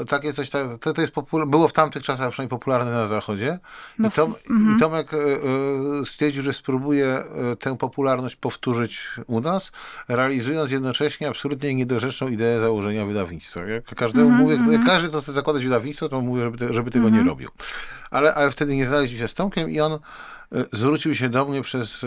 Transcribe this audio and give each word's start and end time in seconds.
E, 0.01 0.05
Takie 0.05 0.33
coś, 0.33 0.51
to, 0.51 0.79
to 0.79 1.01
jest 1.01 1.13
było 1.47 1.69
w 1.69 1.73
tamtych 1.73 2.03
czasach 2.03 2.31
przynajmniej 2.31 2.51
popularne 2.51 2.91
na 2.91 3.07
zachodzie. 3.07 3.59
No 3.99 4.09
I, 4.09 4.11
Tom, 4.11 4.31
f- 4.33 4.51
mhm. 4.51 4.77
I 4.77 4.81
Tomek 4.81 5.15
e, 5.15 5.17
e, 5.17 6.05
stwierdził, 6.05 6.43
że 6.43 6.53
spróbuje 6.53 7.25
tę 7.59 7.77
popularność 7.79 8.37
powtórzyć 8.37 9.09
u 9.27 9.41
nas, 9.41 9.73
realizując 10.09 10.71
jednocześnie 10.71 11.29
absolutnie 11.29 11.75
niedorzeczną 11.75 12.29
ideę 12.29 12.61
założenia 12.61 13.07
wydawnictwa. 13.07 13.61
Jak 13.65 13.85
każdemu 13.85 14.31
Mhm, 14.31 14.61
mówię, 14.61 14.73
jak 14.73 14.87
każdy, 14.87 15.09
kto 15.09 15.21
chce 15.21 15.33
zakładać 15.33 15.65
wydawnictwo, 15.65 16.09
to 16.09 16.21
mówię, 16.21 16.43
żeby, 16.43 16.75
żeby 16.75 16.91
tego 16.91 17.09
nie 17.09 17.23
robił. 17.23 17.49
Ale, 18.11 18.35
ale 18.35 18.51
wtedy 18.51 18.77
nie 18.77 18.87
znaleźliśmy 18.87 19.25
się 19.25 19.29
z 19.29 19.35
Tomkiem 19.35 19.71
i 19.71 19.81
on 19.81 19.99
zwrócił 20.73 21.15
się 21.15 21.29
do 21.29 21.45
mnie 21.45 21.63
przez 21.63 22.05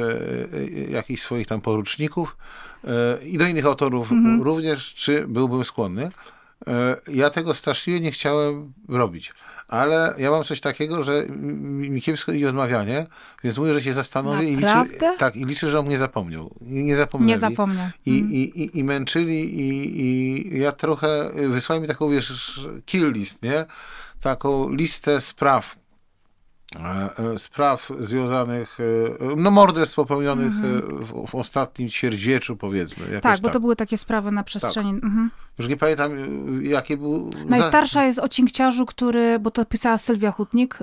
jakichś 0.89 1.21
swoich 1.21 1.47
tam 1.47 1.61
poruczników 1.61 2.37
i 3.23 3.37
do 3.37 3.45
innych 3.45 3.65
autorów 3.65 4.11
również, 4.41 4.93
czy 4.93 5.27
byłbym 5.27 5.63
skłonny. 5.63 6.09
E, 6.67 6.95
Ja 7.07 7.29
tego 7.29 7.53
straszliwie 7.53 7.99
nie 7.99 8.11
chciałem 8.11 8.73
robić. 8.89 9.33
Ale 9.67 10.13
ja 10.17 10.31
mam 10.31 10.43
coś 10.43 10.61
takiego, 10.61 11.03
że 11.03 11.25
mi 11.89 12.01
kiepsko 12.01 12.31
idzie 12.31 12.49
odmawianie, 12.49 13.07
więc 13.43 13.57
mówię, 13.57 13.73
że 13.73 13.81
się 13.81 13.93
zastanowię 13.93 14.49
i 14.49 14.55
liczę, 14.55 14.67
tak, 15.17 15.35
i 15.35 15.45
liczę, 15.45 15.69
że 15.69 15.79
on 15.79 15.87
nie 15.89 15.97
zapomniał. 15.97 16.55
I 16.61 16.83
nie 16.83 16.95
zapomnieli. 16.95 17.31
Nie 17.31 17.37
zapomniał. 17.37 17.87
I, 18.05 18.11
i, 18.11 18.61
i, 18.63 18.79
I 18.79 18.83
męczyli 18.83 19.59
i, 19.59 20.01
i 20.01 20.59
ja 20.59 20.71
trochę, 20.71 21.31
wysłali 21.49 21.81
mi 21.81 21.87
taką, 21.87 22.09
wiesz, 22.09 22.59
kill 22.85 23.11
list, 23.11 23.43
nie? 23.43 23.65
Taką 24.21 24.69
listę 24.69 25.21
spraw, 25.21 25.75
spraw 27.37 27.91
związanych, 27.99 28.77
e, 28.79 29.35
no 29.35 29.51
morderstw 29.51 29.95
popełnionych 29.95 30.53
e, 30.53 30.81
w, 31.03 31.27
w 31.27 31.35
ostatnim 31.35 31.89
ćwierćwieczu, 31.89 32.57
powiedzmy. 32.57 33.21
Tak, 33.21 33.39
bo 33.39 33.47
tak. 33.47 33.53
to 33.53 33.59
były 33.59 33.75
takie 33.75 33.97
sprawy 33.97 34.31
na 34.31 34.43
przestrzeni. 34.43 34.89
Mhm. 34.89 35.31
Już 35.57 35.67
nie 35.67 35.77
pamiętam, 35.77 36.11
e, 36.11 36.67
jakie 36.67 36.97
był... 36.97 37.29
Najstarsza 37.45 38.05
jest 38.05 38.19
o 38.19 38.29
cinkciarzu, 38.29 38.85
który, 38.85 39.39
bo 39.39 39.51
to 39.51 39.65
pisała 39.65 39.97
Sylwia 39.97 40.31
Hutnik, 40.31 40.79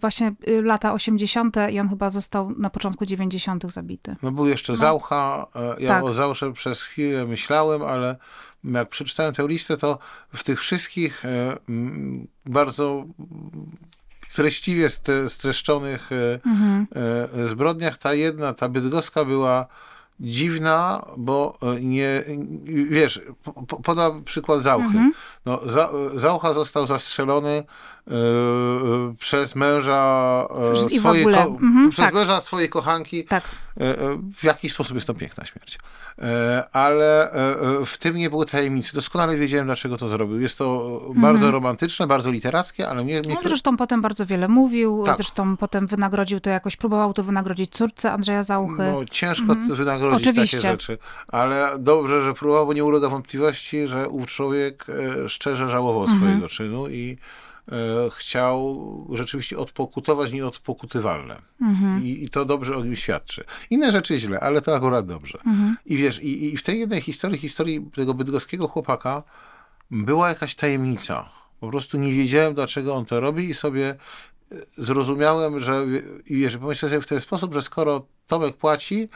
właśnie 0.00 0.32
lata 0.62 0.92
80. 0.92 1.56
i 1.70 1.80
on 1.80 1.88
chyba 1.88 2.10
został 2.10 2.50
na 2.50 2.70
początku 2.70 3.06
90. 3.06 3.72
zabity. 3.72 4.16
No 4.22 4.32
był 4.32 4.46
jeszcze 4.46 4.76
Zaucha, 4.76 5.46
e, 5.54 5.82
ja 5.82 5.88
Tak. 5.88 6.04
o 6.04 6.14
Zausze 6.14 6.52
przez 6.52 6.82
chwilę 6.82 7.26
myślałem, 7.26 7.82
ale 7.82 8.16
jak 8.64 8.88
przeczytałem 8.88 9.34
tę 9.34 9.48
listę, 9.48 9.76
to 9.76 9.98
w 10.34 10.44
tych 10.44 10.60
wszystkich 10.60 11.24
e, 11.24 11.56
bardzo 12.46 13.04
treściwie 14.34 14.88
stre- 14.88 15.28
streszczonych 15.28 16.10
e, 16.12 16.40
Mhm. 16.46 16.86
e, 17.42 17.46
zbrodniach 17.46 17.98
ta 17.98 18.14
jedna, 18.14 18.54
ta 18.54 18.68
bydgoska 18.68 19.24
była 19.24 19.66
dziwna, 20.20 21.06
bo 21.16 21.58
e, 21.62 21.80
nie, 21.80 22.24
wiesz, 22.88 23.20
po, 23.44 23.52
po, 23.52 23.76
podam 23.80 24.24
przykład 24.24 24.62
Zauchy. 24.62 24.86
Mhm. 24.86 25.12
No, 25.46 25.60
Za, 25.66 25.90
Zaucha 26.14 26.54
został 26.54 26.86
zastrzelony 26.86 27.64
przez 29.18 29.54
męża 29.56 30.46
e, 30.70 30.72
Przez- 30.72 30.86
w 30.94 30.98
swojej, 30.98 31.22
ogóle. 31.22 31.38
ko- 31.44 31.50
Mhm, 31.50 31.90
przez 31.90 32.04
tak. 32.04 32.14
męża 32.14 32.40
swojej 32.40 32.68
kochanki. 32.68 33.24
Tak. 33.24 33.42
E, 33.80 33.82
e, 34.00 34.18
W 34.36 34.44
jakiś 34.44 34.72
sposób 34.72 34.94
jest 34.94 35.06
to 35.06 35.14
piękna 35.14 35.44
śmierć. 35.44 35.78
E, 36.18 36.64
Ale 36.72 37.32
e, 37.32 37.60
e, 37.80 37.86
w 37.86 37.98
tym 37.98 38.16
nie 38.16 38.30
było 38.30 38.44
tajemnicy. 38.44 38.94
Doskonale 38.94 39.36
wiedziałem, 39.36 39.66
dlaczego 39.66 39.96
to 39.98 40.08
zrobił. 40.08 40.40
Jest 40.40 40.58
to 40.58 41.00
bardzo 41.16 41.50
romantyczne, 41.50 42.06
bardzo 42.06 42.30
literackie, 42.30 42.88
ale 42.88 43.04
mnie... 43.04 43.20
mnie 43.22 43.36
On 43.36 43.42
zresztą 43.42 43.76
potem 43.76 44.00
bardzo 44.00 44.26
wiele 44.26 44.48
mówił, 44.48 45.02
Tak. 45.06 45.16
zresztą 45.16 45.56
potem 45.56 45.86
wynagrodził 45.86 46.40
to 46.40 46.50
jakoś, 46.50 46.76
próbował 46.76 47.12
to 47.12 47.22
wynagrodzić 47.24 47.70
córce 47.72 48.12
Andrzeja 48.12 48.42
Zauchy. 48.42 48.82
no, 48.92 49.04
ciężko 49.10 49.54
wynagrodzić 49.68 50.28
Oczywiście. 50.28 50.56
takie 50.56 50.70
rzeczy. 50.70 50.98
Ale 51.28 51.70
dobrze, 51.78 52.20
że 52.20 52.34
próbował, 52.34 52.66
bo 52.66 52.72
nie 52.72 52.84
ulega 52.84 53.08
wątpliwości, 53.08 53.88
że 53.88 54.08
ów 54.08 54.26
człowiek 54.26 54.86
e, 55.24 55.28
szczerze 55.28 55.70
żałował 55.70 56.16
swojego 56.16 56.48
czynu 56.48 56.88
i 56.88 57.16
e, 57.20 57.49
chciał 58.16 59.06
rzeczywiście 59.12 59.58
odpokutować 59.58 60.32
nieodpokutywalne. 60.32 61.42
I, 62.02 62.24
I 62.24 62.30
to 62.30 62.44
dobrze 62.44 62.76
o 62.76 62.84
nim 62.84 62.96
świadczy. 62.96 63.44
Inne 63.70 63.92
rzeczy 63.92 64.18
źle, 64.18 64.40
ale 64.40 64.60
to 64.60 64.76
akurat 64.76 65.06
dobrze. 65.06 65.38
I 65.86 65.96
wiesz, 65.96 66.22
i, 66.22 66.44
i 66.44 66.56
w 66.56 66.62
tej 66.62 66.80
jednej 66.80 67.00
historii, 67.00 67.38
historii 67.38 67.90
tego 67.94 68.14
bydgoskiego 68.14 68.68
chłopaka, 68.68 69.22
była 69.90 70.28
jakaś 70.28 70.54
tajemnica. 70.54 71.28
Po 71.60 71.68
prostu 71.68 71.98
nie 71.98 72.12
wiedziałem, 72.12 72.54
dlaczego 72.54 72.94
on 72.94 73.04
to 73.04 73.20
robi 73.20 73.50
i 73.50 73.54
sobie 73.54 73.96
e, 74.52 74.56
zrozumiałem, 74.78 75.60
że 75.60 75.86
i 76.26 76.36
wiesz, 76.36 76.56
pomyślałem 76.56 76.92
sobie 76.92 77.02
w 77.02 77.06
ten 77.06 77.20
sposób, 77.20 77.54
że 77.54 77.62
skoro 77.62 78.06
Tomek 78.26 78.56
płaci, 78.56 79.08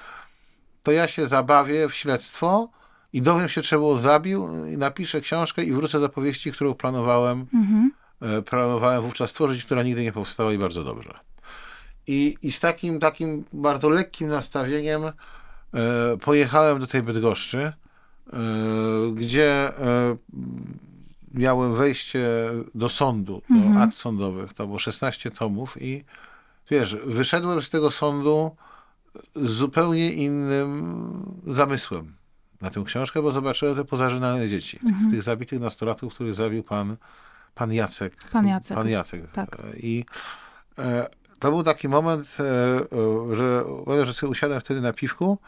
to 0.82 0.92
ja 0.92 1.08
się 1.08 1.26
zabawię 1.26 1.88
w 1.88 1.94
śledztwo 1.94 2.68
i 3.12 3.22
dowiem 3.22 3.48
się, 3.48 3.62
czemu 3.62 3.90
on 3.90 4.00
zabił 4.00 4.66
i 4.66 4.78
napiszę 4.78 5.20
książkę 5.20 5.64
i 5.64 5.72
wrócę 5.72 6.00
do 6.00 6.08
powieści, 6.08 6.52
którą 6.52 6.74
planowałem, 6.74 7.46
e, 7.54 8.03
planowałem 8.46 9.02
wówczas 9.02 9.30
stworzyć, 9.30 9.64
która 9.64 9.82
nigdy 9.82 10.02
nie 10.02 10.12
powstała 10.12 10.52
i 10.52 10.58
bardzo 10.58 10.84
dobrze. 10.84 11.14
I, 12.06 12.36
i 12.42 12.52
z 12.52 12.60
takim, 12.60 13.00
takim 13.00 13.44
bardzo 13.52 13.88
lekkim 13.88 14.28
nastawieniem 14.28 15.04
e, 15.04 15.12
pojechałem 16.20 16.80
do 16.80 16.86
tej 16.86 17.02
Bydgoszczy, 17.02 17.58
e, 17.58 17.72
gdzie 19.14 19.78
e, 19.78 20.16
miałem 21.34 21.74
wejście 21.74 22.28
do 22.74 22.88
sądu, 22.88 23.42
do 23.50 23.80
akt 23.80 23.96
sądowych. 23.96 24.52
To 24.52 24.66
było 24.66 24.78
16 24.78 25.30
tomów 25.30 25.82
i 25.82 26.04
wiesz, 26.70 26.96
wyszedłem 26.96 27.62
z 27.62 27.70
tego 27.70 27.90
sądu 27.90 28.56
z 29.36 29.50
zupełnie 29.50 30.12
innym 30.12 30.96
zamysłem 31.46 32.14
na 32.60 32.70
tę 32.70 32.82
książkę, 32.86 33.22
bo 33.22 33.32
zobaczyłem 33.32 33.76
te 33.76 33.84
pozażynane 33.84 34.48
dzieci. 34.48 34.78
Tych, 34.78 35.10
tych 35.10 35.22
zabitych 35.22 35.60
nastolatków, 35.60 36.14
których 36.14 36.34
zabił 36.34 36.62
pan, 36.62 36.96
pan 37.54 37.72
Jacek. 37.72 38.14
Pan 38.32 38.46
Jacek. 38.46 38.76
Pan 38.76 38.88
Jacek. 38.88 39.30
Tak. 39.32 39.58
I 39.76 40.04
e, 40.78 41.06
to 41.38 41.50
był 41.50 41.62
taki 41.62 41.88
moment, 41.88 42.36
e, 42.40 42.44
e, 43.32 43.36
że, 43.36 44.12
że 44.12 44.28
usiadłem 44.28 44.60
wtedy 44.60 44.80
na 44.80 44.92
piwku. 44.92 45.38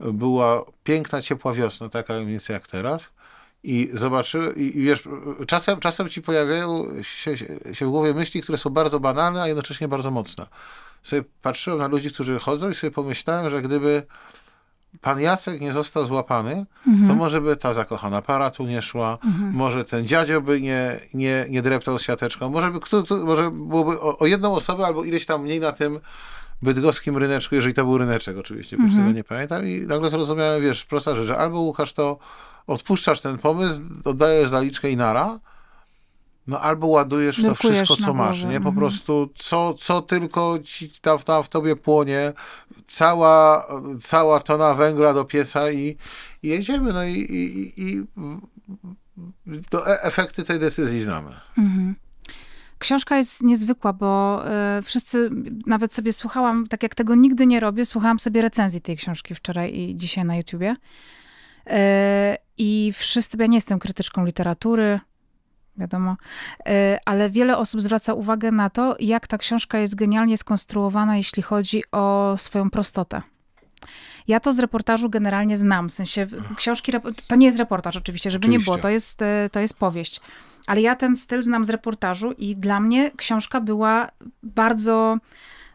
Była 0.00 0.64
piękna, 0.84 1.22
ciepła 1.22 1.52
wiosna, 1.52 1.88
taka 1.88 2.14
mniej 2.14 2.26
więcej 2.26 2.54
jak 2.54 2.66
teraz. 2.66 3.02
I 3.62 3.90
zobaczyłem, 3.94 4.56
i, 4.56 4.62
i 4.62 4.82
wiesz, 4.82 5.08
czasem, 5.46 5.80
czasem 5.80 6.08
ci 6.08 6.22
pojawiają 6.22 6.86
się, 7.02 7.36
się 7.72 7.86
w 7.86 7.90
głowie 7.90 8.14
myśli, 8.14 8.42
które 8.42 8.58
są 8.58 8.70
bardzo 8.70 9.00
banalne, 9.00 9.42
a 9.42 9.46
jednocześnie 9.48 9.88
bardzo 9.88 10.10
mocne. 10.10 10.46
Sobie 11.02 11.22
patrzyłem 11.42 11.78
na 11.78 11.86
ludzi, 11.86 12.10
którzy 12.10 12.38
chodzą 12.38 12.70
i 12.70 12.74
sobie 12.74 12.90
pomyślałem, 12.90 13.50
że 13.50 13.62
gdyby 13.62 14.06
pan 15.00 15.20
Jacek 15.20 15.60
nie 15.60 15.72
został 15.72 16.06
złapany, 16.06 16.66
mhm. 16.86 17.08
to 17.08 17.14
może 17.14 17.40
by 17.40 17.56
ta 17.56 17.74
zakochana 17.74 18.22
para 18.22 18.50
tu 18.50 18.66
nie 18.66 18.82
szła, 18.82 19.18
mhm. 19.24 19.52
może 19.54 19.84
ten 19.84 20.06
dziadzio 20.06 20.40
by 20.40 20.60
nie, 20.60 21.00
nie, 21.14 21.46
nie 21.50 21.62
dreptał 21.62 21.98
siateczką, 21.98 22.50
może, 22.50 22.70
by, 22.70 22.80
kto, 22.80 23.02
kto, 23.02 23.16
może 23.16 23.50
byłoby 23.50 24.00
o, 24.00 24.18
o, 24.18 24.26
jedną 24.26 24.54
osobę 24.54 24.86
albo 24.86 25.04
ileś 25.04 25.26
tam 25.26 25.42
mniej 25.42 25.60
na 25.60 25.72
tym 25.72 26.00
bydgoskim 26.62 27.16
ryneczku, 27.16 27.54
jeżeli 27.54 27.74
to 27.74 27.84
był 27.84 27.98
ryneczek 27.98 28.38
oczywiście, 28.38 28.76
bo 28.76 28.82
mhm. 28.82 29.02
tego 29.02 29.16
nie 29.16 29.24
pamiętam 29.24 29.68
i 29.68 29.80
nagle 29.80 30.10
zrozumiałem, 30.10 30.62
wiesz, 30.62 30.84
prosta 30.84 31.16
rzecz, 31.16 31.26
że 31.26 31.38
albo 31.38 31.60
Łukasz 31.60 31.92
to 31.92 32.18
odpuszczasz 32.66 33.20
ten 33.20 33.38
pomysł, 33.38 33.82
oddajesz 34.04 34.48
zaliczkę 34.48 34.90
i 34.90 34.96
nara, 34.96 35.38
no 36.46 36.60
albo 36.60 36.86
ładujesz 36.86 37.42
to 37.42 37.54
wszystko, 37.54 37.96
co 37.96 38.14
masz, 38.14 38.44
nie? 38.44 38.60
Po 38.60 38.68
mhm. 38.68 38.76
prostu 38.76 39.30
co, 39.34 39.74
co 39.74 40.02
tylko 40.02 40.58
ci 40.64 40.90
tam, 40.90 41.18
tam 41.18 41.42
w 41.42 41.48
tobie 41.48 41.76
płonie, 41.76 42.32
cała, 42.86 43.66
cała 44.02 44.40
tona 44.40 44.74
węgla 44.74 45.14
do 45.14 45.24
pieca 45.24 45.70
i, 45.70 45.96
i 46.42 46.48
jedziemy, 46.48 46.92
no 46.92 47.04
i, 47.04 47.12
i, 47.12 47.72
i 47.82 48.04
to 49.70 49.90
e, 49.90 50.02
efekty 50.02 50.44
tej 50.44 50.60
decyzji 50.60 51.02
znamy. 51.02 51.30
Mhm. 51.58 51.94
Książka 52.78 53.16
jest 53.16 53.42
niezwykła, 53.42 53.92
bo 53.92 54.42
y, 54.78 54.82
wszyscy, 54.82 55.30
nawet 55.66 55.94
sobie 55.94 56.12
słuchałam, 56.12 56.66
tak 56.66 56.82
jak 56.82 56.94
tego 56.94 57.14
nigdy 57.14 57.46
nie 57.46 57.60
robię, 57.60 57.84
słuchałam 57.84 58.18
sobie 58.18 58.42
recenzji 58.42 58.80
tej 58.80 58.96
książki 58.96 59.34
wczoraj 59.34 59.74
i 59.74 59.96
dzisiaj 59.96 60.24
na 60.24 60.36
YouTubie. 60.36 60.76
Y, 61.66 61.72
I 62.58 62.92
wszyscy, 62.94 63.36
ja 63.40 63.46
nie 63.46 63.56
jestem 63.56 63.78
krytyczką 63.78 64.24
literatury, 64.24 65.00
wiadomo, 65.76 66.16
e, 66.66 66.98
ale 67.04 67.30
wiele 67.30 67.58
osób 67.58 67.82
zwraca 67.82 68.14
uwagę 68.14 68.52
na 68.52 68.70
to, 68.70 68.96
jak 69.00 69.26
ta 69.26 69.38
książka 69.38 69.78
jest 69.78 69.94
genialnie 69.94 70.38
skonstruowana, 70.38 71.16
jeśli 71.16 71.42
chodzi 71.42 71.82
o 71.92 72.34
swoją 72.38 72.70
prostotę. 72.70 73.22
Ja 74.28 74.40
to 74.40 74.52
z 74.52 74.58
reportażu 74.58 75.10
generalnie 75.10 75.56
znam, 75.56 75.88
w 75.88 75.92
sensie 75.92 76.26
książki, 76.56 76.92
to 77.26 77.36
nie 77.36 77.46
jest 77.46 77.58
reportaż 77.58 77.96
oczywiście, 77.96 78.30
żeby 78.30 78.46
oczywiście. 78.46 78.58
nie 78.58 78.64
było, 78.64 78.82
to 78.82 78.88
jest, 78.88 79.22
e, 79.22 79.50
to 79.52 79.60
jest 79.60 79.78
powieść. 79.78 80.20
Ale 80.66 80.80
ja 80.80 80.96
ten 80.96 81.16
styl 81.16 81.42
znam 81.42 81.64
z 81.64 81.70
reportażu 81.70 82.32
i 82.32 82.56
dla 82.56 82.80
mnie 82.80 83.10
książka 83.16 83.60
była 83.60 84.10
bardzo 84.42 85.18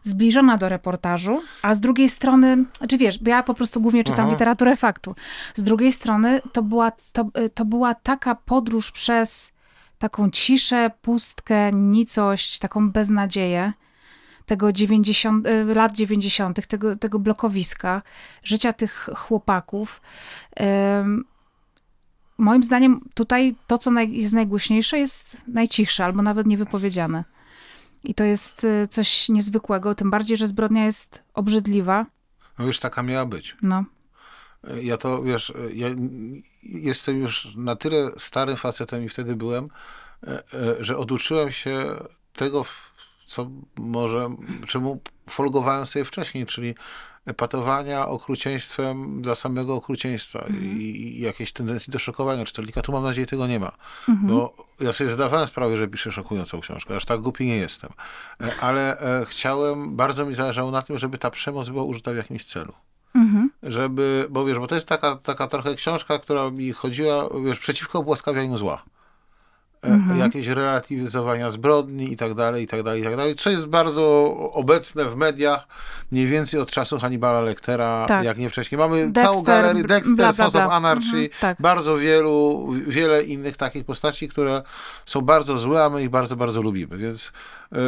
zbliżona 0.02 0.58
do 0.58 0.68
reportażu, 0.68 1.42
a 1.62 1.74
z 1.74 1.80
drugiej 1.80 2.08
strony, 2.08 2.56
czy 2.72 2.78
znaczy 2.78 2.98
wiesz, 2.98 3.18
bo 3.18 3.30
ja 3.30 3.42
po 3.42 3.54
prostu 3.54 3.80
głównie 3.80 4.04
czytam 4.04 4.20
Aha. 4.20 4.32
literaturę 4.32 4.76
faktu. 4.76 5.14
Z 5.54 5.62
drugiej 5.62 5.92
strony 5.92 6.40
to 6.52 6.62
była, 6.62 6.92
to, 7.12 7.24
e, 7.34 7.48
to 7.48 7.64
była 7.64 7.94
taka 7.94 8.34
podróż 8.34 8.90
przez 8.90 9.52
taką 10.00 10.30
ciszę, 10.30 10.90
pustkę, 11.02 11.72
nicość, 11.72 12.58
taką 12.58 12.90
beznadzieję 12.90 13.72
tego 14.46 14.72
90, 14.72 15.46
e, 15.46 15.64
lat 15.64 15.96
90., 15.96 16.66
tego, 16.66 16.96
tego 16.96 17.18
blokowiska, 17.18 18.02
życia 18.44 18.72
tych 18.72 19.08
chłopaków. 19.16 20.00
Moim 22.38 22.62
zdaniem 22.64 23.00
tutaj 23.14 23.54
to, 23.66 23.78
co 23.78 23.90
jest 24.00 24.34
najgłośniejsze, 24.34 24.98
jest 24.98 25.48
najcichsze 25.48 26.04
albo 26.04 26.22
nawet 26.22 26.46
niewypowiedziane. 26.46 27.24
I 28.04 28.14
to 28.14 28.24
jest 28.24 28.64
e, 28.64 28.88
coś 28.88 29.28
niezwykłego, 29.28 29.94
tym 29.94 30.10
bardziej, 30.10 30.36
że 30.36 30.48
zbrodnia 30.48 30.84
jest 30.84 31.22
obrzydliwa. 31.34 32.06
No 32.58 32.66
już 32.66 32.78
taka 32.78 33.02
miała 33.02 33.26
być. 33.26 33.56
No. 33.62 33.84
Ja 34.82 34.96
to, 34.96 35.22
wiesz, 35.22 35.52
ja 35.74 35.88
jestem 36.62 37.20
już 37.20 37.48
na 37.56 37.76
tyle 37.76 38.10
starym 38.16 38.56
facetem 38.56 39.04
i 39.04 39.08
wtedy 39.08 39.36
byłem, 39.36 39.68
e, 40.26 40.42
e, 40.54 40.84
że 40.84 40.96
oduczyłem 40.96 41.52
się 41.52 41.96
tego, 42.32 42.64
co 43.26 43.50
może, 43.76 44.36
czemu 44.68 45.00
folgowałem 45.30 45.86
sobie 45.86 46.04
wcześniej, 46.04 46.46
czyli 46.46 46.74
epatowania 47.26 48.08
okrucieństwem 48.08 49.22
dla 49.22 49.34
samego 49.34 49.74
okrucieństwa 49.74 50.38
mhm. 50.38 50.80
i, 50.80 50.84
i 50.84 51.20
jakiejś 51.20 51.52
tendencji 51.52 51.92
do 51.92 51.98
szokowania 51.98 52.44
czytelnika. 52.44 52.82
Tu 52.82 52.92
mam 52.92 53.02
nadzieję 53.02 53.26
tego 53.26 53.46
nie 53.46 53.60
ma, 53.60 53.72
mhm. 54.08 54.28
bo 54.28 54.66
ja 54.80 54.92
sobie 54.92 55.10
zdawałem 55.10 55.46
sprawę, 55.46 55.76
że 55.76 55.88
piszę 55.88 56.12
szokującą 56.12 56.60
książkę, 56.60 56.96
aż 56.96 57.04
tak 57.04 57.20
głupi 57.20 57.46
nie 57.46 57.56
jestem. 57.56 57.90
E, 58.40 58.60
ale 58.60 58.96
chciałem, 59.26 59.96
bardzo 59.96 60.26
mi 60.26 60.34
zależało 60.34 60.70
na 60.70 60.82
tym, 60.82 60.98
żeby 60.98 61.18
ta 61.18 61.30
przemoc 61.30 61.68
była 61.68 61.82
użyta 61.82 62.12
w 62.12 62.16
jakimś 62.16 62.44
celu. 62.44 62.72
Żeby, 63.70 64.26
bo 64.30 64.44
wiesz, 64.44 64.58
bo 64.58 64.66
to 64.66 64.74
jest 64.74 64.88
taka, 64.88 65.16
taka 65.16 65.46
trochę 65.48 65.74
książka, 65.74 66.18
która 66.18 66.50
mi 66.50 66.72
chodziła, 66.72 67.28
wiesz, 67.44 67.58
przeciwko 67.58 67.98
obłaskawianiu 67.98 68.56
zła. 68.56 68.82
E, 69.84 69.88
mhm. 69.88 70.18
Jakieś 70.18 70.46
relatywizowania 70.46 71.50
zbrodni 71.50 72.12
i 72.12 72.16
tak 72.16 72.34
dalej, 72.34 72.64
i 72.64 72.66
tak 72.66 72.82
dalej, 72.82 73.00
i 73.00 73.04
tak 73.04 73.16
dalej, 73.16 73.34
co 73.34 73.50
jest 73.50 73.66
bardzo 73.66 74.34
obecne 74.52 75.04
w 75.04 75.16
mediach, 75.16 75.66
mniej 76.12 76.26
więcej 76.26 76.60
od 76.60 76.70
czasu 76.70 76.98
Hannibala 76.98 77.40
Lectera, 77.40 78.06
tak. 78.08 78.24
jak 78.24 78.38
nie 78.38 78.50
wcześniej. 78.50 78.78
Mamy 78.78 78.96
Dexter, 78.96 79.24
całą 79.24 79.42
galerię 79.42 79.84
Dexter, 79.84 80.16
bla, 80.16 80.32
bla, 80.32 80.50
bla. 80.50 80.66
of 80.66 80.72
Anarchy, 80.72 81.06
mhm, 81.06 81.28
tak. 81.40 81.56
bardzo 81.60 81.96
wielu, 81.96 82.68
wiele 82.86 83.22
innych 83.22 83.56
takich 83.56 83.84
postaci, 83.84 84.28
które 84.28 84.62
są 85.06 85.20
bardzo 85.20 85.58
złe, 85.58 85.84
a 85.84 85.90
my 85.90 86.02
ich 86.02 86.10
bardzo, 86.10 86.36
bardzo 86.36 86.62
lubimy, 86.62 86.98
więc 86.98 87.32
e, 87.72 87.78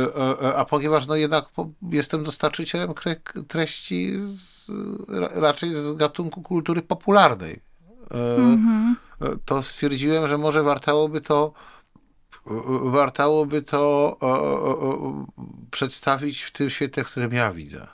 e, 0.43 0.57
a 0.57 0.65
ponieważ 0.65 1.07
no 1.07 1.17
jednak 1.17 1.45
jestem 1.91 2.25
dostarczycielem 2.25 2.95
treści 3.49 4.13
z, 4.19 4.71
raczej 5.35 5.75
z 5.75 5.93
gatunku 5.93 6.43
kultury 6.43 6.83
popularnej, 6.83 7.61
mhm. 8.11 8.97
to 9.45 9.63
stwierdziłem, 9.63 10.29
że 10.29 10.39
może 10.39 10.63
wartałoby 10.63 11.21
to 11.21 11.53
wartałoby 12.83 13.63
to 13.63 14.17
przedstawić 15.71 16.43
w 16.43 16.51
tym 16.51 16.71
świetle, 16.71 17.05
w 17.05 17.11
którym 17.11 17.33
ja 17.33 17.53
widzę. 17.53 17.87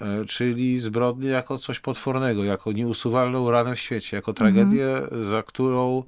E, 0.00 0.24
czyli 0.24 0.80
zbrodnię 0.80 1.28
jako 1.28 1.58
coś 1.58 1.80
potwornego, 1.80 2.44
jako 2.44 2.72
nieusuwalną 2.72 3.50
ranę 3.50 3.76
w 3.76 3.80
świecie, 3.80 4.16
jako 4.16 4.32
tragedię, 4.32 4.96
mhm. 4.96 5.24
za 5.24 5.42
którą 5.42 6.02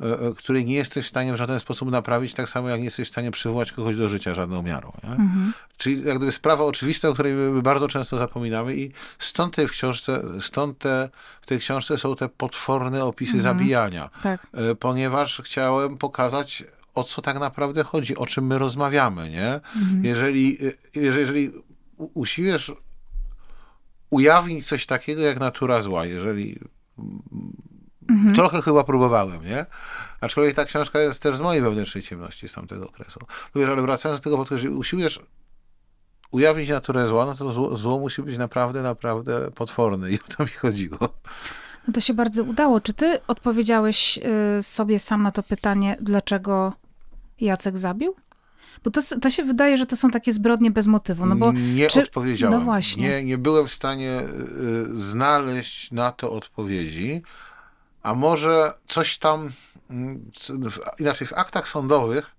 E, 0.00 0.28
e, 0.28 0.34
której 0.34 0.64
nie 0.64 0.74
jesteś 0.74 1.06
w 1.06 1.08
stanie 1.08 1.32
w 1.32 1.36
żaden 1.36 1.60
sposób 1.60 1.90
naprawić, 1.90 2.34
tak 2.34 2.48
samo 2.48 2.68
jak 2.68 2.78
nie 2.78 2.84
jesteś 2.84 3.08
w 3.08 3.12
stanie 3.12 3.30
przywołać 3.30 3.72
kogoś 3.72 3.96
do 3.96 4.08
życia 4.08 4.34
żadną 4.34 4.62
miarą. 4.62 4.92
Mhm. 5.02 5.52
Czyli 5.76 6.04
jak 6.04 6.16
gdyby 6.16 6.32
sprawa 6.32 6.64
oczywista, 6.64 7.08
o 7.08 7.14
której 7.14 7.32
my 7.32 7.62
bardzo 7.62 7.88
często 7.88 8.18
zapominamy 8.18 8.76
i 8.76 8.90
stąd 9.18 9.54
tej 9.54 9.68
w 9.68 9.70
książce, 9.70 10.22
stąd 10.40 10.78
te, 10.78 11.08
w 11.40 11.46
tej 11.46 11.58
książce 11.58 11.98
są 11.98 12.16
te 12.16 12.28
potworne 12.28 13.04
opisy 13.04 13.36
mhm. 13.36 13.42
zabijania. 13.42 14.10
Tak. 14.22 14.46
Ponieważ 14.80 15.42
chciałem 15.44 15.98
pokazać, 15.98 16.64
o 16.96 17.04
co 17.04 17.22
tak 17.22 17.38
naprawdę 17.38 17.82
chodzi, 17.82 18.16
o 18.16 18.26
czym 18.26 18.46
my 18.46 18.58
rozmawiamy, 18.58 19.30
nie? 19.30 19.54
Mhm. 19.54 20.04
Jeżeli, 20.04 20.58
jeżeli, 20.94 21.16
jeżeli 21.18 21.52
usiłujesz 21.96 22.72
ujawnić 24.10 24.66
coś 24.66 24.86
takiego 24.86 25.22
jak 25.22 25.40
natura 25.40 25.80
zła, 25.80 26.06
jeżeli 26.06 26.60
Mhm. 28.10 28.34
Trochę 28.34 28.62
chyba 28.62 28.84
próbowałem, 28.84 29.44
nie? 29.44 29.66
Aczkolwiek 30.20 30.56
ta 30.56 30.64
książka 30.64 31.00
jest 31.00 31.22
też 31.22 31.36
z 31.36 31.40
mojej 31.40 31.62
wewnętrznej 31.62 32.04
ciemności 32.04 32.48
z 32.48 32.52
tamtego 32.52 32.86
okresu. 32.86 33.20
No 33.54 33.60
wiesz, 33.60 33.70
ale 33.70 33.82
wracając 33.82 34.20
do 34.20 34.24
tego 34.24 34.36
wątku, 34.36 34.54
jeżeli 34.54 34.74
usiłujesz 34.74 35.20
ujawnić 36.30 36.68
naturę 36.68 37.06
zła, 37.06 37.26
no 37.26 37.34
to 37.34 37.52
zło, 37.52 37.76
zło 37.76 37.98
musi 37.98 38.22
być 38.22 38.38
naprawdę, 38.38 38.82
naprawdę 38.82 39.50
potworne 39.50 40.10
i 40.10 40.14
o 40.14 40.36
to 40.36 40.44
mi 40.44 40.50
chodziło. 40.50 40.98
No 41.88 41.94
to 41.94 42.00
się 42.00 42.14
bardzo 42.14 42.42
udało. 42.42 42.80
Czy 42.80 42.92
ty 42.92 43.18
odpowiedziałeś 43.26 44.18
y, 44.58 44.62
sobie 44.62 44.98
sam 44.98 45.22
na 45.22 45.30
to 45.30 45.42
pytanie, 45.42 45.96
dlaczego 46.00 46.72
Jacek 47.40 47.78
zabił? 47.78 48.14
Bo 48.84 48.90
to, 48.90 49.00
to 49.22 49.30
się 49.30 49.44
wydaje, 49.44 49.76
że 49.76 49.86
to 49.86 49.96
są 49.96 50.10
takie 50.10 50.32
zbrodnie 50.32 50.70
bez 50.70 50.86
motywu. 50.86 51.26
No 51.26 51.36
bo 51.36 51.52
nie 51.52 51.86
czy... 51.86 52.02
odpowiedziałem. 52.02 52.58
No 52.58 52.64
właśnie. 52.64 53.08
Nie, 53.08 53.24
nie 53.24 53.38
byłem 53.38 53.66
w 53.66 53.72
stanie 53.72 54.20
y, 54.20 55.00
znaleźć 55.00 55.92
na 55.92 56.12
to 56.12 56.32
odpowiedzi 56.32 57.22
a 58.06 58.14
może 58.14 58.72
coś 58.88 59.18
tam, 59.18 59.50
mm, 59.90 60.30
inaczej 60.98 61.26
w 61.26 61.32
aktach 61.32 61.68
sądowych 61.68 62.36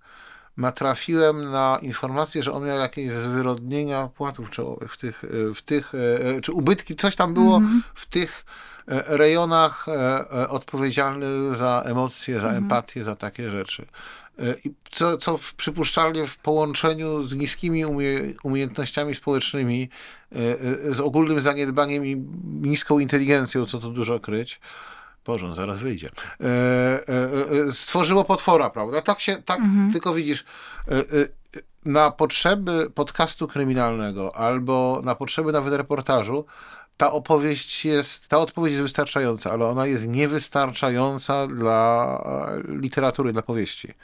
natrafiłem 0.56 1.50
na 1.50 1.78
informację, 1.82 2.42
że 2.42 2.52
on 2.52 2.66
miał 2.66 2.78
jakieś 2.78 3.10
zwyrodnienia 3.10 4.08
płatów 4.08 4.50
czołowych 4.50 4.92
w 4.92 4.96
tych, 4.96 5.24
e, 5.24 5.54
w 5.54 5.62
tych 5.62 5.92
e, 5.94 6.40
czy 6.40 6.52
ubytki, 6.52 6.96
coś 6.96 7.16
tam 7.16 7.34
było 7.34 7.56
mm 7.56 7.68
-hmm. 7.68 7.82
w 7.94 8.06
tych 8.06 8.44
rejonach 9.06 9.86
odpowiedzialnych 10.48 11.56
za 11.56 11.82
emocje, 11.86 12.40
za 12.40 12.48
mm 12.48 12.54
-hmm. 12.54 12.64
empatię, 12.64 13.04
za 13.04 13.16
takie 13.16 13.50
rzeczy. 13.50 13.86
Co, 14.90 15.18
co 15.18 15.38
przypuszczalnie 15.56 16.26
w 16.26 16.36
połączeniu 16.36 17.22
z 17.22 17.34
niskimi 17.34 17.84
umie, 17.84 18.20
umiejętnościami 18.42 19.14
społecznymi, 19.14 19.88
z 20.90 21.00
ogólnym 21.00 21.40
zaniedbaniem 21.40 22.06
i 22.06 22.16
niską 22.60 22.98
inteligencją, 22.98 23.66
co 23.66 23.78
tu 23.78 23.90
dużo 23.90 24.20
kryć, 24.20 24.60
Boże, 25.28 25.54
zaraz 25.54 25.78
wyjdzie. 25.78 26.10
E, 26.40 26.44
e, 26.44 27.68
e, 27.68 27.72
stworzyło 27.72 28.24
potwora, 28.24 28.70
prawda? 28.70 29.02
Tak 29.02 29.20
się, 29.20 29.42
tak, 29.44 29.58
mhm. 29.60 29.92
tylko 29.92 30.14
widzisz, 30.14 30.44
e, 30.88 30.92
e, 30.92 31.04
na 31.84 32.10
potrzeby 32.10 32.90
podcastu 32.94 33.48
kryminalnego 33.48 34.36
albo 34.36 35.00
na 35.04 35.14
potrzeby 35.14 35.52
nawet 35.52 35.74
reportażu, 35.74 36.44
ta 36.96 37.12
opowieść 37.12 37.84
jest, 37.84 38.28
ta 38.28 38.38
odpowiedź 38.38 38.72
jest 38.72 38.82
wystarczająca, 38.82 39.50
ale 39.50 39.66
ona 39.66 39.86
jest 39.86 40.08
niewystarczająca 40.08 41.46
dla 41.46 42.22
literatury, 42.68 43.32
dla 43.32 43.42
powieści. 43.42 43.94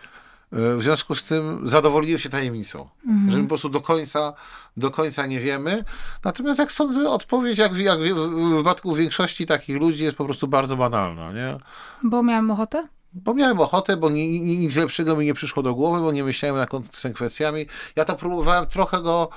W 0.52 0.82
związku 0.82 1.14
z 1.14 1.24
tym 1.24 1.60
zadowoliłem 1.68 2.18
się 2.20 2.28
tajemnicą, 2.28 2.88
mhm. 3.06 3.30
że 3.30 3.38
my 3.38 3.44
po 3.44 3.48
prostu 3.48 3.68
do 3.68 3.80
końca, 3.80 4.32
do 4.76 4.90
końca 4.90 5.26
nie 5.26 5.40
wiemy. 5.40 5.84
Natomiast 6.24 6.58
jak 6.58 6.72
sądzę, 6.72 7.08
odpowiedź 7.10 7.58
jak, 7.58 7.76
jak 7.76 8.00
w 8.00 8.54
wypadku 8.56 8.94
większości 8.94 9.46
takich 9.46 9.76
ludzi 9.76 10.04
jest 10.04 10.16
po 10.16 10.24
prostu 10.24 10.48
bardzo 10.48 10.76
banalna. 10.76 11.32
Nie? 11.32 11.58
Bo 12.02 12.22
miałem 12.22 12.50
ochotę? 12.50 12.88
Bo 13.14 13.34
miałem 13.34 13.60
ochotę, 13.60 13.96
bo 13.96 14.10
nic 14.10 14.76
lepszego 14.76 15.16
mi 15.16 15.26
nie 15.26 15.34
przyszło 15.34 15.62
do 15.62 15.74
głowy, 15.74 16.00
bo 16.00 16.12
nie 16.12 16.24
myślałem 16.24 16.56
nad 16.56 16.70
konsekwencjami. 16.70 17.66
Ja 17.96 18.04
to 18.04 18.14
próbowałem 18.14 18.66
trochę 18.66 19.02
go 19.02 19.28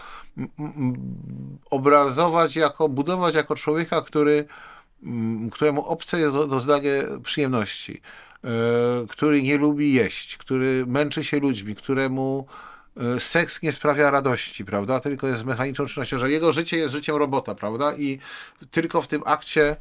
obrazować, 1.70 2.56
jako, 2.56 2.90
budować 2.90 3.36
jako 3.36 3.56
człowieka, 3.56 4.02
który, 4.02 4.46
któremu 5.52 5.86
obce 5.86 6.20
jest 6.20 6.36
doznanie 6.36 7.04
przyjemności, 7.24 7.94
e, 7.94 8.02
który 9.10 9.42
nie 9.42 9.58
lubi 9.58 9.94
jeść, 9.94 10.38
który 10.38 10.86
męczy 10.86 11.24
się 11.24 11.40
ludźmi, 11.40 11.76
któremu 11.76 12.48
e, 12.98 13.20
seks 13.20 13.62
nie 13.62 13.72
sprawia 13.72 14.12
radości, 14.12 14.66
prawda? 14.66 15.00
Tylko 15.00 15.28
jest 15.28 15.46
mechaniczną 15.46 15.86
czynnością, 15.86 16.18
że 16.18 16.32
jego 16.32 16.52
życie 16.52 16.78
jest 16.78 16.94
życiem 16.94 17.16
robota, 17.16 17.56
prawda? 17.56 17.96
I 17.96 18.20
tylko 18.72 19.02
w 19.02 19.08
tym 19.08 19.22
akcie 19.26 19.76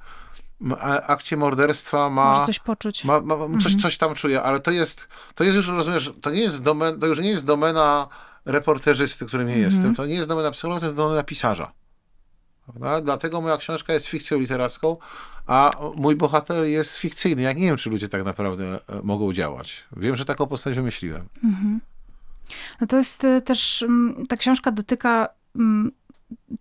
akcie 1.07 1.37
morderstwa 1.37 2.11
ma... 2.11 2.33
Może 2.33 2.47
coś 2.47 2.59
poczuć. 2.59 3.05
Ma, 3.05 3.21
ma, 3.21 3.37
coś, 3.37 3.51
mhm. 3.51 3.79
coś 3.79 3.99
tam 3.99 4.15
czuje, 4.15 4.43
ale 4.43 4.61
to 4.61 4.71
jest, 4.71 5.09
to 5.35 5.45
jest 5.45 5.57
już, 5.57 5.69
rozumiesz, 5.69 6.13
to 6.23 6.31
nie 6.31 6.41
jest 6.41 6.63
domena, 6.63 6.99
to 6.99 7.07
już 7.07 7.19
nie 7.19 7.31
jest 7.31 7.47
domena 7.47 8.09
reporterzysty, 8.45 9.27
którym 9.27 9.49
nie 9.49 9.59
jestem. 9.59 9.95
To 9.95 10.07
nie 10.07 10.15
jest 10.15 10.29
domena 10.29 10.51
psychologa, 10.51 10.81
to 10.81 10.87
jest 10.87 10.97
domena 10.97 11.23
pisarza. 11.23 11.73
Prawda? 12.67 13.01
Dlatego 13.01 13.41
moja 13.41 13.57
książka 13.57 13.93
jest 13.93 14.07
fikcją 14.07 14.39
literacką, 14.39 14.97
a 15.47 15.71
mój 15.97 16.17
bohater 16.17 16.65
jest 16.65 16.97
fikcyjny. 16.97 17.43
Ja 17.43 17.53
nie 17.53 17.63
wiem, 17.63 17.77
czy 17.77 17.91
ludzie 17.91 18.09
tak 18.09 18.25
naprawdę 18.25 18.65
e, 18.65 18.79
mogą 19.03 19.33
działać. 19.33 19.85
Wiem, 19.97 20.17
że 20.17 20.25
taką 20.25 20.47
postać 20.47 20.75
wymyśliłem. 20.75 21.29
Mhm. 21.45 21.81
No 22.81 22.87
to 22.87 22.97
jest 22.97 23.25
e, 23.25 23.41
też, 23.41 23.83
mm, 23.83 24.27
ta 24.27 24.37
książka 24.37 24.71
dotyka 24.71 25.29
mm, 25.57 25.93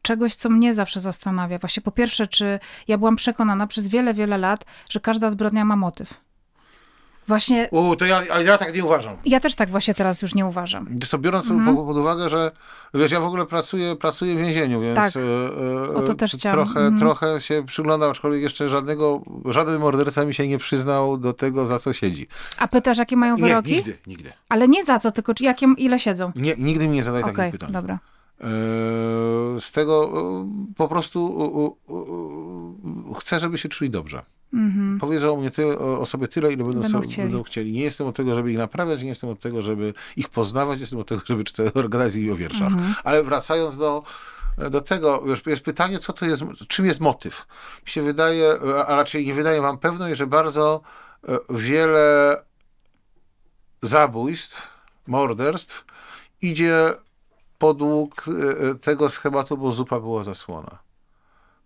czegoś, 0.02 0.36
co 0.36 0.50
mnie 0.50 0.74
zawsze 0.74 1.00
zastanawia. 1.00 1.60
Właśnie 1.60 1.84
po 1.84 1.92
pierwsze, 1.92 2.28
czy 2.28 2.60
ja 2.88 2.98
byłam 2.98 3.16
przekonana 3.16 3.68
przez 3.68 3.88
wiele, 3.88 4.14
wiele 4.14 4.38
lat, 4.38 4.66
że 4.90 5.00
każda 5.00 5.30
zbrodnia 5.30 5.66
ma 5.66 5.76
motyw. 5.76 6.25
Właśnie. 7.28 7.68
U, 7.72 7.96
to 7.96 8.06
ja, 8.06 8.22
ale 8.34 8.44
ja 8.44 8.58
tak 8.58 8.76
nie 8.76 8.86
uważam. 8.86 9.16
Ja 9.26 9.40
też 9.40 9.56
tak 9.56 9.70
właśnie 9.70 9.94
teraz 9.94 10.22
już 10.22 10.36
nie 10.36 10.46
uważam. 10.46 10.88
To 11.12 11.18
biorąc 11.18 11.50
mhm. 11.50 11.78
pod 11.78 11.98
uwagę, 11.98 12.30
że 12.30 12.52
wiesz, 12.94 13.12
ja 13.12 13.20
w 13.20 13.26
ogóle 13.26 13.46
pracuję, 13.46 13.96
pracuję 13.96 14.36
w 14.36 14.38
więzieniu, 14.38 14.82
więc 14.82 14.96
tak. 14.96 15.14
e, 15.16 15.96
o 15.96 16.02
to 16.02 16.14
też 16.14 16.32
trochę, 16.38 16.80
mhm. 16.80 17.00
trochę 17.00 17.42
się 17.42 17.64
przyglądam, 17.66 18.12
aczkolwiek 18.12 18.42
jeszcze 18.42 18.70
żadnego, 18.70 19.22
żaden 19.46 19.80
morderca 19.80 20.26
mi 20.26 20.34
się 20.34 20.48
nie 20.48 20.58
przyznał 20.58 21.18
do 21.18 21.34
tego, 21.34 21.66
za 21.66 21.80
co 21.80 21.94
siedzi. 21.94 22.28
A 22.58 22.68
pytasz, 22.68 22.98
jakie 22.98 23.18
mają 23.18 23.38
wyroki? 23.38 23.70
Nie, 23.70 23.76
nigdy, 23.76 23.98
nigdy. 24.08 24.34
Ale 24.50 24.68
nie 24.68 24.86
za 24.86 25.00
co, 25.00 25.12
tylko 25.12 25.34
jakie, 25.40 25.68
ile 25.78 26.00
siedzą? 26.00 26.32
Nie, 26.36 26.56
nigdy 26.58 26.88
mi 26.88 26.96
nie 26.96 27.04
zadaj 27.04 27.22
okay, 27.22 27.36
takich 27.36 27.52
pytań. 27.52 27.72
dobra. 27.72 28.00
E, 28.42 28.48
z 29.60 29.72
tego 29.72 30.12
e, 30.16 30.74
po 30.76 30.88
prostu 30.88 31.78
chcę, 33.20 33.40
żeby 33.40 33.58
się 33.58 33.70
czuli 33.70 33.90
dobrze. 33.90 34.24
Mhm. 34.54 35.00
Powiedzą 35.00 35.34
o 35.34 35.38
mnie 35.38 35.52
tyle, 35.52 35.80
o 35.80 36.06
sobie 36.06 36.28
tyle, 36.28 36.54
ile 36.54 36.64
będą, 36.64 36.82
będą, 36.82 37.02
chcieli. 37.02 37.28
będą 37.28 37.44
chcieli. 37.44 37.72
Nie 37.72 37.82
jestem 37.82 38.08
od 38.08 38.16
tego, 38.16 38.36
żeby 38.36 38.52
ich 38.52 38.58
naprawiać, 38.58 39.02
nie 39.02 39.10
jestem 39.10 39.30
od 39.30 39.40
tego, 39.40 39.62
żeby 39.62 39.94
ich 40.16 40.30
poznawać, 40.30 40.80
jestem 40.80 41.00
od 41.00 41.08
tego, 41.08 41.22
żeby 41.26 41.44
czytać 41.44 41.76
organizacje 41.76 42.34
o 42.34 42.36
wierszach. 42.36 42.72
Mhm. 42.72 42.96
Ale 43.04 43.24
wracając 43.24 43.78
do, 43.78 44.04
do 44.72 44.82
tego, 44.82 45.24
jest 45.46 45.62
pytanie, 45.62 46.00
co 46.00 46.14
to 46.14 46.26
jest, 46.26 46.44
czym 46.68 46.86
jest 46.86 47.00
motyw. 47.00 47.48
Mi 47.86 47.92
się 47.92 48.02
wydaje, 48.02 48.60
a 48.88 48.96
raczej 48.96 49.26
nie 49.26 49.34
wydaje, 49.34 49.62
mam 49.62 49.78
pewność, 49.78 50.18
że 50.18 50.28
bardzo 50.28 50.82
e, 51.28 51.38
wiele 51.50 52.38
zabójstw, 53.82 54.68
morderstw 55.08 55.86
idzie 56.42 56.94
podług 57.66 58.26
e, 58.28 58.76
tego 58.76 59.10
schematu, 59.10 59.58
bo 59.58 59.72
zupa 59.72 60.00
była 60.00 60.24
zasłona. 60.24 60.78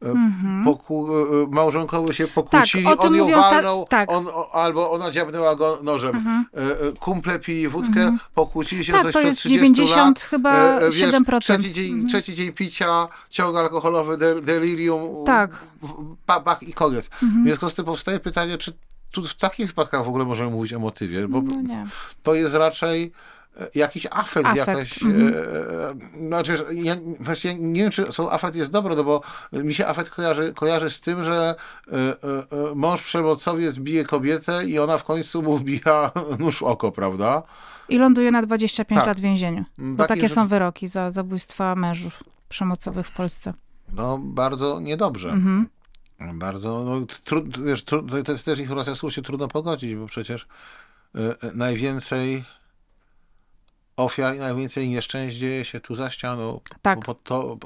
Mm-hmm. 0.02 0.64
Poku, 0.64 1.08
e, 1.18 1.48
małżonkowie 1.50 2.14
się 2.14 2.28
pokłócili, 2.28 2.84
tak, 2.84 3.06
on 3.06 3.16
ją 3.16 3.32
walnął, 3.32 3.86
tak. 3.90 4.12
on, 4.12 4.28
albo 4.52 4.92
ona 4.92 5.12
dziabnęła 5.12 5.56
go 5.56 5.80
nożem. 5.84 6.16
Mm-hmm. 6.16 6.98
Kumple 7.00 7.40
pili 7.40 7.68
wódkę, 7.68 8.00
mm-hmm. 8.00 8.18
pokłócili 8.36 8.86
się 8.86 8.94
tak, 8.94 9.04
coś 9.04 9.14
to 9.14 9.22
jest 9.22 9.48
90 9.48 9.98
lat. 9.98 10.20
chyba 10.22 10.80
wiesz, 10.80 10.96
7%. 10.96 11.40
Trzeci 11.40 11.72
dzień, 11.72 11.94
mm-hmm. 11.94 12.08
trzeci 12.08 12.34
dzień 12.34 12.54
picia, 12.54 13.08
ciąg 13.30 13.56
alkoholowy, 13.56 14.18
de, 14.18 14.42
delirium, 14.42 15.26
tak. 15.26 15.52
bach 16.46 16.64
i 16.64 16.74
koniec. 16.74 17.10
Mm-hmm. 17.10 17.46
Więc 17.46 17.72
z 17.72 17.76
tym 17.76 17.86
powstaje 17.86 18.20
pytanie, 18.20 18.58
czy 18.58 18.74
tu 19.12 19.24
w 19.24 19.34
takich 19.34 19.68
wypadkach 19.68 20.06
w 20.06 20.08
ogóle 20.08 20.26
możemy 20.26 20.52
mówić 20.52 20.74
o 20.74 20.80
motywie, 20.80 21.28
bo 21.28 21.42
no 21.42 21.86
to 22.24 22.34
jest 22.36 22.54
raczej 22.54 23.12
jakiś 23.76 24.08
afekt, 24.12 24.46
afekt. 24.46 24.68
jakaś. 24.68 25.04
E, 25.04 25.08
znaczy, 26.28 26.66
ja 26.74 26.96
właśnie 27.20 27.56
nie 27.56 27.82
wiem, 27.82 27.92
czy 27.92 28.12
słowo 28.12 28.34
afekt 28.34 28.56
jest 28.56 28.72
dobre, 28.72 28.96
no 28.96 29.04
bo 29.04 29.22
mi 29.52 29.74
się 29.74 29.88
afekt 29.88 30.10
kojarzy, 30.10 30.54
kojarzy 30.54 30.90
z 30.90 31.02
tym, 31.02 31.24
że 31.24 31.56
e, 31.88 31.94
e, 31.94 32.76
mąż 32.76 33.02
przemocowiec 33.02 33.78
bije 33.78 34.06
kobietę 34.06 34.66
i 34.66 34.80
ona 34.80 34.98
w 34.98 35.04
końcu 35.04 35.42
mu 35.42 35.58
wbija 35.58 36.12
nóż 36.40 36.58
w 36.58 36.64
oko, 36.64 36.92
prawda? 36.92 37.44
I 37.90 37.98
ląduje 37.98 38.32
na 38.32 38.42
25 38.42 39.00
tak. 39.00 39.08
lat 39.08 39.18
w 39.18 39.22
więzieniu. 39.22 39.66
Bo 39.78 40.04
takie, 40.04 40.22
takie 40.22 40.30
są 40.30 40.48
wyroki 40.48 40.88
za 40.88 41.12
zabójstwa 41.12 41.76
mężów 41.76 42.24
przemocowych 42.50 43.08
w 43.08 43.12
Polsce. 43.12 43.54
No, 43.94 44.20
bardzo 44.24 44.80
niedobrze. 44.80 45.30
Mhm. 45.30 45.68
Bardzo, 46.34 46.84
no, 46.84 47.06
trud, 47.24 47.64
wiesz, 47.64 47.84
trud, 47.84 48.26
to 48.26 48.32
jest 48.32 48.46
też 48.46 48.60
informacja, 48.60 49.10
się 49.10 49.22
trudno 49.22 49.48
pogodzić, 49.48 49.96
bo 49.96 50.06
przecież 50.06 50.48
najwięcej 51.54 52.44
ofiar 54.00 54.36
i 54.36 54.40
najwięcej 54.40 54.90
nieszczęść 54.90 55.38
dzieje 55.38 55.66
się 55.66 55.80
tu 55.80 55.96
za 55.96 56.10
ścianą, 56.10 56.60
tak. 56.82 57.00
pod, 57.00 57.24
to, 57.24 57.58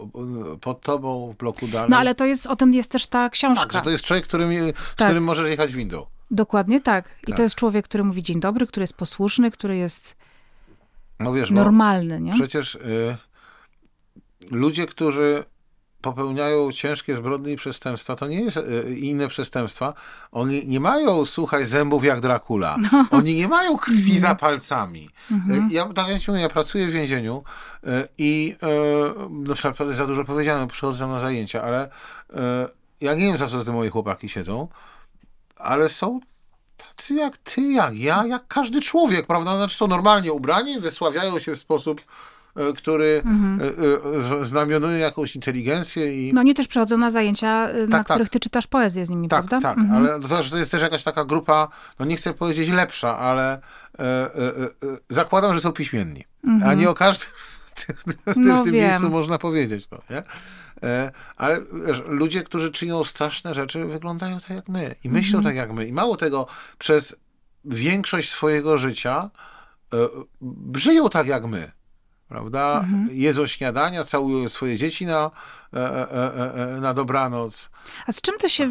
pod 0.62 0.82
tobą 0.82 1.32
w 1.34 1.38
bloku 1.38 1.68
dalej. 1.68 1.90
No 1.90 1.98
ale 1.98 2.16
to 2.16 2.26
jest, 2.26 2.48
o 2.48 2.56
tym 2.56 2.74
jest 2.74 2.92
też 2.92 3.08
ta 3.08 3.30
książka. 3.30 3.64
Tak, 3.64 3.74
że 3.74 3.82
to 3.82 3.90
jest 3.90 4.04
człowiek, 4.04 4.26
którym, 4.26 4.52
z 4.52 4.96
tak. 4.96 5.08
którym 5.08 5.24
możesz 5.24 5.50
jechać 5.50 5.74
windą. 5.74 6.06
Dokładnie 6.32 6.82
tak. 6.82 7.10
I 7.24 7.28
tak. 7.28 7.36
to 7.36 7.44
jest 7.44 7.56
człowiek, 7.56 7.86
który 7.86 8.04
mówi 8.04 8.24
dzień 8.24 8.40
dobry, 8.40 8.68
który 8.68 8.84
jest 8.84 8.98
posłuszny, 8.98 9.52
który 9.52 9.78
jest 9.78 10.16
no 11.20 11.34
wiesz, 11.34 11.52
normalny. 11.52 12.22
Nie? 12.22 12.34
Przecież 12.34 12.76
y, 12.76 13.18
ludzie, 14.52 14.88
którzy 14.88 15.44
popełniają 16.04 16.72
ciężkie 16.72 17.16
zbrodnie 17.16 17.54
i 17.54 17.56
przestępstwa, 17.56 18.16
to 18.16 18.28
nie 18.28 18.42
jest 18.42 18.58
e, 18.58 18.94
inne 18.94 19.28
przestępstwa. 19.28 19.94
Oni 20.32 20.68
nie 20.68 20.80
mają, 20.80 21.26
słuchaj, 21.26 21.66
zębów 21.66 22.04
jak 22.04 22.22
Dracula. 22.22 22.78
No. 22.92 23.06
Oni 23.18 23.36
nie 23.36 23.48
mają 23.48 23.78
krwi 23.78 24.20
za 24.20 24.36
palcami. 24.36 25.10
Mhm. 25.32 25.70
E, 25.70 25.74
ja, 25.74 25.94
tak 25.94 26.08
mówię, 26.28 26.40
ja 26.40 26.50
pracuję 26.50 26.88
w 26.88 26.92
więzieniu 26.92 27.44
e, 27.84 28.08
i 28.18 28.56
no, 29.30 29.56
naprawdę 29.64 29.96
za 29.96 30.08
dużo 30.08 30.26
powiedziałem, 30.26 30.68
przychodzę 30.68 31.08
na 31.08 31.20
zajęcia, 31.20 31.64
ale 31.64 31.90
ja 33.02 33.14
nie 33.14 33.26
wiem, 33.26 33.38
za 33.38 33.48
co 33.48 33.66
te 33.66 33.72
moje 33.72 33.90
chłopaki 33.90 34.30
siedzą, 34.30 34.68
ale 35.58 35.90
są 35.90 36.20
tacy 36.78 37.14
jak 37.14 37.38
ty, 37.38 37.62
jak 37.62 37.98
ja, 37.98 38.26
jak 38.26 38.48
każdy 38.48 38.82
człowiek, 38.82 39.28
prawda? 39.28 39.58
Znaczy 39.58 39.78
są 39.78 39.88
normalnie 39.88 40.34
ubrani, 40.34 40.80
wysławiają 40.80 41.40
się 41.40 41.56
w 41.56 41.60
sposób 41.60 42.02
który 42.78 43.22
mhm. 43.26 43.60
E, 43.62 44.42
e, 44.42 44.46
znamionuje 44.46 45.00
jakąś 45.00 45.36
inteligencję. 45.36 46.30
I... 46.30 46.34
No 46.34 46.42
oni 46.42 46.54
też 46.54 46.68
przychodzą 46.68 46.98
na 46.98 47.12
zajęcia, 47.12 47.68
tak, 47.68 47.90
na 47.90 47.98
tak. 47.98 48.08
których 48.08 48.30
ty 48.30 48.40
czytasz 48.40 48.68
poezję 48.68 49.06
z 49.06 49.10
nimi, 49.10 49.28
tak, 49.28 49.46
prawda? 49.46 49.70
Tak, 49.70 49.78
mhm. 49.78 49.98
ale 49.98 50.20
to, 50.20 50.50
to 50.50 50.58
jest 50.58 50.72
też 50.72 50.82
jakaś 50.82 51.04
taka 51.04 51.26
grupa, 51.26 51.68
no 52.00 52.06
nie 52.06 52.18
chcę 52.18 52.34
powiedzieć 52.34 52.70
lepsza, 52.70 53.18
ale 53.18 53.54
e, 53.54 54.04
e, 54.04 54.30
zakładam, 55.10 55.56
że 55.56 55.62
są 55.62 55.72
piśmienni. 55.72 56.24
Mhm. 56.48 56.72
A 56.72 56.74
nie 56.74 56.90
o 56.90 56.94
każdym 56.94 57.30
w 57.66 57.86
tym, 57.86 57.96
w 57.96 58.04
tym, 58.34 58.44
no 58.46 58.62
w 58.62 58.66
tym 58.66 58.74
miejscu 58.74 59.10
można 59.10 59.38
powiedzieć 59.38 59.88
to, 59.88 60.02
nie? 60.10 60.24
ale 61.38 61.60
wiesz, 61.88 62.02
ludzie, 62.06 62.44
którzy 62.44 62.72
czynią 62.72 63.04
straszne 63.04 63.54
rzeczy, 63.54 63.86
wyglądają 63.86 64.40
tak 64.40 64.50
jak 64.50 64.70
my 64.70 64.96
i 65.04 65.10
myślą 65.10 65.40
mhm. 65.40 65.44
tak 65.44 65.56
jak 65.56 65.74
my. 65.74 65.88
I 65.88 65.92
mało 65.92 66.18
tego, 66.18 66.48
przez 66.78 67.16
większość 67.66 68.30
swojego 68.30 68.78
życia 68.78 69.30
żyją 70.76 71.10
tak 71.10 71.28
jak 71.28 71.46
my 71.46 71.72
prawda? 72.34 72.80
Mhm. 72.84 73.08
Jedzą 73.12 73.48
śniadania, 73.48 74.04
całują 74.04 74.50
swoje 74.50 74.78
dzieci 74.78 75.06
na, 75.06 75.32
e, 75.74 75.78
e, 75.78 76.76
e, 76.76 76.82
na 76.82 76.94
dobranoc. 76.94 77.70
A 78.08 78.12
z 78.12 78.22
czym 78.22 78.38
to 78.38 78.50
się... 78.50 78.70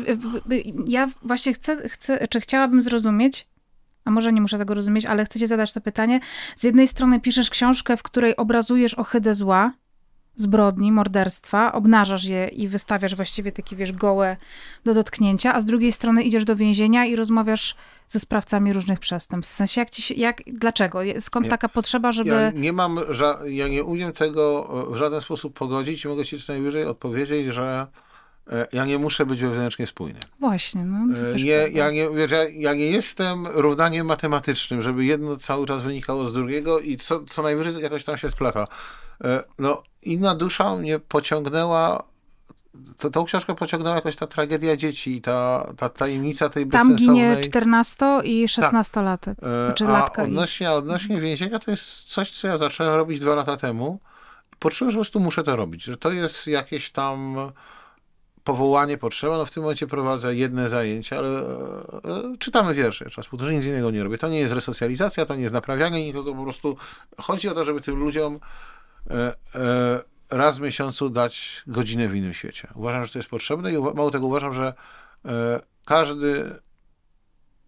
Ja 0.87 1.09
właśnie 1.23 1.53
chcę, 1.53 1.89
chcę, 1.89 2.29
czy 2.29 2.41
chciałabym 2.41 2.83
zrozumieć, 2.83 3.49
a 4.05 4.11
może 4.11 4.33
nie 4.33 4.41
muszę 4.41 4.59
tego 4.59 4.75
rozumieć, 4.75 5.07
ale 5.07 5.25
chcę 5.25 5.39
ci 5.39 5.47
zadać 5.47 5.73
to 5.73 5.81
pytanie. 5.81 6.21
Z 6.57 6.65
jednej 6.65 6.89
strony 6.89 7.21
piszesz 7.21 7.51
książkę, 7.51 7.97
w 7.97 8.03
której 8.03 8.37
obrazujesz 8.37 8.95
ohydę 8.99 9.35
zła, 9.35 9.73
zbrodni, 10.37 10.93
morderstwa, 10.93 11.73
obnażasz 11.73 12.25
je 12.25 12.49
i 12.49 12.69
wystawiasz 12.69 13.15
właściwie 13.15 13.53
takie, 13.53 13.77
wiesz, 13.77 13.93
gołe 13.93 14.37
do 14.85 14.95
dotknięcia, 14.95 15.55
a 15.55 15.61
z 15.61 15.65
drugiej 15.65 15.93
strony 15.93 16.23
idziesz 16.23 16.45
do 16.45 16.57
więzienia 16.57 17.05
i 17.05 17.17
rozmawiasz 17.17 17.77
ze 18.09 18.21
sprawcami 18.21 18.73
różnych 18.73 18.99
przestępstw. 18.99 19.55
W 19.55 19.57
sensie, 19.57 19.81
jak 19.81 19.91
ci 19.91 20.03
się, 20.03 20.15
jak, 20.15 20.43
dlaczego? 20.47 21.01
Skąd 21.21 21.49
taka 21.49 21.69
potrzeba, 21.69 22.13
żeby... 22.13 22.31
Ja 22.31 22.51
nie 22.51 22.73
mam, 22.73 23.01
ja 23.47 23.69
nie 23.69 23.85
umiem 23.85 24.13
tego 24.13 24.69
w 24.91 24.97
żaden 24.97 25.21
sposób 25.21 25.55
pogodzić 25.55 26.05
i 26.05 26.09
mogę 26.09 26.25
ci 26.25 26.41
co 26.41 26.53
najwyżej 26.53 26.85
odpowiedzieć, 26.85 27.47
że 27.47 27.63
e, 27.63 27.81
e, 27.81 28.12
ja 28.73 28.85
nie 28.85 28.99
muszę 28.99 29.27
być 29.27 29.41
wewnętrznie 29.41 29.87
spójny. 29.87 30.21
Właśnie. 30.41 30.85
No, 30.85 31.17
nie, 31.37 31.69
ja, 31.73 31.91
nie, 31.91 32.11
wiesz, 32.11 32.31
ja, 32.31 32.49
ja, 32.49 32.75
nie 32.75 32.87
jestem 32.87 33.47
równaniem 33.47 34.07
matematycznym, 34.07 34.83
żeby 34.83 35.05
jedno 35.05 35.37
cały 35.37 35.67
czas 35.67 35.83
wynikało 35.83 36.29
z 36.29 36.33
drugiego 36.33 36.81
i 36.81 36.97
co, 36.97 37.25
co 37.25 37.43
najwyżej 37.43 37.83
jakoś 37.83 38.05
tam 38.05 38.19
się 38.19 38.31
splata. 38.31 38.67
No, 39.59 39.83
inna 40.03 40.35
dusza 40.35 40.77
mnie 40.77 40.99
pociągnęła 40.99 42.13
to, 42.99 43.11
tą 43.11 43.25
książkę 43.25 43.55
pociągnęła 43.55 43.97
jakoś 43.97 44.17
ta 44.17 44.27
tragedia 44.27 44.77
dzieci 44.77 45.21
ta, 45.23 45.73
ta 45.77 45.89
tajemnica 45.89 46.49
tej 46.49 46.67
Tam 46.67 46.89
bezsensownej... 46.89 47.31
ginie 47.31 47.43
14 47.45 48.07
i 48.25 48.49
16 48.49 49.03
lat. 49.03 49.21
Tak. 49.21 49.37
Czy 49.75 49.87
a 49.87 50.23
odnośnie, 50.23 50.67
i... 50.67 50.71
odnośnie 50.71 51.21
więzienia 51.21 51.59
to 51.59 51.71
jest 51.71 52.03
coś, 52.03 52.31
co 52.31 52.49
ja 52.49 52.59
zacząłem 52.59 52.95
robić 52.95 53.21
dwa 53.21 53.35
lata 53.35 53.57
temu. 53.57 53.99
Poczułem, 54.59 54.91
że 54.91 54.97
po 54.97 55.03
prostu 55.03 55.21
muszę 55.21 55.43
to 55.43 55.57
robić, 55.57 55.85
że 55.85 55.97
to 55.97 56.13
jest 56.13 56.47
jakieś 56.47 56.91
tam 56.91 57.37
powołanie, 58.45 58.99
potrzeba. 58.99 59.39
No 59.39 59.47
w 59.47 59.51
tym 59.51 59.63
momencie 59.63 59.87
prowadzę 59.87 60.35
jedne 60.35 60.69
zajęcia, 60.69 61.19
ale 61.19 61.29
e, 61.29 62.37
czytamy 62.39 62.75
wiersze. 62.75 63.11
Czas 63.11 63.27
półtorej 63.27 63.57
nic 63.57 63.67
innego 63.67 63.91
nie 63.91 64.03
robię. 64.03 64.19
To 64.19 64.29
nie 64.29 64.39
jest 64.39 64.55
resocjalizacja, 64.55 65.27
to 65.27 65.35
nie 65.35 65.43
jest 65.43 65.55
naprawianie 65.55 66.07
nikogo, 66.07 66.35
po 66.35 66.43
prostu 66.43 66.77
chodzi 67.19 67.49
o 67.49 67.55
to, 67.55 67.65
żeby 67.65 67.81
tym 67.81 67.97
ludziom 67.97 68.41
e, 69.11 69.35
e, 69.55 70.03
raz 70.31 70.59
w 70.59 70.61
miesiącu 70.61 71.11
dać 71.11 71.63
godzinę 71.67 72.09
w 72.09 72.17
innym 72.17 72.35
świecie. 72.35 72.69
Uważam, 72.75 73.07
że 73.07 73.13
to 73.13 73.19
jest 73.19 73.31
potrzebne 73.31 73.73
i 73.73 73.79
mało 73.79 74.11
tego 74.11 74.27
uważam, 74.27 74.53
że 74.53 74.75
e, 75.25 75.61
każdy 75.85 76.61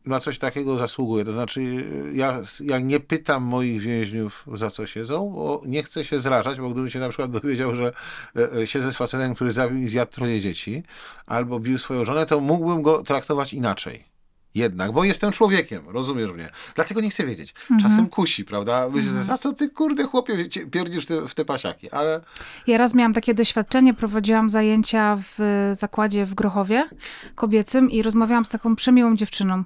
na 0.06 0.20
coś 0.20 0.38
takiego 0.38 0.78
zasługuje. 0.78 1.24
To 1.24 1.32
znaczy, 1.32 1.84
ja, 2.12 2.40
ja 2.60 2.78
nie 2.78 3.00
pytam 3.00 3.42
moich 3.42 3.80
więźniów, 3.80 4.44
za 4.54 4.70
co 4.70 4.86
siedzą, 4.86 5.32
bo 5.34 5.62
nie 5.66 5.82
chcę 5.82 6.04
się 6.04 6.20
zrażać, 6.20 6.60
bo 6.60 6.70
gdybym 6.70 6.90
się 6.90 6.98
na 6.98 7.08
przykład 7.08 7.30
dowiedział, 7.30 7.74
że 7.74 7.92
e, 8.36 8.52
e, 8.52 8.66
siedzę 8.66 8.92
z 8.92 8.96
facetem, 8.96 9.34
który 9.34 9.52
zabił 9.52 9.78
i 9.78 9.88
zjadł 9.88 10.12
troje 10.12 10.40
dzieci, 10.40 10.82
albo 11.26 11.60
bił 11.60 11.78
swoją 11.78 12.04
żonę, 12.04 12.26
to 12.26 12.40
mógłbym 12.40 12.82
go 12.82 13.02
traktować 13.02 13.54
inaczej 13.54 14.14
jednak, 14.54 14.92
bo 14.92 15.04
jestem 15.04 15.32
człowiekiem, 15.32 15.88
rozumiesz 15.88 16.32
mnie. 16.32 16.48
Dlatego 16.74 17.00
nie 17.00 17.10
chcę 17.10 17.26
wiedzieć. 17.26 17.54
Mhm. 17.70 17.80
Czasem 17.80 18.08
kusi, 18.08 18.44
prawda? 18.44 18.88
Myślę, 18.88 19.08
mhm. 19.08 19.24
za 19.24 19.38
co 19.38 19.52
ty, 19.52 19.70
kurde, 19.70 20.04
chłopie, 20.04 20.34
pierdzisz 20.70 21.06
te, 21.06 21.28
w 21.28 21.34
te 21.34 21.44
pasiaki, 21.44 21.90
ale... 21.90 22.20
Ja 22.66 22.78
raz 22.78 22.94
miałam 22.94 23.14
takie 23.14 23.34
doświadczenie, 23.34 23.94
prowadziłam 23.94 24.50
zajęcia 24.50 25.18
w 25.20 25.70
zakładzie 25.72 26.26
w 26.26 26.34
Grochowie 26.34 26.88
kobiecym 27.34 27.90
i 27.90 28.02
rozmawiałam 28.02 28.44
z 28.44 28.48
taką 28.48 28.76
przemiłą 28.76 29.16
dziewczyną 29.16 29.64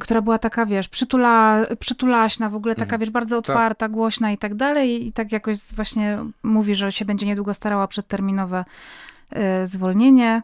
która 0.00 0.22
była 0.22 0.38
taka, 0.38 0.66
wiesz, 0.66 0.88
przytula, 0.88 1.66
przytulaśna, 1.78 2.48
w 2.48 2.54
ogóle 2.54 2.74
taka, 2.74 2.84
mhm. 2.84 3.00
wiesz, 3.00 3.10
bardzo 3.10 3.42
tak. 3.42 3.50
otwarta, 3.50 3.86
tak. 3.86 3.92
głośna 3.92 4.32
i 4.32 4.38
tak 4.38 4.54
dalej. 4.54 5.06
I 5.06 5.12
tak 5.12 5.32
jakoś 5.32 5.56
właśnie 5.58 6.18
mówi, 6.42 6.74
że 6.74 6.92
się 6.92 7.04
będzie 7.04 7.26
niedługo 7.26 7.54
starała 7.54 7.88
przedterminowe 7.88 8.64
y, 9.62 9.66
zwolnienie. 9.66 10.42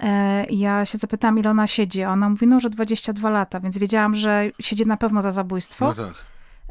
E, 0.00 0.46
ja 0.50 0.86
się 0.86 0.98
zapytałam, 0.98 1.38
ile 1.38 1.50
ona 1.50 1.66
siedzi, 1.66 2.02
a 2.02 2.10
ona 2.10 2.28
mówi, 2.28 2.46
no, 2.46 2.60
że 2.60 2.70
22 2.70 3.30
lata, 3.30 3.60
więc 3.60 3.78
wiedziałam, 3.78 4.14
że 4.14 4.50
siedzi 4.60 4.86
na 4.86 4.96
pewno 4.96 5.22
za 5.22 5.30
zabójstwo. 5.30 5.86
No 5.86 5.94
tak. 5.94 6.14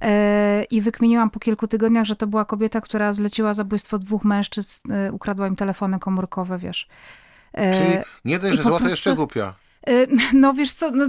E, 0.01 0.63
I 0.71 0.81
wykminiłam 0.81 1.29
po 1.29 1.39
kilku 1.39 1.67
tygodniach, 1.67 2.05
że 2.05 2.15
to 2.15 2.27
była 2.27 2.45
kobieta, 2.45 2.81
która 2.81 3.13
zleciła 3.13 3.53
zabójstwo 3.53 3.99
dwóch 3.99 4.25
mężczyzn, 4.25 4.91
e, 4.91 5.11
ukradła 5.11 5.47
im 5.47 5.55
telefony 5.55 5.99
komórkowe, 5.99 6.57
wiesz. 6.57 6.87
Czyli 7.53 7.97
nie 8.25 8.39
dość, 8.39 8.57
że 8.57 8.63
złota 8.63 8.77
prostu... 8.77 8.89
jeszcze 8.89 9.15
głupia. 9.15 9.53
No 10.33 10.53
wiesz 10.53 10.73
co, 10.73 10.91
no... 10.91 11.05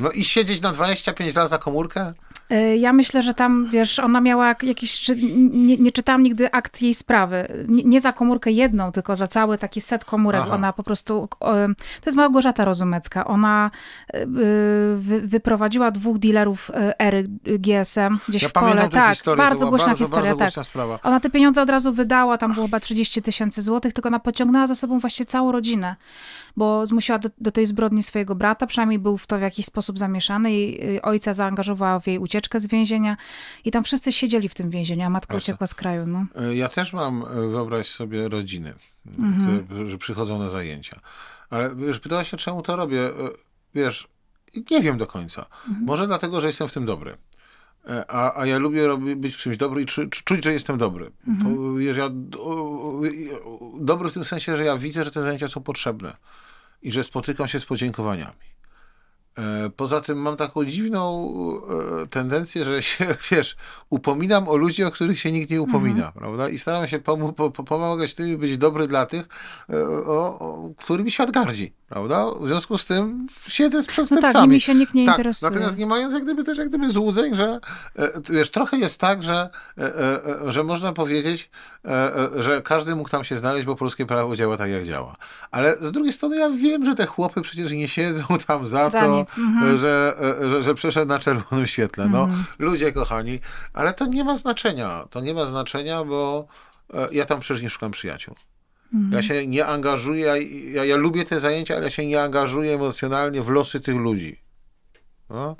no 0.00 0.10
i 0.10 0.24
siedzieć 0.24 0.60
na 0.60 0.72
25 0.72 1.34
lat 1.34 1.50
za 1.50 1.58
komórkę? 1.58 2.12
E, 2.50 2.76
ja 2.76 2.92
myślę, 2.92 3.22
że 3.22 3.34
tam, 3.34 3.68
wiesz, 3.70 3.98
ona 3.98 4.20
miała 4.20 4.54
jakiś, 4.62 5.08
nie, 5.52 5.76
nie 5.76 5.92
czytałam 5.92 6.22
nigdy 6.22 6.52
akt 6.52 6.82
jej 6.82 6.94
sprawy. 6.94 7.64
Nie, 7.68 7.84
nie, 7.84 8.00
za 8.00 8.12
komórkę 8.12 8.50
jedną, 8.50 8.92
tylko 8.92 9.16
za 9.16 9.26
cały 9.26 9.58
taki 9.58 9.80
set 9.80 10.04
komórek. 10.04 10.40
Aha. 10.44 10.54
Ona 10.54 10.72
po 10.72 10.82
prostu, 10.82 11.28
to 12.00 12.06
jest 12.06 12.16
Małgorzata 12.16 12.64
Rozumecka. 12.64 13.24
Ona 13.24 13.70
e, 14.08 14.26
wy, 14.96 15.20
wyprowadziła 15.20 15.90
dwóch 15.90 16.18
dealerów 16.18 16.70
e, 16.70 17.00
ery 17.00 17.28
GSM 17.44 18.18
gdzieś 18.28 18.42
ja 18.42 18.48
w 18.48 18.52
pole. 18.52 18.88
Tak, 18.88 19.14
historię, 19.14 19.44
bardzo 19.44 19.68
głośna 19.68 19.86
bardzo, 19.86 20.04
historia. 20.04 20.36
Bardzo 20.36 20.60
tak. 20.60 20.66
Sprawa. 20.66 20.98
Ona 21.02 21.20
te 21.20 21.30
pieniądze 21.30 21.62
od 21.62 21.70
razu 21.70 21.92
wydała, 21.92 22.38
tam 22.38 22.52
było 22.52 22.66
chyba 22.66 22.80
30 22.80 23.22
tysięcy 23.22 23.62
złotych, 23.62 23.92
tylko 23.92 24.08
ona 24.08 24.20
pociągnęła 24.20 24.66
za 24.66 24.74
sobą 24.74 24.98
właśnie 24.98 25.26
całą 25.26 25.52
rodzinę 25.52 25.96
bo 26.56 26.86
zmusiła 26.86 27.18
do, 27.18 27.28
do, 27.40 27.52
tej 27.52 27.66
zbrodni 27.66 28.02
swojego 28.02 28.34
brata, 28.34 28.66
przynajmniej 28.66 28.98
był 28.98 29.18
w 29.18 29.26
to 29.26 29.38
w 29.38 29.40
jakiś 29.40 29.66
sposób 29.66 29.98
zamieszany 29.98 30.52
i 30.52 30.84
y, 30.96 31.02
ojca 31.02 31.34
zaangażowała 31.34 32.00
w 32.00 32.06
jej 32.06 32.18
ucieczkę 32.18 32.35
z 32.54 32.66
więzienia 32.66 33.16
i 33.64 33.70
tam 33.70 33.84
wszyscy 33.84 34.12
siedzieli 34.12 34.48
w 34.48 34.54
tym 34.54 34.70
więzieniu, 34.70 35.06
a 35.06 35.10
matka 35.10 35.34
Proszę. 35.34 35.44
uciekła 35.44 35.66
z 35.66 35.74
kraju. 35.74 36.06
No. 36.06 36.26
E, 36.34 36.56
ja 36.56 36.68
też 36.68 36.92
mam, 36.92 37.22
e, 37.22 37.26
wyobraź 37.34 37.88
sobie, 37.88 38.28
rodziny, 38.28 38.74
mhm. 39.18 39.64
które 39.66 39.88
że 39.88 39.98
przychodzą 39.98 40.38
na 40.38 40.50
zajęcia. 40.50 41.00
Ale 41.50 41.76
wiesz, 41.76 42.00
pytałaś 42.00 42.30
się, 42.30 42.36
czemu 42.36 42.62
to 42.62 42.76
robię. 42.76 43.00
E, 43.00 43.12
wiesz, 43.74 44.08
nie 44.70 44.82
wiem 44.82 44.98
do 44.98 45.06
końca. 45.06 45.46
Mhm. 45.68 45.86
Może 45.86 46.06
dlatego, 46.06 46.40
że 46.40 46.46
jestem 46.46 46.68
w 46.68 46.72
tym 46.72 46.86
dobry. 46.86 47.16
A, 48.08 48.40
a 48.40 48.46
ja 48.46 48.58
lubię 48.58 48.86
robić, 48.86 49.14
być 49.14 49.34
w 49.34 49.38
czymś 49.38 49.56
dobry 49.56 49.82
i 49.82 49.86
czu, 49.86 50.02
czuć, 50.08 50.44
że 50.44 50.52
jestem 50.52 50.78
dobry. 50.78 51.10
Mhm. 51.28 51.78
wiesz, 51.78 51.96
ja, 51.96 52.10
dobry 53.80 54.10
w 54.10 54.14
tym 54.14 54.24
sensie, 54.24 54.56
że 54.56 54.64
ja 54.64 54.78
widzę, 54.78 55.04
że 55.04 55.10
te 55.10 55.22
zajęcia 55.22 55.48
są 55.48 55.62
potrzebne 55.62 56.16
i 56.82 56.92
że 56.92 57.04
spotykam 57.04 57.48
się 57.48 57.60
z 57.60 57.64
podziękowaniami. 57.64 58.55
E, 59.38 59.70
poza 59.76 60.00
tym 60.00 60.18
mam 60.18 60.36
taką 60.36 60.64
dziwną 60.64 61.32
e, 62.02 62.06
tendencję, 62.06 62.64
że 62.64 62.82
się, 62.82 63.06
wiesz, 63.30 63.56
upominam 63.90 64.48
o 64.48 64.56
ludzi, 64.56 64.84
o 64.84 64.90
których 64.90 65.18
się 65.18 65.32
nikt 65.32 65.50
nie 65.50 65.62
upomina, 65.62 66.06
mhm. 66.06 66.12
prawda? 66.12 66.48
I 66.48 66.58
staram 66.58 66.88
się 66.88 66.98
pom 66.98 67.34
pomagać 67.66 68.14
tym, 68.14 68.38
być 68.38 68.58
dobry 68.58 68.88
dla 68.88 69.06
tych, 69.06 69.28
e, 69.70 69.88
o, 69.88 70.38
o, 70.38 70.70
którymi 70.76 71.10
świat 71.10 71.30
gardzi, 71.30 71.72
prawda? 71.88 72.26
W 72.40 72.46
związku 72.46 72.78
z 72.78 72.86
tym 72.86 73.26
siedzę 73.48 73.82
z 73.82 73.86
przestępcami. 73.86 74.32
No 74.34 74.40
tak, 74.40 74.48
nimi 74.48 74.60
się 74.60 74.74
nikt 74.74 74.94
nie 74.94 75.06
tak, 75.06 75.14
interesuje. 75.14 75.50
Natomiast 75.50 75.78
nie 75.78 75.86
mając 75.86 76.14
jak 76.14 76.22
gdyby 76.22 76.44
też 76.44 76.58
jak 76.58 76.68
gdyby 76.68 76.90
złudzeń, 76.90 77.34
że 77.34 77.60
wiesz, 78.30 78.50
trochę 78.50 78.76
jest 78.76 79.00
tak, 79.00 79.22
że, 79.22 79.50
że 80.46 80.64
można 80.64 80.92
powiedzieć, 80.92 81.50
że 82.36 82.62
każdy 82.62 82.96
mógł 82.96 83.08
tam 83.08 83.24
się 83.24 83.38
znaleźć, 83.38 83.66
bo 83.66 83.76
polskie 83.76 84.06
prawo 84.06 84.36
działa 84.36 84.56
tak, 84.56 84.70
jak 84.70 84.84
działa. 84.84 85.16
Ale 85.50 85.76
z 85.80 85.92
drugiej 85.92 86.12
strony 86.12 86.36
ja 86.36 86.50
wiem, 86.50 86.84
że 86.84 86.94
te 86.94 87.06
chłopy 87.06 87.42
przecież 87.42 87.72
nie 87.72 87.88
siedzą 87.88 88.24
tam 88.46 88.66
za, 88.66 88.90
za 88.90 89.00
to, 89.00 89.24
mhm. 89.38 89.78
że, 89.78 90.14
że, 90.40 90.62
że 90.62 90.74
przeszedł 90.74 91.08
na 91.08 91.18
czerwonym 91.18 91.66
świetle. 91.66 92.08
No, 92.08 92.24
mhm. 92.24 92.44
ludzie 92.58 92.92
kochani, 92.92 93.40
ale 93.74 93.94
to 93.94 94.06
nie 94.06 94.24
ma 94.24 94.36
znaczenia. 94.36 95.04
To 95.10 95.20
nie 95.20 95.34
ma 95.34 95.46
znaczenia, 95.46 96.04
bo 96.04 96.46
e, 96.94 97.08
ja 97.12 97.24
tam 97.24 97.40
przecież 97.40 97.62
nie 97.62 97.70
szukam 97.70 97.90
przyjaciół. 97.90 98.34
Mhm. 98.94 99.12
Ja 99.12 99.22
się 99.22 99.46
nie 99.46 99.66
angażuję, 99.66 100.26
ja, 100.72 100.84
ja, 100.84 100.96
lubię 100.96 101.24
te 101.24 101.40
zajęcia, 101.40 101.74
ale 101.74 101.84
ja 101.84 101.90
się 101.90 102.06
nie 102.06 102.22
angażuję 102.22 102.74
emocjonalnie 102.74 103.42
w 103.42 103.48
losy 103.48 103.80
tych 103.80 103.96
ludzi. 103.96 104.40
No, 105.30 105.56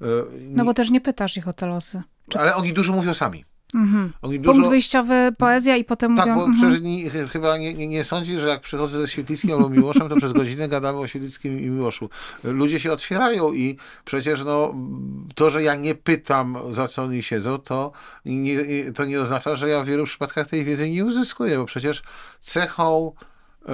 e, 0.00 0.04
no 0.40 0.64
bo 0.64 0.74
też 0.74 0.90
nie 0.90 1.00
pytasz 1.00 1.36
ich 1.36 1.48
o 1.48 1.52
te 1.52 1.66
losy. 1.66 2.02
Czy... 2.28 2.38
Ale 2.38 2.54
oni 2.54 2.72
dużo 2.72 2.92
mówią 2.92 3.14
sami. 3.14 3.44
Mhm. 3.74 4.12
Dużo... 4.22 4.52
Punkt 4.52 4.68
wyjściowy, 4.68 5.32
poezja 5.38 5.76
i 5.76 5.84
potem 5.84 6.16
tak, 6.16 6.26
mówią... 6.26 6.38
Tak, 6.38 6.46
bo 6.46 6.52
mhm. 6.52 6.72
przecież 6.72 6.84
nie, 6.84 7.28
chyba 7.28 7.58
nie, 7.58 7.74
nie, 7.74 7.88
nie 7.88 8.04
sądzi, 8.04 8.38
że 8.38 8.48
jak 8.48 8.60
przychodzę 8.60 9.00
ze 9.00 9.08
Świetlickim 9.08 9.52
albo 9.52 9.68
Miłoszem, 9.68 10.08
to 10.08 10.16
przez 10.16 10.32
godzinę 10.32 10.68
gadamy 10.68 10.98
o 10.98 11.06
Świetlickim 11.06 11.60
i 11.60 11.66
Miłoszu. 11.66 12.10
Ludzie 12.44 12.80
się 12.80 12.92
otwierają 12.92 13.52
i 13.52 13.76
przecież 14.04 14.44
no, 14.44 14.74
to, 15.34 15.50
że 15.50 15.62
ja 15.62 15.74
nie 15.74 15.94
pytam, 15.94 16.58
za 16.70 16.88
co 16.88 17.02
oni 17.02 17.22
siedzą, 17.22 17.58
to 17.58 17.92
nie, 18.24 18.64
to 18.92 19.04
nie 19.04 19.20
oznacza, 19.20 19.56
że 19.56 19.68
ja 19.68 19.82
w 19.82 19.86
wielu 19.86 20.04
przypadkach 20.04 20.46
tej 20.46 20.64
wiedzy 20.64 20.90
nie 20.90 21.04
uzyskuję, 21.04 21.58
bo 21.58 21.64
przecież 21.64 22.02
cechą, 22.40 23.12
e, 23.68 23.72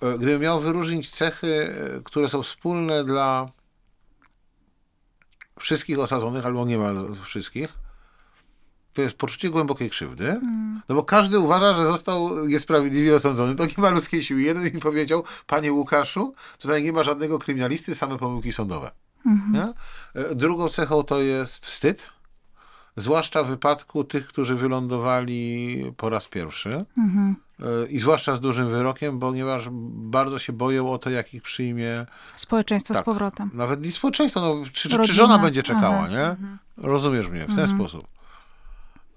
e, 0.00 0.18
gdybym 0.18 0.42
miał 0.42 0.60
wyróżnić 0.60 1.10
cechy, 1.10 1.74
które 2.04 2.28
są 2.28 2.42
wspólne 2.42 3.04
dla 3.04 3.48
wszystkich 5.60 5.98
osadzonych, 5.98 6.46
albo 6.46 6.66
nie 6.66 6.78
ma 6.78 6.92
wszystkich, 7.24 7.83
to 8.94 9.02
jest 9.02 9.16
poczucie 9.16 9.50
głębokiej 9.50 9.90
krzywdy, 9.90 10.30
mm. 10.30 10.80
no 10.88 10.94
bo 10.94 11.02
każdy 11.02 11.38
uważa, 11.38 11.74
że 11.74 11.86
został 11.86 12.46
niesprawiedliwie 12.46 13.16
osądzony. 13.16 13.54
To 13.54 13.66
nie 13.66 13.74
ma 13.78 13.90
ludzkiej 13.90 14.22
siły. 14.22 14.42
Jeden 14.42 14.64
mi 14.64 14.80
powiedział, 14.80 15.24
panie 15.46 15.72
Łukaszu, 15.72 16.34
tutaj 16.58 16.82
nie 16.82 16.92
ma 16.92 17.02
żadnego 17.02 17.38
kryminalisty, 17.38 17.94
same 17.94 18.18
pomyłki 18.18 18.52
sądowe. 18.52 18.90
Mm 19.26 19.52
-hmm. 19.52 19.74
Drugą 20.34 20.68
cechą 20.68 21.02
to 21.02 21.20
jest 21.20 21.66
wstyd, 21.66 22.06
zwłaszcza 22.96 23.42
w 23.42 23.46
wypadku 23.46 24.04
tych, 24.04 24.26
którzy 24.26 24.54
wylądowali 24.54 25.92
po 25.96 26.08
raz 26.08 26.28
pierwszy. 26.28 26.84
Mm 26.98 27.10
-hmm. 27.10 27.34
I 27.90 27.98
zwłaszcza 27.98 28.36
z 28.36 28.40
dużym 28.40 28.70
wyrokiem, 28.70 29.20
ponieważ 29.20 29.68
bardzo 29.90 30.38
się 30.38 30.52
boją 30.52 30.92
o 30.92 30.98
to, 30.98 31.10
jak 31.10 31.34
ich 31.34 31.42
przyjmie 31.42 32.06
społeczeństwo 32.36 32.94
tak, 32.94 33.02
z 33.02 33.04
powrotem. 33.04 33.50
Nawet 33.54 33.84
nie 33.84 33.92
społeczeństwo, 33.92 34.40
no, 34.40 34.70
czy, 34.72 34.88
czy, 34.88 35.12
żona 35.12 35.38
będzie 35.38 35.62
czekała, 35.62 35.98
Aha. 35.98 36.08
nie? 36.08 36.24
Mhm. 36.24 36.58
Rozumiesz 36.76 37.28
mnie 37.28 37.44
w 37.44 37.54
ten 37.54 37.60
mhm. 37.60 37.78
sposób. 37.78 38.08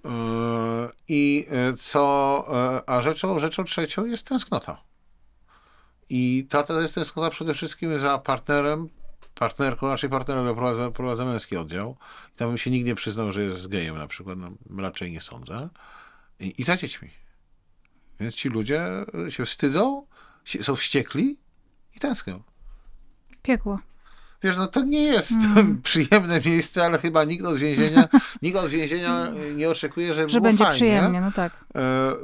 Yy, 0.07 0.89
I 1.07 1.47
e, 1.49 1.73
co, 1.73 2.45
e, 2.49 2.89
a 2.89 3.01
rzeczą, 3.01 3.39
rzeczą 3.39 3.63
trzecią 3.63 4.05
jest 4.05 4.27
tęsknota. 4.27 4.81
I 6.09 6.47
ta 6.49 6.63
to 6.63 6.81
jest 6.81 6.95
tęsknota 6.95 7.29
przede 7.29 7.53
wszystkim 7.53 7.99
za 7.99 8.17
partnerem, 8.17 8.89
partnerką, 9.35 9.87
raczej 9.87 10.09
partnerem 10.09 10.55
prowadza, 10.55 10.91
prowadza 10.91 11.25
męski 11.25 11.57
oddział. 11.57 11.97
I 12.35 12.37
tam 12.37 12.47
bym 12.47 12.57
się 12.57 12.71
nigdy 12.71 12.89
nie 12.89 12.95
przyznał, 12.95 13.31
że 13.31 13.43
jest 13.43 13.67
gejem 13.67 13.97
na 13.97 14.07
przykład, 14.07 14.37
no, 14.37 14.51
raczej 14.81 15.11
nie 15.11 15.21
sądzę. 15.21 15.69
I, 16.39 16.53
I 16.57 16.63
za 16.63 16.77
dziećmi. 16.77 17.09
Więc 18.19 18.35
ci 18.35 18.49
ludzie 18.49 18.81
się 19.29 19.45
wstydzą 19.45 20.07
są 20.61 20.75
wściekli 20.75 21.39
i 21.95 21.99
tęsknią. 21.99 22.43
Piekło. 23.41 23.79
Wiesz, 24.43 24.57
no 24.57 24.67
to 24.67 24.81
nie 24.81 25.03
jest 25.03 25.31
mm. 25.31 25.81
przyjemne 25.81 26.41
miejsce, 26.45 26.85
ale 26.85 26.97
chyba 26.97 27.23
nikt 27.23 27.45
od 27.45 27.57
więzienia, 27.57 28.07
nikt 28.41 28.57
od 28.57 28.67
więzienia 28.67 29.31
nie 29.55 29.69
oczekuje, 29.69 30.13
że, 30.13 30.29
że 30.29 30.41
będzie 30.41 30.63
fajnie. 30.63 30.75
przyjemnie, 30.75 31.21
no 31.21 31.31
tak. 31.31 31.51
E, 31.75 31.81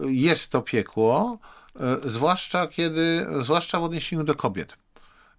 jest 0.08 0.52
to 0.52 0.62
piekło, 0.62 1.40
e, 1.80 2.10
zwłaszcza 2.10 2.68
kiedy, 2.68 3.28
zwłaszcza 3.42 3.80
w 3.80 3.84
odniesieniu 3.84 4.24
do 4.24 4.36
kobiet. 4.36 4.78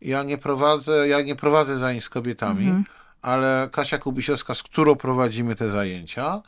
Ja 0.01 0.23
nie 0.23 0.39
prowadzę, 0.39 1.09
ja 1.09 1.23
nie 1.23 1.37
prowadzę 1.37 1.79
zajęć 1.79 2.05
z 2.05 2.09
kobietami, 2.09 2.69
mm 2.69 2.83
-hmm. 2.83 2.87
ale 3.23 3.69
Kasia 3.73 3.99
Kubisiowska, 3.99 4.55
z 4.55 4.63
którą 4.63 4.97
prowadzimy 4.97 5.55
te 5.55 5.71
zajęcia, 5.71 6.43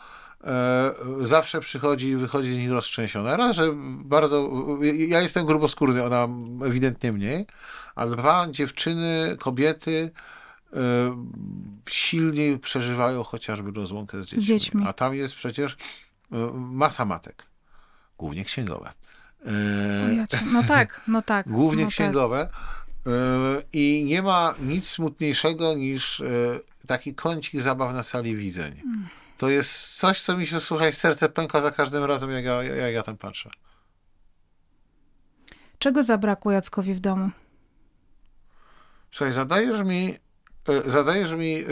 zawsze 1.20 1.61
przychodzi 1.61 2.09
i 2.09 2.16
wychodzi 2.16 2.54
z 2.54 2.59
nich 2.59 2.70
roztrzęsiona. 2.70 3.37
Raz, 3.37 3.56
że 3.56 3.72
bardzo, 4.04 4.50
ja 5.09 5.20
jestem 5.20 5.46
gruboskórny, 5.46 6.04
ona 6.04 6.28
ewidentnie 6.66 7.12
mniej, 7.12 7.46
ale 7.94 8.16
dwa, 8.16 8.46
dziewczyny, 8.50 9.37
kobiety 9.40 10.11
y, 10.72 10.76
silniej 11.90 12.59
przeżywają 12.59 13.22
chociażby 13.22 13.70
rozłąkę 13.70 14.22
z 14.22 14.26
dziećmi. 14.26 14.40
z 14.40 14.44
dziećmi. 14.44 14.85
A 14.87 14.92
tam 14.92 15.14
jest 15.14 15.35
przecież 15.35 15.72
y, 15.72 15.76
masa 16.54 17.04
matek, 17.04 17.46
głównie 18.18 18.44
księgowe. 18.44 18.92
No 20.52 20.62
tak, 20.62 21.00
no 21.06 21.22
tak. 21.22 21.48
Głównie 21.59 21.85
no 21.85 21.90
księgowe. 21.90 22.48
Tak. 22.52 22.76
I 23.72 24.04
nie 24.06 24.22
ma 24.22 24.54
nic 24.61 24.88
smutniejszego 24.88 25.74
niż 25.74 26.22
taki 26.87 27.14
kącik 27.14 27.62
zabaw 27.62 27.94
na 27.94 28.02
sali 28.02 28.37
widzeń. 28.37 28.82
To 29.38 29.49
jest 29.49 29.99
coś, 29.99 30.20
co 30.20 30.37
mi 30.37 30.46
się, 30.46 30.61
słuchaj, 30.61 30.92
serce 30.92 31.29
pęka 31.29 31.61
za 31.61 31.70
każdym 31.70 32.05
razem, 32.05 32.31
jak 32.31 32.44
ja, 32.44 32.62
jak 32.62 32.94
ja 32.94 33.03
tam 33.03 33.16
patrzę. 33.16 33.51
Czego 35.79 36.03
zabrakło 36.03 36.53
Jackowi 36.53 36.94
w 36.94 37.01
domu? 37.01 37.31
Słuchaj, 39.11 39.33
zadajesz 39.33 39.83
mi 39.83 40.18
zadajesz 40.87 41.33
mi 41.33 41.57
y, 41.57 41.66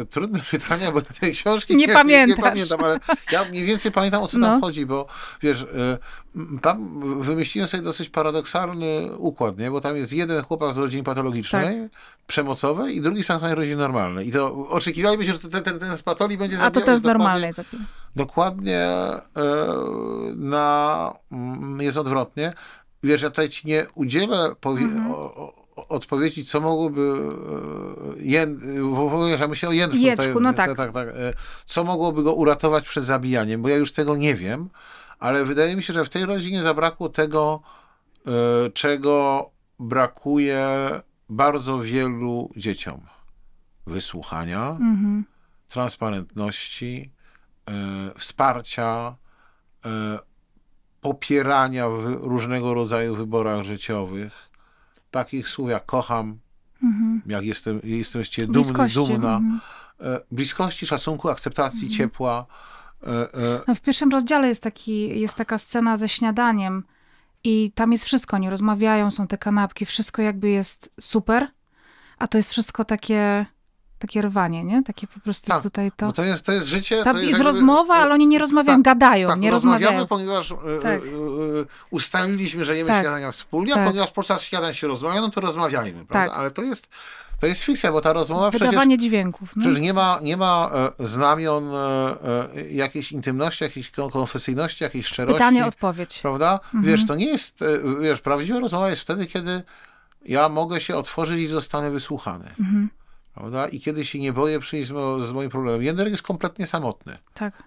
y, 0.00 0.06
trudne 0.06 0.40
pytania, 0.50 0.92
bo 0.92 1.02
tej 1.02 1.32
książki 1.32 1.76
nie, 1.76 1.86
nie, 1.86 1.94
pamiętasz. 1.94 2.36
nie, 2.36 2.42
pamiętam, 2.42 2.84
ale 2.84 2.98
ja 3.32 3.44
mniej 3.44 3.64
więcej 3.64 3.92
pamiętam, 3.92 4.22
o 4.22 4.28
co 4.28 4.38
no. 4.38 4.46
tam 4.46 4.60
chodzi, 4.60 4.86
bo 4.86 5.06
wiesz, 5.42 5.62
y, 5.62 5.98
tam 6.62 7.00
wymyśliłem 7.22 7.68
sobie 7.68 7.82
dosyć 7.82 8.08
paradoksalny 8.08 9.16
układ, 9.16 9.58
nie? 9.58 9.70
bo 9.70 9.80
tam 9.80 9.96
jest 9.96 10.12
jeden 10.12 10.42
chłopak 10.42 10.74
z 10.74 10.78
rodziny 10.78 11.02
patologicznej, 11.02 11.80
tak. 11.80 12.00
przemocowej 12.26 12.96
i 12.96 13.00
drugi 13.00 13.22
z 13.22 13.28
rodziny 13.28 13.76
normalnej. 13.76 14.28
I 14.28 14.32
to 14.32 14.68
oczekiwalibyśmy, 14.68 15.32
że 15.32 15.38
ten, 15.38 15.62
ten, 15.62 15.78
ten 15.78 15.96
z 15.96 16.02
patologii 16.02 16.38
będzie 16.38 16.56
zabijał. 16.56 16.68
A 16.68 16.70
to 16.70 16.80
ten 16.80 16.98
z 16.98 17.02
normalnej 17.02 17.50
dokładnie, 17.50 17.86
dokładnie 18.16 18.88
na, 20.36 21.12
mm, 21.32 21.80
jest 21.80 21.98
odwrotnie. 21.98 22.52
Wiesz, 23.02 23.22
ja 23.22 23.30
tutaj 23.30 23.48
ci 23.48 23.66
nie 23.66 23.86
udzielę 23.94 24.54
powie- 24.60 24.84
mhm. 24.84 25.10
o, 25.10 25.63
odpowiedzieć, 25.76 26.50
co 26.50 26.60
mogłoby 26.60 27.12
e, 28.18 28.22
jen, 28.22 28.60
że 29.38 29.48
myślę 29.48 29.68
o 29.68 29.72
Jędrku, 29.72 30.02
Jędrku 30.02 30.40
no 30.40 30.54
tak. 30.54 30.76
tak, 30.76 30.92
tak. 30.92 31.08
E, 31.08 31.12
co 31.64 31.84
mogłoby 31.84 32.22
go 32.22 32.34
uratować 32.34 32.84
przed 32.88 33.04
zabijaniem, 33.04 33.62
bo 33.62 33.68
ja 33.68 33.76
już 33.76 33.92
tego 33.92 34.16
nie 34.16 34.34
wiem, 34.34 34.70
ale 35.18 35.44
wydaje 35.44 35.76
mi 35.76 35.82
się, 35.82 35.92
że 35.92 36.04
w 36.04 36.08
tej 36.08 36.26
rodzinie 36.26 36.62
zabrakło 36.62 37.08
tego, 37.08 37.60
e, 38.26 38.30
czego 38.70 39.50
brakuje 39.78 40.68
bardzo 41.28 41.80
wielu 41.80 42.50
dzieciom. 42.56 43.00
Wysłuchania, 43.86 44.70
mhm. 44.70 45.24
transparentności, 45.68 47.10
wsparcia, 48.18 49.16
popierania 51.00 51.88
w 51.88 52.04
różnego 52.20 52.74
rodzaju 52.74 53.16
wyborach 53.16 53.64
życiowych, 53.64 54.32
takich 55.14 55.48
słów 55.48 55.70
jak 55.70 55.86
kocham, 55.86 56.38
mhm. 56.82 57.22
jak 57.26 57.44
jestem, 57.44 57.80
jestem 57.84 58.22
dumny, 58.48 58.88
dumna, 58.94 59.36
mhm. 59.36 59.60
E, 60.00 60.20
bliskości, 60.30 60.86
szacunku, 60.86 61.28
akceptacji, 61.28 61.86
mhm. 61.88 61.98
ciepła. 61.98 62.46
E, 63.06 63.10
e, 63.10 63.60
no 63.68 63.74
w 63.74 63.80
pierwszym 63.80 64.10
rozdziale 64.10 64.48
jest, 64.48 64.62
taki, 64.62 65.20
jest 65.20 65.34
taka 65.34 65.58
scena 65.58 65.96
ze 65.96 66.08
śniadaniem 66.08 66.84
i 67.44 67.72
tam 67.74 67.92
jest 67.92 68.04
wszystko, 68.04 68.36
oni 68.36 68.50
rozmawiają, 68.50 69.10
są 69.10 69.26
te 69.26 69.38
kanapki, 69.38 69.86
wszystko 69.86 70.22
jakby 70.22 70.50
jest 70.50 70.90
super, 71.00 71.48
a 72.18 72.26
to 72.28 72.38
jest 72.38 72.50
wszystko 72.50 72.84
takie 72.84 73.46
takie 74.06 74.22
rwanie, 74.22 74.64
nie? 74.64 74.82
Takie 74.82 75.06
po 75.06 75.20
prostu 75.20 75.48
tak, 75.48 75.62
tutaj 75.62 75.92
to... 75.96 76.12
to 76.12 76.24
jest, 76.24 76.46
to 76.46 76.52
jest 76.52 76.66
życie... 76.66 77.04
Tam 77.04 77.16
jest, 77.16 77.28
jest 77.28 77.40
rozmowa, 77.40 77.94
ale 77.94 78.14
oni 78.14 78.26
nie 78.26 78.38
rozmawiają, 78.38 78.82
tak, 78.82 78.98
gadają, 78.98 79.28
tak, 79.28 79.40
nie 79.40 79.50
rozmawiamy, 79.50 80.06
ponieważ 80.06 80.52
e, 80.52 80.54
tak. 80.82 80.92
E, 80.92 80.96
e, 80.96 81.00
ustaliliśmy, 81.90 82.64
że 82.64 82.76
jemy 82.76 82.90
tak. 82.90 83.02
śniadania 83.02 83.32
wspólnie, 83.32 83.72
a 83.72 83.76
tak. 83.76 83.88
ponieważ 83.88 84.10
podczas 84.10 84.42
śniadań 84.42 84.74
się 84.74 84.86
rozmawia, 84.86 85.20
no 85.20 85.28
to 85.28 85.40
rozmawiajmy, 85.40 86.04
prawda? 86.04 86.30
Tak. 86.30 86.40
Ale 86.40 86.50
to 86.50 86.62
jest... 86.62 86.88
To 87.40 87.46
jest 87.46 87.62
fikcja, 87.62 87.92
bo 87.92 88.00
ta 88.00 88.12
rozmowa 88.12 88.50
Wydawanie 88.50 88.96
przecież, 88.96 89.10
dźwięków. 89.10 89.56
No? 89.56 89.62
Przecież 89.62 89.80
nie 89.80 89.94
ma, 89.94 90.18
nie 90.22 90.36
ma 90.36 90.70
znamion 90.98 91.70
jakiejś 92.70 93.12
intymności, 93.12 93.64
jakiejś 93.64 93.90
konfesyjności, 93.90 94.84
jakiejś 94.84 95.06
szczerości. 95.06 95.34
Pytanie, 95.34 95.66
odpowiedź. 95.66 96.18
Prawda? 96.22 96.60
Mhm. 96.64 96.84
Wiesz, 96.84 97.06
to 97.06 97.14
nie 97.14 97.26
jest, 97.26 97.58
wiesz, 98.00 98.20
prawdziwa 98.20 98.60
rozmowa 98.60 98.90
jest 98.90 99.02
wtedy, 99.02 99.26
kiedy 99.26 99.62
ja 100.24 100.48
mogę 100.48 100.80
się 100.80 100.96
otworzyć 100.96 101.40
i 101.40 101.46
zostanę 101.46 101.90
wysłuchany. 101.90 102.54
Mhm. 102.60 102.88
Prawda? 103.34 103.68
I 103.68 103.80
kiedy 103.80 104.04
się 104.04 104.18
nie 104.18 104.32
boję 104.32 104.60
przyjść 104.60 104.88
z, 104.88 105.32
moim 105.32 105.50
problemem. 105.50 105.82
Jędrek 105.82 106.10
jest 106.10 106.22
kompletnie 106.22 106.66
samotny. 106.66 107.18
Tak. 107.34 107.62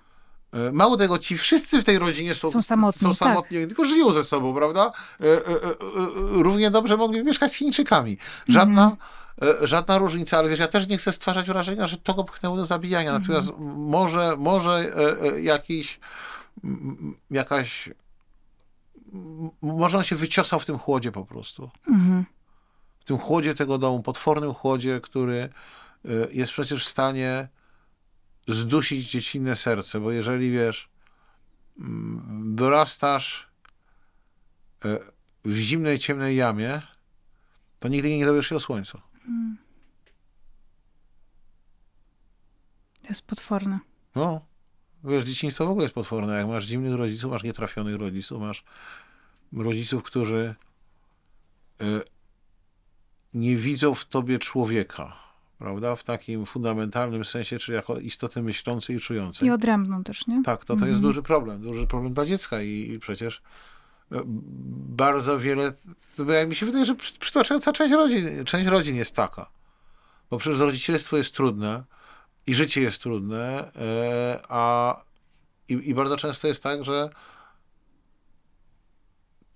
E, 0.53 0.71
mało 0.71 0.97
tego, 0.97 1.19
ci 1.19 1.38
wszyscy 1.38 1.82
w 1.82 1.84
tej 1.84 1.99
rodzinie 1.99 2.36
są, 2.36 2.49
są 2.49 2.62
samotni, 2.62 3.01
są 3.01 3.13
samotni 3.13 3.60
tak. 3.60 3.67
tylko 3.67 3.86
żyją 3.86 4.12
ze 4.12 4.23
sobą, 4.23 4.56
prawda? 4.56 4.91
E, 5.21 5.25
e, 5.25 5.41
równie 6.32 6.71
dobrze 6.71 6.97
mogli 6.97 7.23
mieszkać 7.23 7.51
z 7.51 7.56
Chińczykami. 7.56 8.17
Żadna, 8.47 8.97
mm. 9.41 9.67
żadna 9.67 9.97
różnica, 9.97 10.38
ale 10.38 10.49
wiesz, 10.49 10.60
ja 10.60 10.67
też 10.67 10.88
nie 10.88 10.97
chcę 10.97 11.12
stwarzać 11.12 11.47
wrażenia, 11.47 11.88
że 11.88 11.97
to 11.97 12.13
go 12.13 12.23
pchnęło 12.23 12.58
do 12.58 12.65
zabijania. 12.65 13.10
Mm. 13.10 13.21
Natomiast 13.21 13.49
może, 13.75 14.36
może 14.38 14.91
jakiś, 15.41 15.99
jakaś, 17.32 17.89
może 19.62 19.97
on 19.97 20.03
się 20.03 20.15
wyciosał 20.15 20.60
w 20.60 20.65
tym 20.65 20.77
chłodzie 20.77 21.12
po 21.12 21.25
prostu. 21.25 21.69
Mm 21.88 22.25
tym 23.08 23.17
chłodzie 23.17 23.56
tego 23.56 23.78
domu, 23.78 24.04
potwornym 24.04 24.54
chłodzie, 24.54 25.02
który 25.02 25.50
y, 26.06 26.28
jest 26.32 26.52
przecież 26.52 26.86
w 26.86 26.89
stanie 26.89 27.48
zdusić 28.48 29.10
dziecinne 29.10 29.56
serce, 29.56 30.00
bo 30.00 30.12
jeżeli 30.12 30.52
wiesz, 30.52 30.89
mm, 31.80 32.56
dorastasz 32.56 33.48
y, 34.86 35.00
w 35.46 35.56
zimnej, 35.56 36.00
ciemnej 36.00 36.36
jamie, 36.36 36.82
to 37.80 37.88
nigdy 37.88 38.17
nie 38.17 38.26
dowiesz 38.26 38.50
się 38.50 38.56
o 38.56 38.60
słońcu. 38.60 39.02
Hmm. 39.24 39.58
Jest 43.10 43.28
potworne. 43.28 43.80
No, 44.15 44.41
wiesz, 45.04 45.26
dzieciństwo 45.26 45.65
w 45.65 45.70
ogóle 45.70 45.84
jest 45.84 45.96
potworne. 45.96 46.38
Jak 46.38 46.48
masz 46.48 46.65
zimnych 46.65 46.93
rodziców, 46.93 47.32
masz 47.32 47.43
nietrafionych 47.43 47.96
rodziców, 47.96 48.41
masz 48.41 48.63
rodziców, 49.54 50.04
którzy 50.04 50.56
y, 51.82 52.16
nie 53.33 53.55
widzą 53.55 53.95
w 53.95 54.05
tobie 54.05 54.39
człowieka, 54.39 55.17
prawda? 55.57 55.95
W 55.95 56.03
takim 56.03 56.45
fundamentalnym 56.45 57.25
sensie, 57.25 57.59
czy 57.59 57.73
jako 57.73 57.99
istoty 57.99 58.43
myślącej 58.43 58.95
i 58.95 58.99
czującej. 58.99 59.47
I 59.47 59.51
odrębną 59.51 60.03
też, 60.03 60.27
nie? 60.27 60.43
Tak, 60.43 60.59
to, 60.59 60.65
to 60.65 60.73
mhm. 60.73 60.91
jest 60.91 61.01
duży 61.01 61.23
problem, 61.23 61.61
duży 61.61 61.87
problem 61.87 62.13
dla 62.13 62.25
dziecka 62.25 62.61
i, 62.61 62.91
i 62.91 62.99
przecież 62.99 63.41
e, 64.11 64.21
bardzo 64.25 65.39
wiele, 65.39 65.73
mi 66.47 66.55
się 66.55 66.65
wydaje, 66.65 66.85
że 66.85 66.95
przytłaczająca 66.95 67.73
część 67.73 67.93
rodzin, 67.93 68.45
część 68.45 68.67
rodzin 68.67 68.95
jest 68.95 69.15
taka. 69.15 69.49
Bo 70.29 70.37
przecież 70.37 70.59
rodzicielstwo 70.59 71.17
jest 71.17 71.35
trudne 71.35 71.83
i 72.47 72.55
życie 72.55 72.81
jest 72.81 73.01
trudne, 73.01 73.71
e, 73.75 74.39
a 74.49 74.95
i, 75.69 75.73
i 75.89 75.93
bardzo 75.93 76.17
często 76.17 76.47
jest 76.47 76.63
tak, 76.63 76.85
że 76.85 77.09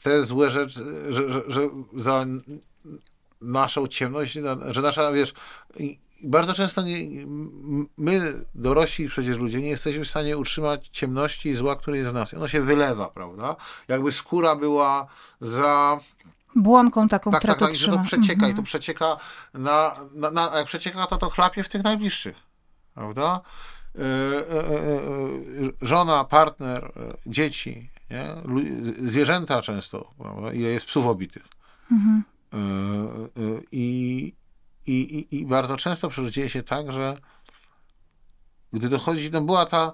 te 0.03 0.25
złe 0.25 0.51
rzeczy, 0.51 0.79
że, 1.13 1.33
że, 1.33 1.43
że 1.47 1.69
za 1.93 2.25
naszą 3.41 3.87
ciemność, 3.87 4.37
że 4.71 4.81
nasza, 4.81 5.11
wiesz, 5.11 5.33
bardzo 6.23 6.53
często 6.53 6.81
nie, 6.81 7.25
my, 7.97 8.45
dorośli 8.55 9.09
przecież 9.09 9.37
ludzie, 9.37 9.61
nie 9.61 9.69
jesteśmy 9.69 10.05
w 10.05 10.09
stanie 10.09 10.37
utrzymać 10.37 10.87
ciemności 10.87 11.49
i 11.49 11.55
zła, 11.55 11.75
które 11.75 11.97
jest 11.97 12.09
w 12.09 12.13
nas. 12.13 12.33
Ono 12.33 12.47
się 12.47 12.61
wylewa, 12.61 13.07
prawda? 13.07 13.55
Jakby 13.87 14.11
skóra 14.11 14.55
była 14.55 15.07
za 15.41 15.99
błonką 16.55 17.07
taką, 17.07 17.31
tak, 17.31 17.39
która 17.39 17.53
tak, 17.53 17.59
to 17.59 17.65
tak, 17.65 17.75
trzyma. 17.75 17.93
że 17.93 17.97
to 17.97 18.03
przecieka 18.03 18.33
mhm. 18.33 18.51
i 18.51 18.55
to 18.55 18.63
przecieka 18.63 19.17
na, 19.53 19.95
na, 20.13 20.31
na, 20.31 20.57
jak 20.57 20.67
przecieka, 20.67 21.07
to 21.07 21.17
to 21.17 21.29
chlapie 21.29 21.63
w 21.63 21.69
tych 21.69 21.83
najbliższych, 21.83 22.35
prawda? 22.93 23.41
Yy, 23.95 24.03
yy, 25.59 25.63
yy, 25.65 25.73
żona, 25.81 26.23
partner, 26.23 26.91
dzieci, 27.25 27.89
nie? 28.09 28.27
zwierzęta 29.07 29.61
często, 29.61 30.13
prawda? 30.17 30.53
ile 30.53 30.69
jest 30.69 30.85
psów 30.85 31.05
obitych. 31.05 31.43
Mhm. 31.91 32.17
E, 32.17 32.21
e, 32.21 32.40
I, 33.71 34.33
i, 34.87 35.27
i 35.31 35.45
bardzo 35.45 35.77
często 35.77 36.09
przecież 36.09 36.31
dzieje 36.31 36.49
się 36.49 36.63
tak, 36.63 36.91
że 36.91 37.17
gdy 38.73 38.89
dochodzi, 38.89 39.31
no 39.31 39.41
była 39.41 39.65
ta, 39.65 39.93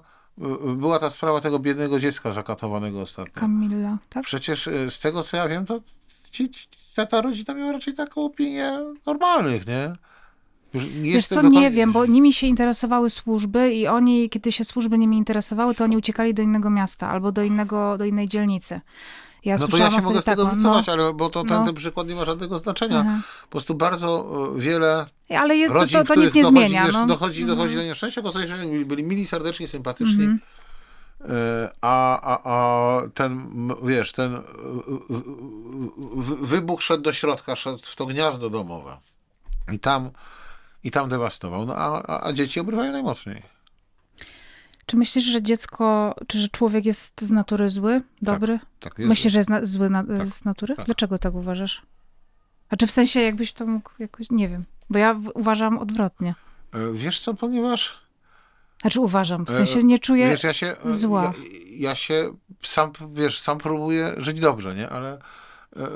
była 0.76 0.98
ta 0.98 1.10
sprawa 1.10 1.40
tego 1.40 1.58
biednego 1.58 2.00
dziecka 2.00 2.32
zakatowanego 2.32 3.00
ostatnio. 3.00 3.40
Kamilla, 3.40 3.98
tak? 4.10 4.24
Przecież 4.24 4.68
e, 4.68 4.90
z 4.90 5.00
tego, 5.00 5.22
co 5.22 5.36
ja 5.36 5.48
wiem, 5.48 5.66
to 5.66 5.80
ci, 6.30 6.50
ta, 6.96 7.06
ta 7.06 7.20
rodzina 7.20 7.54
miała 7.54 7.72
raczej 7.72 7.94
taką 7.94 8.24
opinię 8.24 8.78
normalnych, 9.06 9.66
nie 9.66 9.96
Wiesz 11.02 11.26
co, 11.26 11.42
nie 11.42 11.70
wiem, 11.70 11.92
bo 11.92 12.06
nimi 12.06 12.32
się 12.32 12.46
interesowały 12.46 13.10
służby 13.10 13.74
i 13.74 13.86
oni, 13.86 14.30
kiedy 14.30 14.52
się 14.52 14.64
służby 14.64 14.98
nimi 14.98 15.16
interesowały, 15.16 15.74
to 15.74 15.84
oni 15.84 15.96
uciekali 15.96 16.34
do 16.34 16.42
innego 16.42 16.70
miasta 16.70 17.08
albo 17.08 17.32
do, 17.32 17.42
innego, 17.42 17.98
do 17.98 18.04
innej 18.04 18.28
dzielnicy. 18.28 18.80
Ja 19.44 19.56
no 19.60 19.68
to 19.68 19.76
ja 19.76 19.90
się 19.90 20.00
mogę 20.00 20.22
z 20.22 20.24
tego 20.24 20.44
taką, 20.44 20.56
wycofać, 20.56 20.86
no, 20.86 20.92
ale 20.92 21.12
bo 21.12 21.30
to 21.30 21.44
ten, 21.44 21.58
no. 21.58 21.66
ten 21.66 21.74
przykład 21.74 22.08
nie 22.08 22.14
ma 22.14 22.24
żadnego 22.24 22.58
znaczenia. 22.58 23.00
Mhm. 23.00 23.22
Po 23.42 23.48
prostu 23.48 23.74
bardzo 23.74 24.26
e, 24.56 24.60
wiele 24.60 25.06
ale 25.36 25.56
jest, 25.56 25.74
rodzin, 25.74 25.98
to, 25.98 26.14
to 26.14 26.20
nic 26.20 26.34
nie 26.34 26.42
dochodzi, 26.42 26.58
zmienia. 26.58 26.84
Wiesz, 26.86 26.94
no. 26.94 27.06
dochodzi, 27.06 27.46
dochodzi 27.46 27.68
mhm. 27.68 27.86
do 27.86 27.88
nieszczęścia, 27.88 28.22
się, 28.32 28.46
że 28.46 28.84
byli 28.84 29.02
mili, 29.02 29.26
serdecznie, 29.26 29.68
sympatyczni. 29.68 30.24
Mhm. 30.24 30.40
E, 31.20 31.70
a, 31.80 32.20
a, 32.20 32.40
a 32.44 33.00
ten, 33.14 33.50
wiesz, 33.82 34.12
ten 34.12 34.42
wybuch 36.42 36.82
szedł 36.82 37.02
do 37.02 37.12
środka, 37.12 37.56
szedł 37.56 37.78
w 37.82 37.96
to 37.96 38.06
gniazdo 38.06 38.50
domowe. 38.50 38.96
I 39.72 39.78
tam, 39.78 40.10
i 40.84 40.90
tam 40.90 41.08
dewastował. 41.08 41.66
No, 41.66 41.74
a, 41.76 42.26
a 42.26 42.32
dzieci 42.32 42.60
obrywają 42.60 42.92
najmocniej. 42.92 43.57
Czy 44.88 44.96
myślisz, 44.96 45.24
że 45.24 45.42
dziecko, 45.42 46.14
czy 46.28 46.40
że 46.40 46.48
człowiek 46.48 46.86
jest 46.86 47.20
z 47.20 47.30
natury 47.30 47.70
zły, 47.70 48.02
dobry? 48.22 48.58
Tak, 48.58 48.68
tak 48.80 48.98
jest 48.98 49.08
Myślisz, 49.08 49.32
że 49.32 49.38
jest 49.38 49.50
na, 49.50 49.64
zły 49.64 49.90
na, 49.90 50.04
tak, 50.04 50.26
z 50.26 50.44
natury? 50.44 50.76
Tak. 50.76 50.86
Dlaczego 50.86 51.18
tak 51.18 51.34
uważasz? 51.34 51.82
A 52.68 52.76
czy 52.76 52.86
w 52.86 52.90
sensie 52.90 53.20
jakbyś 53.20 53.52
to 53.52 53.66
mógł 53.66 53.90
jakoś, 53.98 54.30
nie 54.30 54.48
wiem, 54.48 54.64
bo 54.90 54.98
ja 54.98 55.20
uważam 55.34 55.78
odwrotnie. 55.78 56.34
E, 56.72 56.92
wiesz 56.92 57.20
co, 57.20 57.34
ponieważ... 57.34 57.98
Znaczy 58.80 59.00
uważam, 59.00 59.44
w 59.44 59.50
sensie 59.50 59.84
nie 59.84 59.98
czuję 59.98 60.28
wiesz, 60.28 60.44
ja 60.44 60.52
się, 60.52 60.76
e, 60.84 60.92
zła. 60.92 61.22
Ja, 61.22 61.32
ja, 61.70 61.94
się 61.94 62.34
sam, 62.62 62.92
wiesz, 63.12 63.40
sam 63.40 63.58
próbuję 63.58 64.14
żyć 64.16 64.40
dobrze, 64.40 64.74
nie? 64.74 64.88
Ale 64.88 65.18
e, 65.76 65.88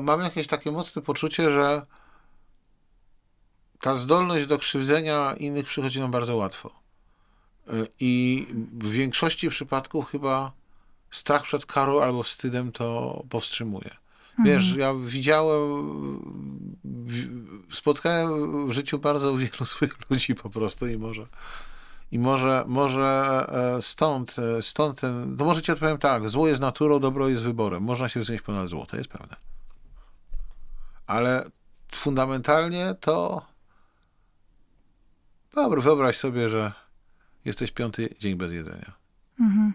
mam 0.00 0.20
jakieś 0.20 0.46
takie 0.46 0.72
mocne 0.72 1.02
poczucie, 1.02 1.50
że 1.50 1.86
ta 3.80 3.96
zdolność 3.96 4.46
do 4.46 4.58
krzywdzenia 4.58 5.34
innych 5.38 5.66
przychodzi 5.66 6.00
nam 6.00 6.10
bardzo 6.10 6.36
łatwo. 6.36 6.81
I 8.00 8.46
w 8.72 8.90
większości 8.90 9.48
przypadków 9.48 10.10
chyba 10.10 10.52
strach 11.10 11.42
przed 11.42 11.66
karą 11.66 12.02
albo 12.02 12.22
wstydem 12.22 12.72
to 12.72 13.22
powstrzymuje. 13.30 13.90
Wiesz, 14.44 14.72
mhm. 14.72 14.80
ja 14.80 14.94
widziałem, 14.94 15.60
spotkałem 17.70 18.68
w 18.68 18.72
życiu 18.72 18.98
bardzo 18.98 19.36
wielu 19.36 19.64
złych 19.78 20.10
ludzi 20.10 20.34
po 20.34 20.50
prostu 20.50 20.86
i 20.86 20.98
może 20.98 21.26
i 22.12 22.18
może, 22.18 22.64
może 22.66 23.46
e, 23.76 23.82
stąd, 23.82 24.36
e, 24.38 24.62
stąd 24.62 25.00
ten, 25.00 25.36
to 25.36 25.44
może 25.44 25.62
ci 25.62 25.72
odpowiem 25.72 25.98
tak, 25.98 26.28
zło 26.28 26.48
jest 26.48 26.60
naturą, 26.60 27.00
dobro 27.00 27.28
jest 27.28 27.42
wyborem. 27.42 27.82
Można 27.82 28.08
się 28.08 28.20
wznieść 28.20 28.42
ponad 28.42 28.68
zło, 28.68 28.86
to 28.86 28.96
jest 28.96 29.08
pewne. 29.08 29.36
Ale 31.06 31.44
fundamentalnie 31.92 32.94
to 33.00 33.42
dobra, 35.54 35.80
wyobraź 35.80 36.16
sobie, 36.16 36.48
że 36.48 36.72
jesteś 37.44 37.70
piąty 37.70 38.14
dzień 38.20 38.34
bez 38.34 38.52
jedzenia. 38.52 38.92
Mhm. 39.40 39.72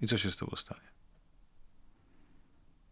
I 0.00 0.08
co 0.08 0.18
się 0.18 0.30
z 0.30 0.36
tobą 0.36 0.56
stanie? 0.56 0.88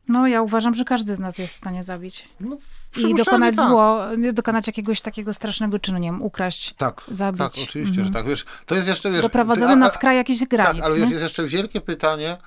No, 0.09 0.27
ja 0.27 0.43
uważam, 0.43 0.75
że 0.75 0.85
każdy 0.85 1.17
z 1.17 1.19
nas 1.19 1.39
jest 1.39 1.55
w 1.55 1.57
stanie 1.57 1.85
zabić. 1.85 2.29
No, 2.41 2.57
I 2.97 3.15
dokonać 3.15 3.57
tak. 3.57 3.69
zło, 3.69 4.01
dokonać 4.33 4.67
jakiegoś 4.67 5.01
takiego 5.01 5.35
strasznego 5.35 5.79
czynu, 5.79 5.99
nie 5.99 6.09
wiem, 6.09 6.23
ukraść, 6.23 6.75
tak, 6.75 7.03
zabić. 7.09 7.39
Tak, 7.39 7.53
oczywiście, 7.53 8.01
mhm. 8.01 8.07
że 8.07 8.13
tak. 8.13 8.27
Wiesz, 8.27 8.45
to 8.67 8.75
jest 8.75 8.89
jeszcze, 8.89 9.11
wiesz... 9.11 9.23
Doprowadzony 9.23 9.67
ty, 9.67 9.73
a, 9.73 9.77
na 9.77 9.89
skraj 9.89 10.17
jakichś 10.17 10.45
granic, 10.45 10.83
Tak, 10.83 10.91
ale 10.91 11.01
wiesz, 11.01 11.11
jest 11.11 11.23
jeszcze 11.23 11.47
wielkie 11.47 11.81
pytanie, 11.81 12.39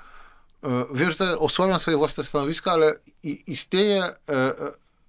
e, 0.64 0.86
wiesz, 0.94 1.18
że 1.18 1.40
osłabiam 1.40 1.80
swoje 1.80 1.98
własne 1.98 2.24
stanowisko, 2.24 2.72
ale 2.72 2.96
istnieje... 3.24 4.04
E, 4.04 4.14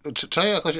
e, 0.05 0.12
czy, 0.14 0.29
czy 0.29 0.40
jakoś, 0.40 0.76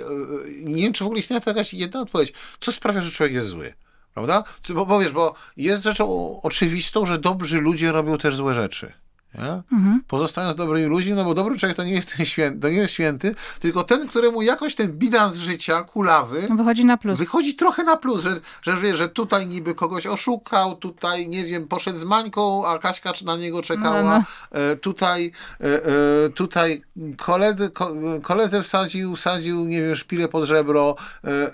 nie 0.63 0.83
wiem, 0.83 0.93
czy 0.93 1.05
w 1.05 1.07
ogóle 1.07 1.21
istnieje 1.21 1.41
to 1.41 1.51
jakaś 1.51 1.75
jedna 1.75 2.01
odpowiedź. 2.01 2.33
Co 2.61 2.73
sprawia, 2.73 3.03
że 3.03 3.11
człowiek 3.11 3.35
jest 3.35 3.49
zły? 3.49 3.75
Prawda? 4.15 4.45
Bo, 4.69 4.87
bo 4.87 5.01
wiesz, 5.01 5.13
bo 5.13 5.35
jest 5.57 5.83
rzeczą 5.83 6.41
oczywistą, 6.43 7.07
że 7.07 7.19
dobrzy 7.19 7.61
ludzie 7.61 7.93
robią 7.93 8.19
też 8.19 8.37
złe 8.37 8.55
rzeczy. 8.55 8.93
Mhm. 9.35 10.03
Pozostając 10.09 10.57
dobrymi 10.57 10.87
ludźmi, 10.87 11.13
no 11.13 11.25
bo 11.25 11.35
dobry 11.35 11.59
człowiek 11.59 11.77
to 11.77 11.85
nie 11.85 11.93
jest 11.93 12.17
ten 12.17 12.27
święty, 12.27 12.61
to 12.61 12.69
nie 12.69 12.77
jest 12.77 12.93
święty, 12.93 13.35
tylko 13.61 13.85
ten, 13.85 14.09
któremu 14.09 14.43
jakoś 14.43 14.75
ten 14.75 14.93
bilans 14.93 15.37
życia 15.37 15.83
kulawy 15.83 16.49
wychodzi 16.57 16.85
na 16.85 16.97
plus. 16.97 17.19
Wychodzi 17.19 17.55
trochę 17.55 17.85
na 17.85 17.97
plus, 17.97 18.23
że, 18.23 18.41
że 18.63 18.77
wie, 18.77 18.97
że 18.97 19.09
tutaj 19.09 19.47
niby 19.47 19.75
kogoś 19.75 20.07
oszukał, 20.07 20.77
tutaj, 20.77 21.29
nie 21.29 21.45
wiem, 21.45 21.69
poszedł 21.69 21.99
z 21.99 22.05
Mańką, 22.05 22.67
a 22.67 22.79
Kaśka 22.79 23.13
na 23.25 23.37
niego 23.37 23.63
czekała, 23.63 24.03
no, 24.03 24.25
no. 24.53 24.61
E, 24.61 24.77
tutaj, 24.77 25.33
e, 25.61 25.65
e, 25.65 26.31
tutaj 26.31 26.83
koledzy, 27.19 27.71
ko, 27.71 27.93
koledze 28.23 28.63
wsadził, 28.63 29.17
wsadził, 29.17 29.65
nie 29.65 29.83
wiem, 29.83 29.97
szpilę 29.97 30.29
pod 30.29 30.45
żebro, 30.45 30.97
e, 31.25 31.29
e, 31.29 31.53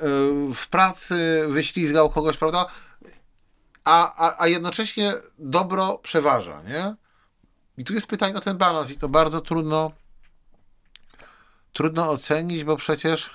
w 0.55 0.69
pracy 0.71 1.45
wyślizgał 1.49 2.11
kogoś, 2.11 2.37
prawda? 2.37 2.67
A, 3.85 4.27
a, 4.29 4.43
a 4.43 4.47
jednocześnie 4.47 5.15
dobro 5.39 5.99
przeważa, 6.03 6.63
nie? 6.69 6.95
I 7.79 7.85
tu 7.85 7.95
jest 7.95 8.07
pytanie 8.07 8.35
o 8.35 8.41
ten 8.41 8.59
balans 8.59 8.91
i 8.91 8.99
to 8.99 9.09
bardzo 9.09 9.41
trudno 9.41 9.93
trudno 11.73 12.11
ocenić, 12.11 12.65
bo 12.65 12.77
przecież 12.77 13.31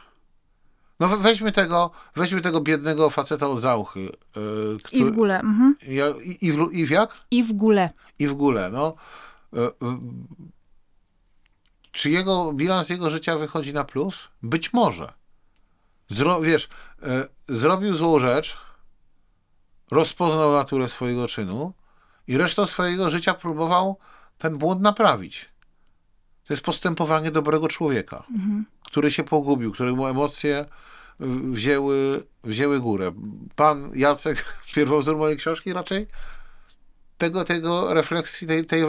no 1.00 1.08
weźmy 1.08 1.52
tego, 1.52 1.92
weźmy 2.16 2.42
tego 2.42 2.62
biednego 2.62 3.10
faceta 3.10 3.48
od 3.48 3.60
Zauchy. 3.60 4.00
Yy, 4.00 4.78
który, 4.84 5.02
I 5.02 5.06
w 5.06 5.12
górę. 5.12 5.40
Mhm. 5.40 5.76
I, 6.24 6.48
i, 6.48 6.52
w, 6.52 6.70
I 6.72 6.86
w 6.86 6.90
jak? 6.90 7.16
I 7.32 7.44
w 7.44 7.54
górę. 7.54 7.90
I 8.20 8.28
w 8.28 8.34
górę, 8.34 8.70
no. 8.74 8.94
Yy, 9.54 9.62
yy, 9.62 9.98
czy 11.92 12.10
jego 12.10 12.54
bilans 12.54 12.90
jego 12.90 13.10
życia 13.10 13.38
wychodzi 13.38 13.74
na 13.74 13.84
plus? 13.84 14.28
Być 14.44 14.74
może. 14.74 15.14
Zro, 16.10 16.42
wiesz, 16.42 16.70
zrobił 17.50 17.96
złą 17.96 18.20
rzecz, 18.20 18.58
rozpoznał 19.92 20.52
naturę 20.52 20.90
swojego 20.90 21.28
czynu 21.28 21.74
i 22.28 22.38
resztą 22.38 22.66
swojego 22.66 23.10
życia 23.10 23.34
próbował 23.34 23.98
ten 24.42 24.58
błąd 24.58 24.82
naprawić. 24.82 25.50
To 26.48 26.54
jest 26.54 26.64
postępowanie 26.64 27.32
dobrego 27.32 27.68
człowieka, 27.68 28.24
mhm. 28.32 28.66
który 28.86 29.12
się 29.12 29.24
pogubił, 29.24 29.72
któremu 29.72 30.08
emocje 30.08 30.66
wzięły, 31.52 32.24
wzięły 32.44 32.80
górę. 32.80 33.12
Pan 33.56 33.92
Jacek, 33.96 34.46
pierwowzór 34.76 35.18
mojej 35.18 35.38
książki, 35.38 35.74
raczej 35.74 36.08
tego, 37.22 37.46
tego 37.46 37.94
refleksji, 37.94 38.48
tej, 38.48 38.66
tej, 38.66 38.84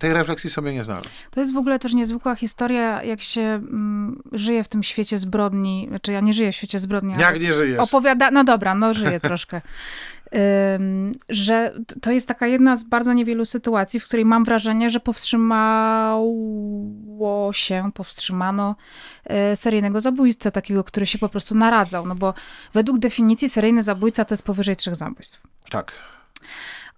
tej 0.00 0.12
refleksji 0.12 0.50
sobie 0.50 0.72
nie 0.72 0.84
znalazł. 0.84 1.08
To 1.30 1.40
jest 1.40 1.52
w 1.52 1.56
ogóle 1.56 1.78
też 1.78 1.94
niezwykła 1.94 2.34
historia, 2.34 3.02
jak 3.02 3.20
się 3.20 3.40
mm, 3.42 4.22
żyje 4.32 4.64
w 4.64 4.68
tym 4.68 4.82
świecie 4.82 5.18
zbrodni. 5.18 5.86
Znaczy, 5.88 6.12
ja 6.12 6.20
nie 6.20 6.34
żyję 6.34 6.52
w 6.52 6.56
świecie 6.56 6.78
zbrodni. 6.78 7.14
Jak 7.18 7.40
nie 7.40 7.54
żyjesz? 7.54 7.78
Opowiada... 7.78 8.30
No 8.30 8.44
dobra, 8.44 8.74
no 8.74 8.94
żyję 8.94 9.20
troszkę 9.30 9.60
że 11.28 11.74
to 12.02 12.10
jest 12.10 12.28
taka 12.28 12.46
jedna 12.46 12.76
z 12.76 12.82
bardzo 12.82 13.12
niewielu 13.12 13.44
sytuacji, 13.44 14.00
w 14.00 14.04
której 14.04 14.24
mam 14.24 14.44
wrażenie, 14.44 14.90
że 14.90 15.00
powstrzymało 15.00 16.32
się, 17.52 17.90
powstrzymano 17.94 18.76
e, 19.24 19.56
seryjnego 19.56 20.00
zabójcę, 20.00 20.52
takiego, 20.52 20.84
który 20.84 21.06
się 21.06 21.18
po 21.18 21.28
prostu 21.28 21.54
naradzał. 21.54 22.06
No 22.06 22.14
bo 22.14 22.34
według 22.74 22.98
definicji 22.98 23.48
seryjny 23.48 23.82
zabójca 23.82 24.24
to 24.24 24.34
jest 24.34 24.44
powyżej 24.44 24.76
trzech 24.76 24.96
zabójstw. 24.96 25.42
Tak. 25.70 25.92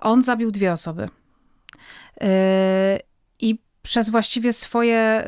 On 0.00 0.22
zabił 0.22 0.50
dwie 0.50 0.72
osoby. 0.72 1.06
E, 2.20 2.98
I 3.40 3.58
przez 3.82 4.08
właściwie 4.08 4.52
swoje. 4.52 5.24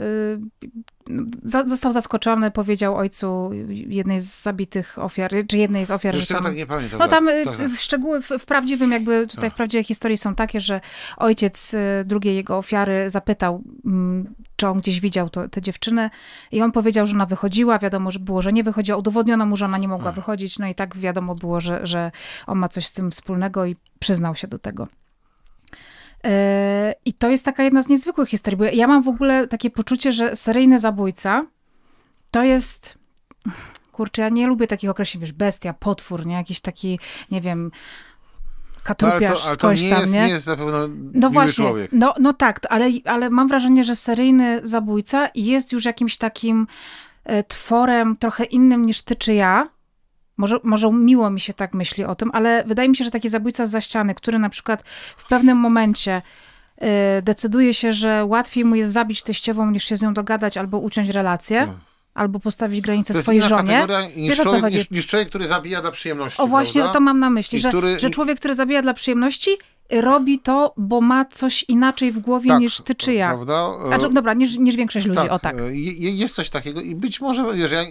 Y, 1.11 1.69
został 1.69 1.93
zaskoczony, 1.93 2.51
powiedział 2.51 2.97
ojcu 2.97 3.51
jednej 3.69 4.21
z 4.21 4.43
zabitych 4.43 4.99
ofiar, 4.99 5.33
czy 5.49 5.59
jednej 5.59 5.87
z 5.87 5.91
ofiar. 5.91 6.15
Już 6.15 6.27
tam, 6.27 6.43
tak 6.43 6.57
nie 6.57 6.67
pamiętam. 6.67 6.99
No 6.99 7.09
tam 7.09 7.27
tak, 7.45 7.57
tak. 7.57 7.69
szczegóły 7.77 8.23
w, 8.23 8.29
w, 8.39 8.45
prawdziwym, 8.45 8.93
jakby 8.93 9.27
tutaj 9.27 9.51
w 9.51 9.55
prawdziwej 9.55 9.85
historii 9.85 10.19
są 10.19 10.35
takie, 10.35 10.61
że 10.61 10.81
ojciec 11.17 11.75
y, 11.75 11.79
drugiej 12.05 12.37
jego 12.37 12.59
ofiary 12.59 13.11
zapytał, 13.11 13.63
mm, 13.85 14.35
czy 14.57 14.69
on 14.69 14.79
gdzieś 14.79 15.01
widział 15.01 15.31
to, 15.31 15.49
tę 15.49 15.63
dziewczynę 15.63 16.11
i 16.53 16.63
on 16.63 16.73
powiedział, 16.73 17.07
że 17.07 17.15
ona 17.15 17.27
wychodziła, 17.27 17.79
wiadomo, 17.79 18.11
że 18.11 18.19
było, 18.19 18.43
że 18.43 18.53
nie 18.53 18.65
wychodziła, 18.65 18.99
udowodniono 18.99 19.47
mu, 19.47 19.57
że 19.57 19.65
ona 19.65 19.79
nie 19.79 19.89
mogła 19.89 20.13
wychodzić, 20.13 20.59
no 20.59 20.67
i 20.67 20.75
tak 20.75 20.97
wiadomo 20.97 21.35
było, 21.35 21.61
że, 21.61 21.87
że 21.87 22.11
on 22.47 22.59
ma 22.59 22.69
coś 22.69 22.87
z 22.87 22.93
tym 22.93 23.11
wspólnego 23.11 23.67
i 23.67 23.77
przyznał 23.99 24.35
się 24.35 24.49
do 24.49 24.59
tego. 24.59 24.89
I 27.05 27.13
to 27.13 27.31
jest 27.31 27.45
taka 27.45 27.63
jedna 27.63 27.83
z 27.83 27.89
niezwykłych 27.89 28.29
historii, 28.29 28.59
bo 28.59 28.65
ja 28.65 28.87
mam 28.87 29.03
w 29.03 29.09
ogóle 29.09 29.47
takie 29.47 29.71
poczucie, 29.71 30.13
że 30.13 30.37
seryjny 30.37 30.79
zabójca 30.79 31.47
to 32.31 32.43
jest. 32.43 32.99
Kurczę, 33.93 34.23
ja 34.23 34.29
nie 34.29 34.47
lubię 34.47 34.67
takich 34.67 34.91
określeń, 34.91 35.21
wiesz, 35.21 35.33
bestia, 35.33 35.73
potwór, 35.73 36.27
nie? 36.27 36.35
Jakiś 36.35 36.61
taki, 36.61 36.99
nie 37.31 37.41
wiem, 37.41 37.71
katrupiarz 38.85 39.21
no, 39.21 39.27
ale 39.27 39.57
to, 39.57 39.69
ale 39.69 39.77
to 39.77 39.83
nie 39.83 39.91
tam, 39.91 40.01
jest, 40.01 40.15
nie? 40.15 40.27
nie 40.27 40.29
jest 40.29 40.47
na 40.47 40.57
pewno 40.57 40.89
no 41.15 41.31
właśnie, 41.31 41.65
człowiek. 41.65 41.91
No, 41.93 42.15
no 42.21 42.33
tak, 42.33 42.61
ale, 42.71 42.91
ale 43.05 43.31
mam 43.31 43.49
wrażenie, 43.49 43.85
że 43.85 43.97
seryjny 43.97 44.61
zabójca 44.63 45.29
jest 45.35 45.73
już 45.73 45.85
jakimś 45.85 46.17
takim 46.17 46.67
e, 47.25 47.43
tworem 47.43 48.17
trochę 48.17 48.45
innym 48.45 48.87
niż 48.87 49.03
ty 49.03 49.17
czy 49.17 49.35
ja, 49.35 49.69
może, 50.37 50.57
może 50.63 50.93
miło 50.93 51.31
mi 51.31 51.41
się 51.41 51.55
tak 51.55 51.75
myśli 51.75 52.05
o 52.05 52.15
tym, 52.15 52.31
ale 52.33 52.65
wydaje 52.67 52.89
mi 52.89 52.97
się, 52.97 53.05
że 53.05 53.11
taki 53.11 53.29
zabójca 53.29 53.67
za 53.67 53.81
ściany, 53.81 54.15
który 54.15 54.39
na 54.39 54.49
przykład 54.49 54.83
w 55.17 55.29
pewnym 55.29 55.59
momencie 55.59 56.23
y, 57.19 57.23
decyduje 57.23 57.75
się, 57.75 57.93
że 57.93 58.25
łatwiej 58.25 58.65
mu 58.65 58.75
jest 58.75 58.93
zabić 58.93 59.23
teściową, 59.23 59.71
niż 59.71 59.85
się 59.85 59.97
z 59.97 60.03
nią 60.03 60.15
dogadać 60.15 60.59
albo 60.59 60.79
uciąć 60.79 61.09
relację. 61.09 61.67
No. 61.67 61.75
Albo 62.15 62.41
postawić 62.41 62.81
granicę 62.81 63.23
swojej 63.23 63.43
żonie. 63.43 63.87
niż 64.17 64.29
Wiesz, 64.29 64.39
człowiek, 64.39 64.75
niż, 64.75 64.91
niż 64.91 65.07
człowiek, 65.07 65.29
który 65.29 65.47
zabija 65.47 65.83
dla 65.83 65.91
przyjemności. 65.91 66.43
O 66.43 66.47
właśnie 66.47 66.81
prawda? 66.81 66.95
to 66.95 67.01
mam 67.01 67.19
na 67.19 67.31
myśli, 67.31 67.59
I 67.59 67.61
że, 67.61 67.69
który- 67.69 68.01
że 68.01 68.11
człowiek, 68.11 68.39
który 68.39 68.55
zabija 68.55 68.83
dla 68.83 68.95
przyjemności, 68.95 69.51
robi 69.93 70.39
to, 70.39 70.75
bo 70.77 71.01
ma 71.01 71.25
coś 71.25 71.63
inaczej 71.69 72.13
w 72.13 72.19
głowie 72.19 72.49
Tak, 72.49 72.61
niż 72.61 72.81
ty 72.81 72.95
czy 72.95 73.15
ja. 73.15 73.29
Prawda? 73.35 73.73
Znaczy, 73.87 74.11
dobra, 74.15 74.35
niż, 74.35 74.57
niż 74.59 74.77
większość 74.77 75.07
ludzi, 75.07 75.29
o 75.29 75.39
tak. 75.39 75.61
e, 75.61 75.77
je- 75.77 76.11
Jest 76.11 76.35
coś 76.35 76.51
takiego 76.51 76.81
i 76.81 76.95
być 76.95 77.21
może, 77.21 77.55
wiesz, 77.55 77.73
ja 77.73 77.83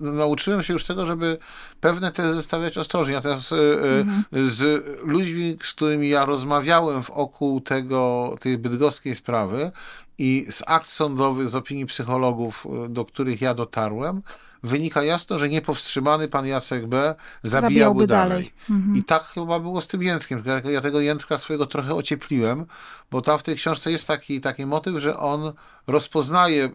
nauczyłem 0.00 0.62
się 0.62 0.72
już 0.72 0.84
tego, 0.84 1.06
żeby 1.06 1.38
pewne 1.80 2.12
tezy 2.12 2.42
stawiać 2.42 2.78
ostrożnie. 2.78 3.14
Natomiast 3.14 3.52
e, 3.52 3.56
e, 3.56 4.00
Mhm. 4.00 4.24
z 4.32 4.84
ludźmi, 5.06 5.56
z 5.64 5.72
którymi 5.72 6.08
ja 6.08 6.24
rozmawiałem 6.24 7.02
wokół 7.02 7.60
tego, 7.60 8.34
tej 8.40 8.58
bydgoskiej 8.58 9.14
sprawy 9.14 9.70
i 10.18 10.46
z 10.50 10.62
akt 10.66 10.90
sądowych, 10.90 11.48
z 11.50 11.54
opinii 11.54 11.86
psychologów, 11.86 12.66
e, 12.84 12.88
do 12.88 13.04
których 13.04 13.40
ja 13.40 13.54
dotarłem, 13.54 14.22
wynika 14.66 15.02
jasno, 15.02 15.38
że 15.38 15.48
niepowstrzymany 15.48 16.28
pan 16.28 16.46
Jacek 16.46 16.86
B. 16.86 17.14
zabijałby 17.42 17.60
Zabijałby 17.60 18.06
dalej. 18.06 18.28
dalej. 18.30 18.50
Mhm. 18.70 18.96
I 18.96 19.04
tak 19.04 19.24
chyba 19.24 19.60
było 19.60 19.80
z 19.80 19.88
tym 19.88 20.02
jędrkiem. 20.02 20.42
Ja- 20.72 20.80
tego 20.80 21.00
jędrka 21.00 21.38
swojego 21.38 21.66
trochę 21.66 21.94
ociepliłem, 21.94 22.66
bo 23.10 23.20
tam 23.20 23.38
w 23.38 23.42
tej 23.42 23.56
książce 23.56 23.90
jest 23.90 24.06
taki, 24.06 24.40
taki 24.40 24.66
motyw, 24.66 24.96
że 25.02 25.18
on 25.18 25.52
rozpoznaje, 25.86 26.70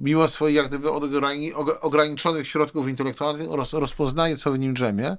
mimo 0.00 0.28
swoich 0.28 0.56
jak 0.56 0.68
gdyby 0.68 0.90
ograni, 0.90 1.52
og- 1.54 1.78
ograniczonych 1.80 2.48
środków 2.48 2.88
intelektualnych, 2.88 3.48
roz, 3.50 3.72
rozpoznaje, 3.72 4.36
co 4.36 4.52
w 4.52 4.58
nim 4.58 4.74
drzemie 4.74 5.16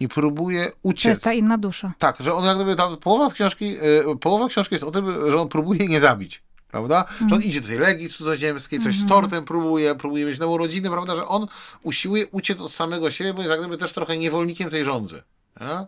i 0.00 0.08
próbuje 0.08 0.58
Mhm. 0.60 0.72
To 0.82 0.88
uciec. 0.88 1.04
jest 1.10 1.24
ta 1.24 1.32
inna 1.32 1.58
dusza. 1.58 1.92
Tak, 1.98 2.16
że 2.20 2.34
on 2.34 2.44
jak 2.44 2.56
gdyby 2.56 2.76
tam, 2.76 2.96
połowa 2.96 3.30
książki, 3.30 3.76
y, 4.12 4.16
połowa 4.20 4.48
książki 4.48 4.74
jest 4.74 4.84
o 4.84 4.90
tym, 4.90 5.30
że 5.30 5.40
on 5.40 5.48
próbuje 5.48 5.86
nie 5.88 6.00
zabić. 6.00 6.42
Prawda? 6.70 7.04
Że 7.08 7.24
Mhm. 7.24 7.32
on 7.32 7.42
idzie 7.48 7.60
do 7.60 7.68
tej 7.68 7.78
legii 7.78 8.08
cudzoziemskiej, 8.08 8.80
coś 8.80 8.96
z 8.96 9.06
tortem 9.08 9.44
próbuje, 9.44 9.94
próbuje 9.94 10.24
mieć 10.26 10.38
nową 10.38 10.58
rodzinę, 10.58 10.90
prawda? 10.90 11.16
Że 11.16 11.26
on 11.26 11.46
usiłuje 11.82 12.26
uciec 12.26 12.60
od 12.60 12.72
samego 12.72 13.10
siebie, 13.10 13.34
bo 13.34 13.40
jest 13.40 13.50
jak 13.50 13.60
gdyby 13.60 13.78
też 13.78 13.92
trochę 13.92 14.18
niewolnikiem 14.18 14.70
tej 14.70 14.84
rządzy. 14.84 15.22
Nie? 15.60 15.86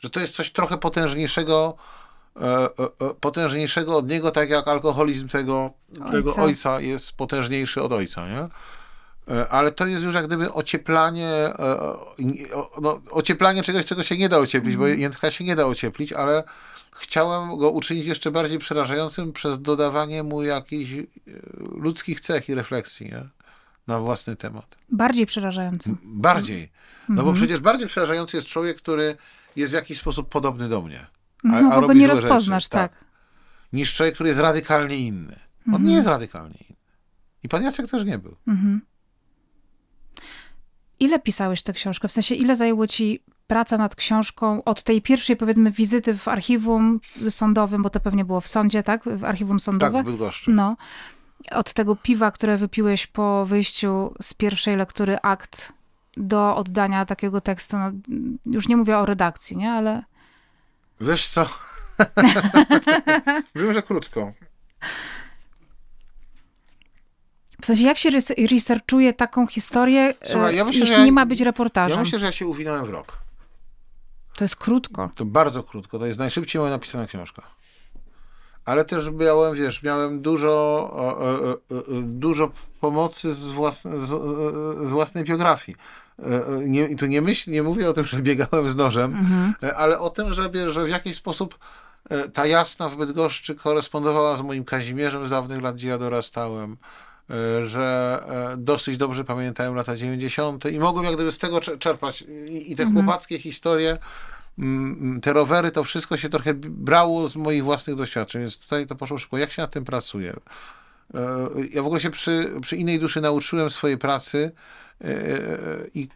Że 0.00 0.10
to 0.10 0.20
jest 0.20 0.34
coś 0.34 0.50
trochę 0.52 0.78
potężniejszego, 0.78 1.76
e, 2.36 2.40
e, 2.44 2.68
e, 3.10 3.14
potężniejszego 3.20 3.96
od 3.96 4.08
niego, 4.08 4.30
tak 4.30 4.50
jak 4.50 4.68
alkoholizm 4.68 5.28
tego 5.28 5.70
tego 6.10 6.30
Ojca. 6.30 6.42
ojca 6.42 6.80
jest 6.80 7.16
potężniejszy 7.16 7.82
od 7.82 7.92
ojca, 7.92 8.28
nie? 8.28 8.48
Ale 9.50 9.72
to 9.72 9.86
jest 9.86 10.04
już 10.04 10.14
jak 10.14 10.26
gdyby 10.26 10.52
ocieplanie, 10.52 11.30
no, 12.80 13.00
ocieplanie 13.10 13.62
czegoś, 13.62 13.84
czego 13.84 14.02
się 14.02 14.16
nie 14.16 14.28
da 14.28 14.38
ocieplić, 14.38 14.76
bo 14.76 14.86
jędrka 14.86 15.30
się 15.30 15.44
nie 15.44 15.56
da 15.56 15.66
ocieplić, 15.66 16.12
ale 16.12 16.44
chciałem 17.00 17.56
go 17.58 17.70
uczynić 17.70 18.06
jeszcze 18.06 18.30
bardziej 18.30 18.58
przerażającym 18.58 19.32
przez 19.32 19.62
dodawanie 19.62 20.22
mu 20.22 20.42
jakichś 20.42 20.92
e, 20.92 21.04
ludzkich 21.60 22.20
cech 22.20 22.48
i 22.48 22.54
refleksji 22.54 23.06
nie? 23.06 23.22
na 23.86 24.00
własny 24.00 24.36
temat. 24.36 24.76
Bardziej 24.88 25.26
przerażającym. 25.26 25.98
Bardziej. 26.04 26.70
No 27.08 27.12
Mhm. 27.12 27.26
bo 27.28 27.32
przecież 27.34 27.60
bardziej 27.60 27.88
przerażający 27.88 28.36
jest 28.36 28.48
człowiek, 28.48 28.76
który 28.76 29.16
jest 29.56 29.72
w 29.72 29.74
jakiś 29.74 29.98
sposób 29.98 30.28
podobny 30.28 30.68
do 30.68 30.82
mnie. 30.82 31.06
A, 31.44 31.60
No, 31.60 31.72
a 31.72 31.80
bo 31.80 31.86
go 31.86 31.92
nie 31.92 32.06
rozpoznasz, 32.06 32.62
rzeczy. 32.62 32.70
tak. 32.70 32.92
Niż 33.72 33.94
człowiek, 33.94 34.14
który 34.14 34.28
jest 34.28 34.40
radykalnie 34.40 34.96
inny. 34.98 35.32
On 35.66 35.72
Mhm. 35.74 35.84
nie 35.86 35.94
jest 35.94 36.08
radykalnie 36.08 36.58
inny. 36.68 36.76
I 37.42 37.48
pan 37.48 37.62
Jacek 37.62 37.90
też 37.90 38.04
nie 38.04 38.18
był. 38.18 38.36
Mhm. 38.48 38.80
Ile 41.00 41.18
pisałeś 41.18 41.62
tę 41.62 41.72
książkę? 41.72 42.08
W 42.08 42.12
sensie, 42.12 42.34
ile 42.34 42.56
zajęło 42.56 42.86
ci 42.86 43.22
praca 43.46 43.78
nad 43.78 43.94
książką 43.96 44.64
od 44.64 44.82
tej 44.82 45.02
pierwszej, 45.02 45.36
powiedzmy, 45.36 45.70
wizyty 45.70 46.14
w 46.14 46.28
archiwum 46.28 47.00
sądowym, 47.30 47.82
bo 47.82 47.90
to 47.90 48.00
pewnie 48.00 48.24
było 48.24 48.40
w 48.40 48.48
sądzie, 48.48 48.82
tak? 48.82 49.04
W 49.04 49.24
archiwum 49.24 49.56
Tak, 49.56 49.64
sądowe? 49.64 50.02
w 50.02 50.06
Bydgoszczy. 50.06 50.50
No. 50.50 50.76
Od 51.50 51.72
tego 51.72 51.96
piwa, 51.96 52.30
które 52.30 52.56
wypiłeś 52.56 53.06
po 53.06 53.46
wyjściu 53.46 54.14
z 54.22 54.34
pierwszej 54.34 54.76
lektury 54.76 55.18
akt 55.22 55.72
do 56.16 56.56
oddania 56.56 57.06
takiego 57.06 57.40
tekstu, 57.40 57.76
no, 57.78 57.90
już 58.46 58.68
nie 58.68 58.76
mówię 58.76 58.98
o 58.98 59.06
redakcji, 59.06 59.56
nie? 59.56 59.72
Ale 59.72 60.02
Wiesz 61.00 61.28
co? 61.28 61.46
Wiem, 63.54 63.74
że 63.74 63.82
krótko. 63.82 64.32
w 67.62 67.66
sensie, 67.66 67.84
jak 67.84 67.98
się 67.98 68.10
res- 68.10 68.50
researchuje 68.50 69.12
taką 69.12 69.46
historię, 69.46 70.14
Słuchaj, 70.24 70.54
e, 70.54 70.56
ja 70.56 70.64
myślę, 70.64 70.80
jeśli 70.80 70.94
że 70.94 71.00
ja- 71.00 71.06
nie 71.06 71.12
ma 71.12 71.26
być 71.26 71.40
reportażem? 71.40 71.96
Ja 71.98 72.04
myślę, 72.04 72.18
że 72.18 72.26
ja 72.26 72.32
się 72.32 72.46
uwinąłem 72.46 72.84
w 72.86 72.88
rok. 72.90 73.18
To 74.36 74.44
jest 74.44 74.56
krótko. 74.56 75.10
To 75.14 75.24
bardzo 75.24 75.62
krótko. 75.62 75.98
To 75.98 76.06
jest 76.06 76.18
najszybciej 76.18 76.60
moja 76.60 76.72
napisana 76.72 77.06
książka. 77.06 77.42
Ale 78.64 78.84
też 78.84 79.10
miałem, 79.10 79.54
wiesz, 79.54 79.82
miałem 79.82 80.22
dużo, 80.22 80.96
dużo 82.02 82.50
pomocy 82.80 83.34
z, 83.34 83.46
własne, 83.46 83.98
z, 83.98 84.08
z 84.88 84.90
własnej 84.90 85.24
biografii. 85.24 85.78
E, 86.18 86.24
e, 86.24 86.58
Nie, 86.68 86.84
I 86.84 86.96
tu 86.96 87.06
nie, 87.06 87.22
myśl, 87.22 87.50
nie 87.50 87.62
mówię 87.62 87.90
o 87.90 87.92
tym, 87.92 88.04
że 88.10 88.22
biegałem 88.22 88.70
z 88.70 88.76
nożem, 88.76 89.14
Mhm. 89.14 89.54
e, 89.62 89.76
ale 89.76 89.98
o 89.98 90.10
tym, 90.10 90.34
że, 90.34 90.50
że 90.70 90.84
w 90.84 90.88
jakiś 90.88 91.16
sposób 91.16 91.58
ta 92.32 92.46
jasna 92.46 92.88
w 92.88 92.96
Bydgoszczy 92.96 93.54
korespondowała 93.54 94.36
z 94.36 94.40
moim 94.40 94.64
Kazimierzem 94.64 95.26
z 95.26 95.30
dawnych 95.30 95.62
lat, 95.62 95.74
gdzie 95.76 95.88
ja 95.88 95.98
dorastałem. 95.98 96.76
E, 97.30 97.66
Że 97.66 98.18
e, 98.52 98.56
dosyć 98.56 98.96
dobrze 98.96 99.24
pamiętałem 99.24 99.74
lata 99.74 99.96
90. 99.96 100.64
i 100.64 100.78
mogłem 100.78 101.04
jak 101.04 101.14
gdyby 101.14 101.32
z 101.32 101.38
tego 101.38 101.58
czer- 101.58 101.78
czerpać. 101.78 102.24
I, 102.48 102.72
i 102.72 102.76
te 102.76 102.84
chłopackie 102.92 103.38
historie, 103.38 103.98
mm, 104.58 105.20
te 105.20 105.32
rowery, 105.32 105.70
to 105.70 105.84
wszystko 105.84 106.16
się 106.16 106.28
trochę 106.28 106.54
brało 106.54 107.28
z 107.28 107.36
moich 107.36 107.64
własnych 107.64 107.96
doświadczeń, 107.96 108.40
więc 108.42 108.58
tutaj 108.58 108.86
to 108.86 108.94
poszło 108.96 109.18
szybko. 109.18 109.38
Jak 109.38 109.50
się 109.50 109.62
nad 109.62 109.70
tym 109.70 109.84
pracuje? 109.84 110.36
E, 111.14 111.18
Ja 111.72 111.82
w 111.82 111.86
ogóle 111.86 112.00
się 112.00 112.10
przy, 112.10 112.50
przy 112.62 112.76
innej 112.76 113.00
duszy 113.00 113.20
nauczyłem 113.20 113.70
swojej 113.70 113.98
pracy 113.98 114.50
i 115.94 116.08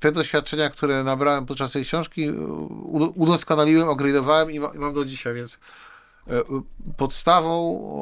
te 0.00 0.12
doświadczenia, 0.12 0.70
które 0.70 1.04
nabrałem 1.04 1.46
podczas 1.46 1.72
tej 1.72 1.84
książki, 1.84 2.30
udoskonaliłem, 3.14 3.88
upgrade'owałem 3.88 4.52
i, 4.52 4.60
ma, 4.60 4.68
i 4.74 4.78
mam 4.78 4.94
do 4.94 5.04
dzisiaj, 5.04 5.34
więc 5.34 5.58
podstawą, 6.96 7.50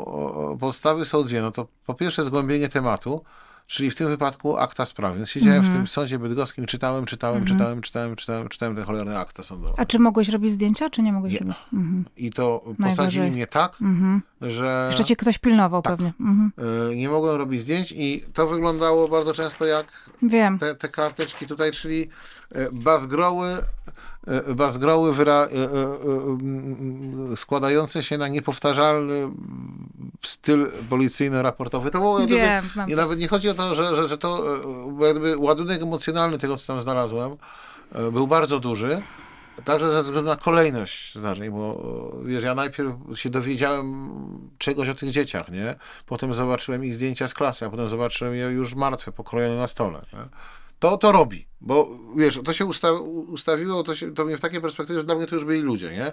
o- 0.06 0.56
podstawy 0.60 1.04
są 1.04 1.24
dwie. 1.24 1.42
No 1.42 1.50
to 1.50 1.66
po 1.86 1.94
pierwsze 1.94 2.24
zgłębienie 2.24 2.68
tematu, 2.68 3.24
czyli 3.66 3.90
w 3.90 3.94
tym 3.94 4.08
wypadku 4.08 4.56
akta 4.56 4.86
sprawy. 4.86 5.16
Więc 5.16 5.30
siedziałem 5.30 5.62
w 5.62 5.72
tym 5.72 5.86
sądzie 5.86 6.18
bydgoskim, 6.18 6.66
czytałem, 6.66 7.04
czytałem, 7.04 7.44
czytałem, 7.44 7.80
czytałem, 7.82 8.16
czytałem, 8.16 8.48
czytałem 8.48 8.76
te 8.76 8.82
cholerne 8.84 9.18
akta 9.18 9.42
sądowe. 9.42 9.74
A 9.76 9.84
czy 9.86 9.98
mogłeś 9.98 10.28
robić 10.28 10.52
zdjęcia, 10.52 10.90
czy 10.90 11.02
nie 11.02 11.12
mogłeś 11.12 11.32
Nie. 11.32 11.38
robić? 11.38 11.54
Mhm. 11.72 12.04
I 12.16 12.30
to 12.30 12.64
posadzili 12.82 13.30
mnie 13.30 13.46
tak, 13.46 13.72
Mhm. 13.82 14.22
że 14.40 14.84
Jeszcze 14.90 15.04
cię 15.04 15.16
ktoś 15.16 15.38
pilnował 15.38 15.82
Tak. 15.82 15.92
pewnie. 15.96 16.12
Mhm. 16.20 16.52
e, 16.92 16.96
nie 16.96 17.08
mogłem 17.08 17.36
robić 17.36 17.60
zdjęć 17.60 17.92
i 17.96 18.24
to 18.34 18.46
wyglądało 18.48 19.08
bardzo 19.08 19.32
często 19.34 19.64
jak 19.66 19.86
Wiem. 20.22 20.58
te, 20.58 20.74
te 20.74 20.88
karteczki 20.88 21.46
tutaj, 21.46 21.72
czyli 21.72 22.08
e, 22.54 22.68
bazgroły, 22.72 23.48
e, 23.48 23.62
bazgroły 24.54 25.14
wyra, 25.14 25.34
e, 25.34 25.46
e, 25.46 25.48
e, 25.48 25.68
mm, 26.40 27.36
składające 27.36 28.02
się 28.02 28.18
na 28.18 28.28
niepowtarzalny 28.28 29.28
styl 30.22 30.70
policyjno-raportowy. 30.90 31.90
To 31.90 31.98
było 31.98 32.18
jak 32.18 32.28
gdyby, 32.28 32.42
Wiem, 32.42 32.68
znam. 32.68 32.88
nie, 32.88 32.96
nawet 32.96 33.18
nie 33.18 33.28
chodzi 33.28 33.48
o 33.48 33.54
to, 33.54 33.74
że, 33.74 33.96
że, 33.96 34.08
że 34.08 34.18
to 34.18 34.56
e, 35.00 35.06
jakby 35.06 35.38
ładunek 35.38 35.82
emocjonalny 35.82 36.38
tego, 36.38 36.56
co 36.56 36.66
tam 36.66 36.82
znalazłem, 36.82 37.36
e, 37.92 38.10
był 38.10 38.26
bardzo 38.26 38.60
duży. 38.60 39.02
Także 39.64 39.92
ze 39.92 40.02
względu 40.02 40.30
na 40.30 40.36
kolejność 40.36 41.14
zdarzeń, 41.14 41.50
bo 41.50 41.82
e, 42.24 42.26
wiesz, 42.28 42.44
ja 42.44 42.54
najpierw 42.54 42.92
się 43.14 43.30
dowiedziałem 43.30 44.10
czegoś 44.58 44.88
o 44.88 44.94
tych 44.94 45.10
dzieciach, 45.10 45.48
nie? 45.48 45.74
Potem 46.06 46.34
zobaczyłem 46.34 46.84
ich 46.84 46.94
zdjęcia 46.94 47.28
z 47.28 47.34
klasy, 47.34 47.66
a 47.66 47.70
potem 47.70 47.88
zobaczyłem 47.88 48.34
je 48.34 48.44
już 48.44 48.74
martwe, 48.74 49.12
pokrojone 49.12 49.56
na 49.56 49.66
stole, 49.66 50.02
nie? 50.12 50.28
To, 50.82 50.96
to 50.98 51.12
robi, 51.12 51.46
bo 51.60 51.88
wiesz, 52.16 52.40
to 52.44 52.52
się 52.52 52.66
usta 52.66 52.92
ustawiło, 52.92 53.82
to, 53.82 53.94
się, 53.94 54.14
to 54.14 54.24
mnie 54.24 54.36
w 54.36 54.40
takiej 54.40 54.60
perspektywie, 54.60 55.00
że 55.00 55.06
dla 55.06 55.14
mnie 55.14 55.26
to 55.26 55.34
już 55.34 55.44
byli 55.44 55.60
ludzie, 55.60 55.90
nie? 55.92 56.12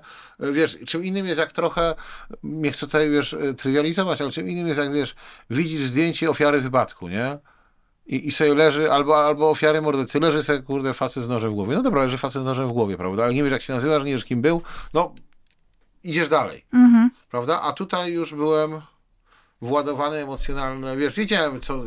Wiesz, 0.52 0.78
czym 0.88 1.04
innym 1.04 1.26
jest 1.26 1.40
jak 1.40 1.52
trochę, 1.52 1.96
nie 2.44 2.72
chcę 2.72 2.86
tutaj, 2.86 3.10
wiesz, 3.10 3.36
trywializować, 3.58 4.22
ale 4.22 4.32
czym 4.32 4.50
innym 4.50 4.68
jest 4.68 4.80
jak, 4.80 4.94
wiesz, 4.94 5.16
widzisz 5.50 5.88
zdjęcie 5.88 6.30
ofiary 6.30 6.62
wypadku, 6.62 7.08
nie? 7.08 7.38
I, 8.06 8.28
I 8.28 8.32
sobie 8.32 8.56
leży, 8.56 8.92
albo, 8.92 9.26
albo 9.26 9.50
ofiary 9.50 9.82
mordercy, 9.82 10.20
leży 10.20 10.44
sobie, 10.44 10.60
kurde, 10.62 10.94
facet 10.94 11.24
z 11.24 11.28
nożem 11.28 11.52
w 11.52 11.54
głowie. 11.54 11.76
No 11.76 11.82
dobra, 11.82 12.04
leży 12.04 12.18
facet 12.18 12.42
z 12.42 12.46
nożem 12.46 12.68
w 12.68 12.72
głowie, 12.72 12.98
prawda? 12.98 13.24
Ale 13.24 13.34
nie 13.34 13.44
wiesz, 13.44 13.52
jak 13.52 13.62
się 13.62 13.74
nazywasz, 13.74 14.04
nie 14.04 14.12
wiesz, 14.12 14.26
kim 14.26 14.42
był. 14.42 14.62
No, 14.94 15.14
idziesz 16.04 16.30
dalej, 16.30 16.66
Mhm. 16.74 17.10
prawda? 17.30 17.62
A 17.62 17.74
tutaj 17.74 18.12
już 18.12 18.34
byłem 18.34 18.82
władowany 19.62 20.18
emocjonalnie. 20.18 20.98
Wiesz, 20.98 21.14
wiedziałem, 21.16 21.62
co, 21.62 21.84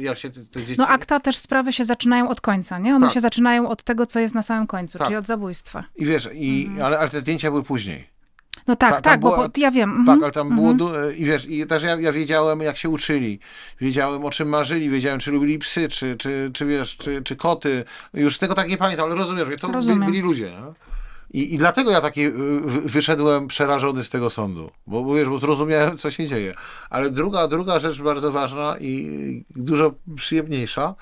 jak 0.00 0.18
się 0.18 0.30
te, 0.30 0.40
te 0.44 0.60
dzieci... 0.64 0.78
No 0.78 0.88
akta 0.88 1.20
też 1.20 1.36
sprawy 1.36 1.72
się 1.72 1.84
zaczynają 1.84 2.28
od 2.28 2.40
końca, 2.40 2.78
nie? 2.78 2.94
One 2.96 3.06
Tak. 3.06 3.14
się 3.14 3.20
zaczynają 3.20 3.68
od 3.68 3.82
tego, 3.82 4.06
co 4.06 4.20
jest 4.20 4.34
na 4.34 4.42
samym 4.42 4.66
końcu, 4.66 4.98
Tak. 4.98 5.06
czyli 5.06 5.16
od 5.16 5.26
zabójstwa. 5.26 5.84
I 5.96 6.06
wiesz, 6.06 6.28
i, 6.34 6.70
ale, 6.84 6.98
ale 6.98 7.08
te 7.08 7.20
zdjęcia 7.20 7.50
były 7.50 7.62
później. 7.62 8.12
No 8.66 8.76
tak, 8.76 8.94
Ta- 8.94 9.00
tak, 9.00 9.20
bo 9.20 9.30
była- 9.34 9.48
po, 9.48 9.60
ja 9.60 9.70
wiem. 9.70 9.90
Mhm. 9.90 10.06
Tak, 10.06 10.22
ale 10.24 10.32
tam 10.32 10.54
było. 10.54 10.74
Du- 10.74 11.10
I 11.10 11.24
wiesz, 11.24 11.46
i 11.48 11.66
też 11.66 11.82
ja, 11.82 11.96
ja 12.00 12.12
wiedziałem, 12.12 12.60
jak 12.60 12.76
się 12.76 12.88
uczyli. 12.88 13.38
Wiedziałem, 13.80 14.24
o 14.24 14.30
czym 14.30 14.48
marzyli, 14.48 14.90
wiedziałem, 14.90 15.20
czy 15.20 15.30
lubili 15.30 15.58
psy, 15.58 15.88
czy, 15.88 16.16
czy, 16.16 16.50
czy 16.54 16.66
wiesz, 16.66 16.96
czy, 16.96 17.22
czy 17.22 17.36
koty. 17.36 17.84
Już 18.14 18.38
tego 18.38 18.54
tak 18.54 18.68
nie 18.68 18.76
pamiętam, 18.78 19.06
ale 19.06 19.14
rozumiesz, 19.14 19.48
to 19.60 19.72
Rozumiem. 19.72 20.06
byli 20.10 20.20
ludzie. 20.20 20.44
Nie? 20.50 20.72
I, 21.32 21.54
I 21.54 21.58
dlatego 21.58 21.90
ja 21.90 22.00
taki 22.00 22.20
y, 22.20 22.32
wyszedłem 22.84 23.48
przerażony 23.48 24.04
z 24.04 24.10
tego 24.10 24.30
sądu, 24.30 24.70
bo, 24.86 25.02
bo 25.02 25.14
wiesz, 25.14 25.28
bo 25.28 25.38
zrozumiałem, 25.38 25.98
co 25.98 26.10
się 26.10 26.26
dzieje. 26.26 26.54
Ale 26.90 27.10
druga, 27.10 27.48
druga 27.48 27.78
rzecz 27.78 28.02
bardzo 28.02 28.32
ważna 28.32 28.76
i 28.80 29.44
dużo 29.56 29.94
przyjemniejsza, 30.16 30.94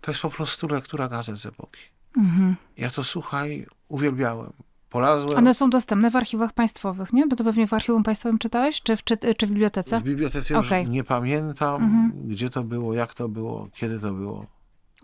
to 0.00 0.10
jest 0.10 0.22
po 0.22 0.30
prostu 0.30 0.68
lektura 0.68 1.08
gazet 1.08 1.36
z 1.36 1.46
epoki. 1.46 1.80
Mhm. 2.16 2.56
Ja 2.76 2.90
to, 2.90 3.04
słuchaj, 3.04 3.66
uwielbiałem. 3.88 4.52
Polazłem. 4.90 5.38
One 5.38 5.54
są 5.54 5.70
dostępne 5.70 6.10
w 6.10 6.16
archiwach 6.16 6.52
państwowych, 6.52 7.12
nie? 7.12 7.26
Bo 7.26 7.36
to 7.36 7.44
pewnie 7.44 7.66
w 7.66 7.72
archiwum 7.72 8.02
państwowym 8.02 8.38
czytałeś, 8.38 8.82
czy 8.82 8.96
w, 8.96 9.04
czy, 9.04 9.16
czy 9.38 9.46
w 9.46 9.50
bibliotece? 9.50 10.00
W 10.00 10.02
bibliotece 10.02 10.58
okay. 10.58 10.80
już 10.80 10.88
nie 10.88 11.04
pamiętam, 11.04 11.82
mhm. 11.82 12.12
gdzie 12.24 12.50
to 12.50 12.62
było, 12.64 12.94
jak 12.94 13.14
to 13.14 13.28
było, 13.28 13.68
kiedy 13.74 13.98
to 13.98 14.12
było. 14.12 14.46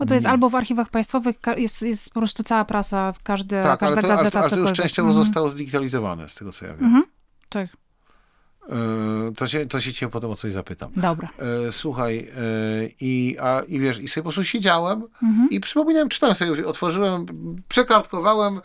No 0.01 0.07
to 0.07 0.15
jest 0.15 0.27
nie. 0.27 0.31
albo 0.31 0.51
w 0.51 0.55
archiwach 0.55 0.91
państwowych, 0.91 1.37
jest, 1.57 1.83
jest 1.83 2.11
po 2.11 2.21
prostu 2.21 2.43
cała 2.43 2.65
prasa, 2.65 3.13
każdy, 3.23 3.63
tak, 3.63 3.81
każda 3.81 3.93
ale 3.93 4.03
to, 4.03 4.09
gazeta, 4.09 4.21
ale 4.21 4.31
to, 4.31 4.39
ale 4.39 4.51
to 4.51 4.57
już 4.57 4.73
częściowo 4.73 5.09
mhm. 5.09 5.25
zostało 5.27 5.49
zdigitalizowane, 5.49 6.29
z 6.29 6.35
tego 6.35 6.53
co 6.53 6.67
ja 6.67 6.75
wiem. 6.75 6.85
Mhm. 6.85 7.05
Tak. 7.49 7.84
E, 8.69 9.33
to 9.37 9.49
się, 9.49 9.67
to 9.67 9.81
się 9.81 9.93
cię 9.93 10.09
potem 10.09 10.31
o 10.31 10.37
coś 10.37 10.53
zapytam. 10.53 10.91
Dobra. 10.97 11.29
E, 11.69 11.73
słuchaj, 11.73 12.19
e, 12.19 12.89
i, 13.01 13.37
a, 13.41 13.63
i 13.69 13.81
wiesz, 13.81 13.99
i 13.99 14.09
sobie 14.09 14.23
po 14.23 14.29
prostu 14.29 14.45
siedziałem 14.45 15.03
mhm. 15.23 15.51
i 15.51 15.61
przypominałem, 15.61 16.09
czytałem 16.09 16.35
sobie, 16.35 16.67
otworzyłem, 16.67 17.27
przekartkowałem 17.69 18.61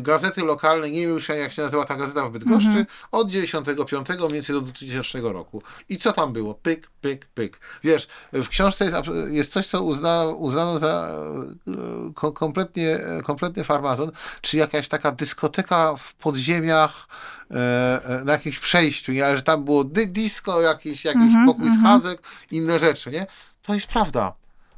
gazety 0.00 0.44
lokalne, 0.44 0.90
nie 0.90 1.00
wiem 1.00 1.10
już 1.10 1.28
jak 1.28 1.52
się 1.52 1.62
nazywa 1.62 1.84
ta 1.84 1.96
gazeta 1.96 2.28
w 2.28 2.32
Bydgoszczy, 2.32 2.68
mhm. 2.68 2.86
od 3.12 3.30
95 3.30 4.08
mniej 4.08 4.32
więcej 4.32 4.56
do 4.56 4.60
2000 4.60 5.20
roku. 5.20 5.62
I 5.88 5.96
co 5.96 6.12
tam 6.12 6.32
było? 6.32 6.54
Pyk, 6.54 6.90
pyk, 7.00 7.26
pyk. 7.26 7.60
Wiesz, 7.84 8.08
w 8.32 8.48
książce 8.48 8.84
jest, 8.84 8.96
jest 9.30 9.52
coś, 9.52 9.66
co 9.66 9.82
uzna, 9.82 10.26
uznano 10.36 10.78
za 10.78 11.10
kompletnie, 12.34 12.98
kompletny 13.24 13.64
farmazon, 13.64 14.12
czy 14.40 14.56
jakaś 14.56 14.88
taka 14.88 15.12
dyskoteka 15.12 15.96
w 15.96 16.14
podziemiach, 16.14 17.08
na 18.24 18.32
jakimś 18.32 18.58
przejściu, 18.58 19.12
nie? 19.12 19.26
ale 19.26 19.36
że 19.36 19.42
tam 19.42 19.64
było 19.64 19.84
disco, 19.84 20.60
jakiś, 20.60 21.04
jakiś 21.04 21.22
mm 21.22 21.44
-hmm, 21.44 21.46
pokój 21.46 21.68
mm 21.68 21.82
-hmm. 21.82 22.16
inne 22.50 22.78
rzeczy, 22.78 23.10
nie? 23.10 23.26
To 23.62 23.74
jest 23.74 23.86
prawda. 23.86 24.32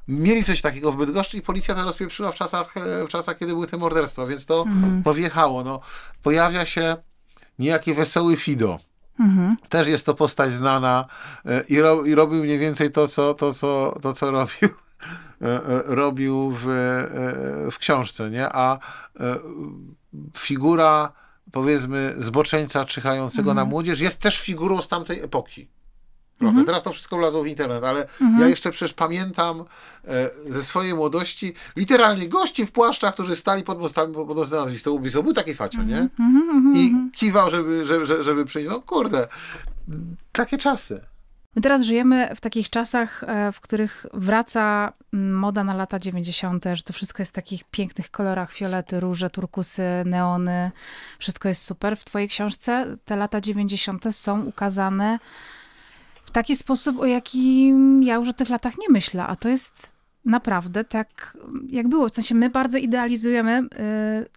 Mieli 0.09 0.45
coś 0.45 0.63
takiego 0.63 0.93
w 0.93 0.97
Bydgoszczy 0.97 1.37
i 1.37 1.43
policja 1.43 1.75
to 1.75 1.85
rozpieprzyła 1.85 2.33
w 2.33 2.35
czasach, 2.35 2.77
e, 2.77 3.05
w 3.05 3.09
czasach 3.09 3.39
kiedy 3.39 3.53
były 3.53 3.67
te 3.67 3.77
morderstwa, 3.77 4.27
więc 4.27 4.47
to, 4.47 4.63
mm 4.63 4.83
-hmm. 4.83 5.05
to 5.05 5.15
wjechało. 5.15 5.65
No, 5.65 5.81
pojawia 6.23 6.67
się 6.67 6.97
niejaki 7.59 7.95
wesoły 7.95 8.37
Fido. 8.37 8.79
Mhm. 9.21 9.57
Też 9.69 9.89
jest 9.89 10.07
to 10.07 10.15
postać 10.15 10.53
znana 10.53 11.05
i, 11.69 11.81
ro, 11.81 12.05
i 12.05 12.15
robił 12.15 12.43
mniej 12.45 12.59
więcej 12.59 12.93
to, 12.93 13.09
co, 13.09 13.35
to, 13.35 13.55
co, 13.55 13.99
to, 14.03 14.13
co 14.13 14.31
robił 14.31 14.69
robił 16.03 16.51
w, 16.51 16.65
w 17.73 17.79
książce, 17.79 18.31
nie? 18.31 18.49
A 18.53 18.79
figura 20.37 21.13
powiedzmy, 21.53 22.15
zboczeńca 22.19 22.85
czyhającego 22.85 23.51
mm. 23.51 23.57
na 23.57 23.63
mhm. 23.63 23.69
młodzież 23.69 24.01
jest 24.01 24.21
też 24.21 24.41
figurą 24.41 24.83
z 24.83 24.89
tamtej 24.89 25.21
epoki. 25.21 25.69
Trochę. 26.39 26.53
Mm 26.53 26.63
-hmm. 26.63 26.67
Teraz 26.67 26.83
to 26.83 26.93
wszystko 26.93 27.17
wlazło 27.17 27.43
w 27.43 27.47
internet, 27.47 27.85
ale 27.85 28.07
mm 28.21 28.37
-hmm. 28.37 28.41
ja 28.41 28.49
jeszcze 28.49 28.71
przecież 28.71 28.93
pamiętam 28.93 29.65
e, 30.05 30.31
ze 30.49 30.63
swojej 30.63 30.95
młodości 30.95 31.55
literalnie 31.77 32.29
gości 32.29 32.67
w 32.67 32.73
płaszczach, 32.73 33.15
którzy 33.15 33.37
stali 33.37 33.63
pod 33.63 33.79
mostami 33.79 34.15
pod 34.15 34.37
mostem 34.37 34.61
nazwistą 34.61 34.99
Był 34.99 35.33
taki 35.33 35.55
facio, 35.55 35.83
nie? 35.83 36.09
Mm 36.19 36.73
-hmm. 36.73 36.77
I 36.77 37.11
kiwał, 37.19 37.51
żeby, 37.51 37.85
żeby, 37.85 38.23
żeby 38.23 38.45
przyjść. 38.45 38.69
No 38.71 38.81
kurde, 38.81 39.29
takie 40.33 40.59
czasy. 40.59 41.01
My 41.57 41.63
teraz 41.63 41.83
żyjemy 41.83 42.35
w 42.37 42.41
takich 42.41 42.71
czasach, 42.71 43.25
e, 43.27 43.53
w 43.53 43.61
których 43.61 44.07
wraca 44.15 44.93
moda 45.13 45.65
na 45.65 45.75
lata 45.75 45.99
90., 45.99 46.65
że 46.75 46.83
to 46.83 46.93
wszystko 46.93 47.23
jest 47.23 47.33
w 47.33 47.35
takich 47.35 47.65
pięknych 47.65 48.11
kolorach, 48.11 48.53
fiolety, 48.53 49.01
róże, 49.01 49.31
turkusy, 49.31 49.83
neony, 50.05 50.71
wszystko 51.19 51.49
jest 51.49 51.65
super. 51.65 51.97
W 51.97 52.05
twojej 52.05 52.29
książce 52.29 52.97
te 53.05 53.17
lata 53.17 53.41
90. 53.41 54.17
są 54.17 54.43
ukazane 54.43 55.19
w 56.25 56.31
taki 56.31 56.57
sposób, 56.57 57.01
o 57.01 57.07
jakim 57.07 58.03
ja 58.03 58.15
już 58.15 58.29
o 58.29 58.33
tych 58.33 58.49
latach 58.49 58.79
nie 58.79 58.89
myślę, 58.91 59.27
a 59.27 59.37
to 59.37 59.49
jest 59.49 59.93
naprawdę 60.25 60.85
tak, 60.85 61.39
jak 61.69 61.89
było. 61.89 62.09
W 62.09 62.15
sensie 62.15 62.35
my 62.35 62.51
bardzo 62.51 62.79
idealizujemy 62.79 63.63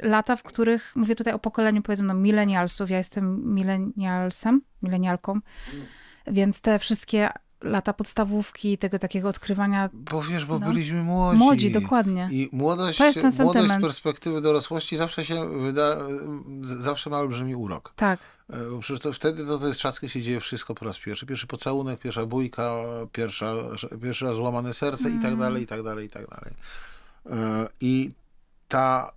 y, 0.04 0.08
lata, 0.08 0.36
w 0.36 0.44
których, 0.44 0.94
mówię 0.96 1.16
tutaj 1.16 1.34
o 1.34 1.40
pokoleniu 1.40 1.82
powiedzmy 1.82 2.08
no 2.08 2.14
milenialsów, 2.14 2.90
ja 2.90 2.98
jestem 2.98 3.56
milenialsem, 3.56 4.62
milenialką, 4.82 5.40
więc 6.28 6.62
te 6.62 6.80
wszystkie 6.80 7.30
lata 7.64 7.94
podstawówki, 7.94 8.78
tego 8.78 9.00
takiego 9.00 9.30
odkrywania. 9.30 9.90
Bo 9.94 10.22
wiesz, 10.22 10.46
bo 10.46 10.60
no, 10.60 10.68
byliśmy 10.68 11.04
młodzi. 11.04 11.38
Młodzi, 11.38 11.72
dokładnie. 11.72 12.30
I 12.32 12.50
młodość, 12.52 12.98
to 12.98 13.06
jest 13.06 13.22
ten 13.22 13.32
sentyment. 13.32 13.68
młodość 13.68 13.80
z 13.80 13.82
perspektywy 13.82 14.42
dorosłości 14.42 14.98
zawsze 14.98 15.26
się 15.26 15.60
wyda, 15.60 15.98
zawsze 16.64 17.10
ma 17.10 17.20
olbrzymi 17.20 17.56
urok. 17.56 17.94
Tak. 17.96 18.20
E, 18.50 18.80
przecież 18.82 19.02
to, 19.02 19.14
wtedy 19.14 19.46
to, 19.46 19.58
to 19.58 19.68
jest 19.68 19.80
czas, 19.80 20.00
kiedy 20.00 20.14
się 20.14 20.22
dzieje 20.22 20.40
wszystko 20.40 20.76
po 20.76 20.86
raz 20.86 21.00
pierwszy. 21.00 21.26
Pierwszy 21.26 21.48
pocałunek, 21.48 22.00
pierwsza 22.00 22.26
bójka, 22.26 22.72
pierwsza, 23.12 23.54
pierwszy 24.04 24.26
raz 24.26 24.36
złamane 24.36 24.74
serce 24.74 25.06
mm. 25.06 25.20
i 25.20 25.22
tak 25.22 25.32
mm. 25.32 25.40
dalej, 25.40 25.64
i 25.64 25.68
tak 25.68 25.84
dalej, 25.84 26.06
i 26.06 26.10
tak 26.10 26.28
dalej. 26.28 26.54
E, 27.26 27.68
I 27.82 28.12
ta 28.68 29.12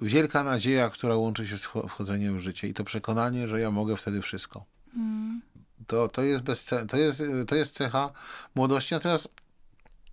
wielka 0.00 0.44
nadzieja, 0.44 0.90
która 0.90 1.16
łączy 1.16 1.46
się 1.46 1.58
z 1.58 1.66
wchodzeniem 1.66 2.38
w 2.38 2.40
życie 2.40 2.68
i 2.68 2.74
to 2.74 2.84
przekonanie, 2.84 3.48
że 3.48 3.60
ja 3.60 3.70
mogę 3.70 3.96
wtedy 3.96 4.22
wszystko. 4.22 4.64
Mm. 4.96 5.40
To, 5.86 6.08
to, 6.08 6.22
jest 6.22 6.42
bez, 6.42 6.70
to, 6.88 6.96
jest, 6.96 7.22
to 7.46 7.54
jest 7.54 7.74
cecha 7.74 8.10
młodości, 8.54 8.94
natomiast 8.94 9.28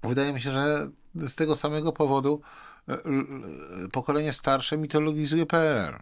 wydaje 0.03 0.33
mi 0.33 0.41
się, 0.41 0.51
że 0.51 0.89
z 1.15 1.35
tego 1.35 1.55
samego 1.55 1.91
powodu 1.91 2.41
e, 2.89 2.97
pokolenie 3.91 4.33
starsze 4.33 4.77
mitologizuje 4.77 5.45
PRL. 5.45 5.99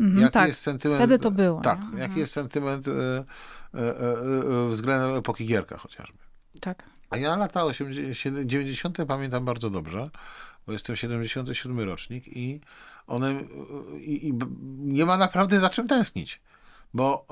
Mhm, 0.00 0.20
jaki 0.20 0.32
tak, 0.32 0.48
jest 0.48 0.60
sentyment, 0.60 1.00
wtedy 1.00 1.18
to 1.18 1.30
było. 1.30 1.60
Tak, 1.60 1.78
nie? 1.78 1.86
jaki 1.86 2.02
mhm. 2.02 2.18
jest 2.18 2.32
sentyment 2.32 2.88
e, 2.88 2.92
e, 3.74 4.68
względem 4.68 5.16
epoki 5.16 5.46
Gierka 5.46 5.78
chociażby. 5.78 6.18
Tak. 6.60 6.84
A 7.10 7.16
ja 7.16 7.36
lata 7.36 7.64
80, 7.64 8.38
90. 8.46 8.98
pamiętam 9.08 9.44
bardzo 9.44 9.70
dobrze, 9.70 10.10
bo 10.66 10.72
jestem 10.72 10.96
77 10.96 11.80
rocznik 11.80 12.28
i 12.28 12.60
one 13.06 13.40
i, 13.98 14.28
i 14.28 14.32
nie 14.78 15.06
ma 15.06 15.16
naprawdę 15.16 15.60
za 15.60 15.70
czym 15.70 15.88
tęsknić. 15.88 16.40
Bo 16.94 17.26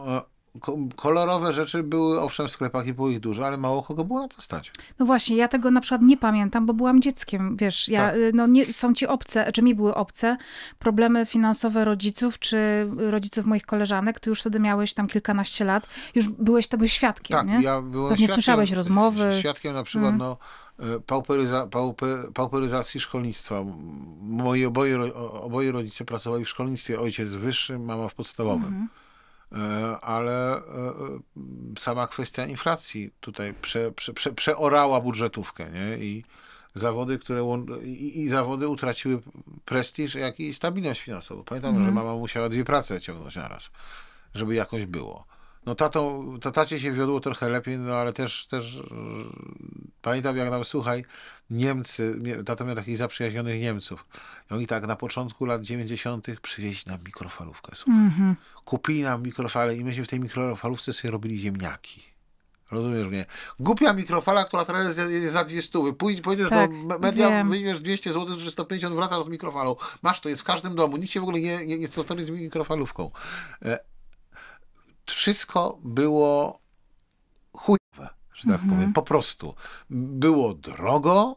kolorowe 0.96 1.52
rzeczy 1.52 1.82
były 1.82 2.20
owszem 2.20 2.48
w 2.48 2.50
sklepach 2.50 2.86
i 2.86 2.92
było 2.92 3.08
ich 3.08 3.20
dużo, 3.20 3.46
ale 3.46 3.56
mało 3.56 3.82
kogo 3.82 4.04
było 4.04 4.20
na 4.20 4.28
to 4.28 4.42
stać. 4.42 4.72
No 4.98 5.06
właśnie, 5.06 5.36
ja 5.36 5.48
tego 5.48 5.70
na 5.70 5.80
przykład 5.80 6.02
nie 6.02 6.16
pamiętam, 6.16 6.66
bo 6.66 6.74
byłam 6.74 7.00
dzieckiem, 7.00 7.56
wiesz, 7.56 7.88
ja, 7.88 8.06
tak. 8.06 8.16
no 8.34 8.46
nie, 8.46 8.72
są 8.72 8.94
ci 8.94 9.06
obce, 9.06 9.52
czy 9.52 9.62
mi 9.62 9.74
były 9.74 9.94
obce, 9.94 10.36
problemy 10.78 11.26
finansowe 11.26 11.84
rodziców, 11.84 12.38
czy 12.38 12.88
rodziców 12.96 13.46
moich 13.46 13.66
koleżanek, 13.66 14.20
ty 14.20 14.30
już 14.30 14.40
wtedy 14.40 14.60
miałeś 14.60 14.94
tam 14.94 15.06
kilkanaście 15.06 15.64
lat, 15.64 15.86
już 16.14 16.28
byłeś 16.28 16.68
tego 16.68 16.86
świadkiem, 16.86 17.36
tak, 17.36 17.46
nie? 17.46 17.62
ja 17.62 17.82
byłem 17.82 18.10
Pewnie 18.10 18.28
słyszałeś 18.28 18.72
rozmowy. 18.72 19.30
Świadkiem 19.40 19.74
na 19.74 19.82
przykład, 19.82 20.14
hmm. 20.18 20.36
no, 20.78 20.94
e, 20.96 21.00
pauperyza, 21.00 21.66
pauper, 21.66 22.32
pauperyzacji 22.34 23.00
szkolnictwa. 23.00 23.64
Moi 24.20 24.64
oboje, 24.64 25.14
oboje 25.14 25.72
rodzice 25.72 26.04
pracowali 26.04 26.44
w 26.44 26.48
szkolnictwie, 26.48 27.00
ojciec 27.00 27.28
w 27.28 27.38
wyższym, 27.38 27.84
mama 27.84 28.08
w 28.08 28.14
podstawowym. 28.14 28.62
Hmm 28.62 28.88
E, 28.88 29.01
ale 30.00 30.56
e, 30.56 30.60
e, 30.60 30.62
sama 31.78 32.06
kwestia 32.06 32.46
inflacji 32.46 33.10
tutaj 33.20 33.54
prze, 33.62 33.92
prze, 33.92 34.12
prze, 34.12 34.32
przeorała 34.32 35.00
budżetówkę, 35.00 35.70
nie? 35.70 36.04
I 36.04 36.24
zawody, 36.74 37.18
które 37.18 37.64
i, 37.84 38.20
i, 38.20 38.28
zawody 38.28 38.68
utraciły 38.68 39.22
prestiż, 39.64 40.14
jak 40.14 40.40
i 40.40 40.54
stabilność 40.54 41.00
finansową. 41.00 41.44
Pamiętam, 41.44 41.70
mhm. 41.70 41.86
że 41.86 41.92
mama 41.92 42.14
musiała 42.14 42.48
dwie 42.48 42.64
prace 42.64 43.00
ciągnąć 43.00 43.36
naraz, 43.36 43.70
żeby 44.34 44.54
jakoś 44.54 44.86
było. 44.86 45.24
No 45.66 45.74
tato, 45.74 46.24
tacie 46.54 46.80
się 46.80 46.92
wiodło 46.92 47.20
trochę 47.20 47.48
lepiej, 47.48 47.78
no 47.78 47.94
ale 47.94 48.12
też, 48.12 48.46
też 48.46 48.82
pamiętam 50.02 50.36
jak 50.36 50.50
nam, 50.50 50.64
słuchaj, 50.64 51.04
Niemcy, 51.50 52.20
tato 52.46 52.64
miał 52.64 52.76
takich 52.76 52.98
zaprzyjaźnionych 52.98 53.60
Niemców. 53.60 54.06
I 54.50 54.54
oni 54.54 54.66
tak 54.66 54.86
na 54.86 54.96
początku 54.96 55.44
lat 55.44 55.62
90. 55.62 56.26
przywieźli 56.42 56.92
nam 56.92 57.00
mikrofalówkę. 57.04 57.72
Mm 57.88 58.10
-hmm. 58.10 58.34
Kupili 58.64 59.02
nam 59.02 59.22
mikrofale 59.22 59.76
i 59.76 59.84
myśmy 59.84 60.04
w 60.04 60.08
tej 60.08 60.20
mikrofalówce 60.20 60.92
sobie 60.92 61.10
robili 61.10 61.38
ziemniaki. 61.38 62.02
Rozumiesz 62.70 63.08
mnie? 63.08 63.26
Głupia 63.60 63.92
mikrofala, 63.92 64.44
która 64.44 64.64
teraz 64.64 64.96
jest, 64.96 65.12
jest 65.12 65.32
za 65.32 65.44
dwie 65.44 65.62
stówy. 65.62 65.92
Pójdź, 65.92 66.20
pójdziesz 66.20 66.50
tak, 66.50 66.70
do 66.70 66.98
media, 66.98 67.44
wyjmiesz 67.44 67.80
200 67.80 68.12
zł, 68.12 68.36
czy 68.36 68.50
150, 68.50 68.94
wracasz 68.94 69.24
z 69.24 69.28
mikrofalą. 69.28 69.76
Masz, 70.02 70.20
to 70.20 70.28
jest 70.28 70.42
w 70.42 70.44
każdym 70.44 70.74
domu. 70.74 70.96
Nikt 70.96 71.12
się 71.12 71.20
w 71.20 71.22
ogóle 71.22 71.40
nie, 71.40 71.66
nie, 71.66 71.78
nie 71.78 71.88
z 71.88 72.30
mikrofalówką. 72.30 73.10
E, 75.08 75.12
wszystko 75.12 75.78
było 75.84 76.60
chujowe, 77.52 78.08
że 78.34 78.42
tak 78.42 78.60
mhm. 78.60 78.70
powiem. 78.70 78.92
Po 78.92 79.02
prostu. 79.02 79.54
Było 79.90 80.54
drogo, 80.54 81.36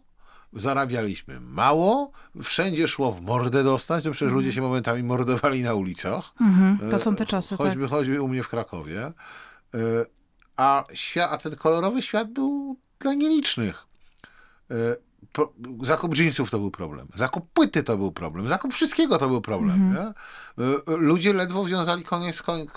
zarabialiśmy 0.54 1.40
mało, 1.40 2.12
wszędzie 2.44 2.88
szło 2.88 3.12
w 3.12 3.22
mordę 3.22 3.64
dostać, 3.64 4.04
to 4.04 4.12
przecież 4.12 4.34
ludzie 4.34 4.48
mhm. 4.48 4.56
się 4.56 4.62
momentami 4.62 5.04
mordowali 5.04 5.64
na 5.64 5.74
ulicach. 5.74 6.32
Mhm, 6.42 6.92
to 6.92 7.00
są 7.00 7.16
te 7.16 7.26
czasy, 7.26 7.58
choćby, 7.58 7.82
tak. 7.82 7.92
choćby 7.92 8.22
u 8.22 8.28
mnie 8.28 8.44
w 8.44 8.50
Krakowie. 8.50 9.02
E, 9.06 9.12
a, 10.58 10.84
świat, 10.94 11.34
a 11.34 11.38
ten 11.38 11.56
kolorowy 11.56 12.02
świat 12.02 12.32
był 12.32 12.78
dla 13.00 13.14
nielicznych. 13.14 13.88
Pro, 15.32 15.54
zakup 15.84 16.18
jeansów 16.18 16.52
to 16.52 16.60
był 16.60 16.72
problem, 16.72 17.08
zakup 17.16 17.52
płyty 17.54 17.84
to 17.84 17.98
był 17.98 18.12
problem, 18.12 18.48
zakup 18.48 18.74
wszystkiego 18.74 19.18
to 19.18 19.28
był 19.28 19.42
problem. 19.42 19.94
Nie? 19.94 20.14
Ludzie 20.88 21.34
ledwo 21.34 21.66
wiązali 21.66 22.04
koniec, 22.04 22.42
koń, 22.42 22.68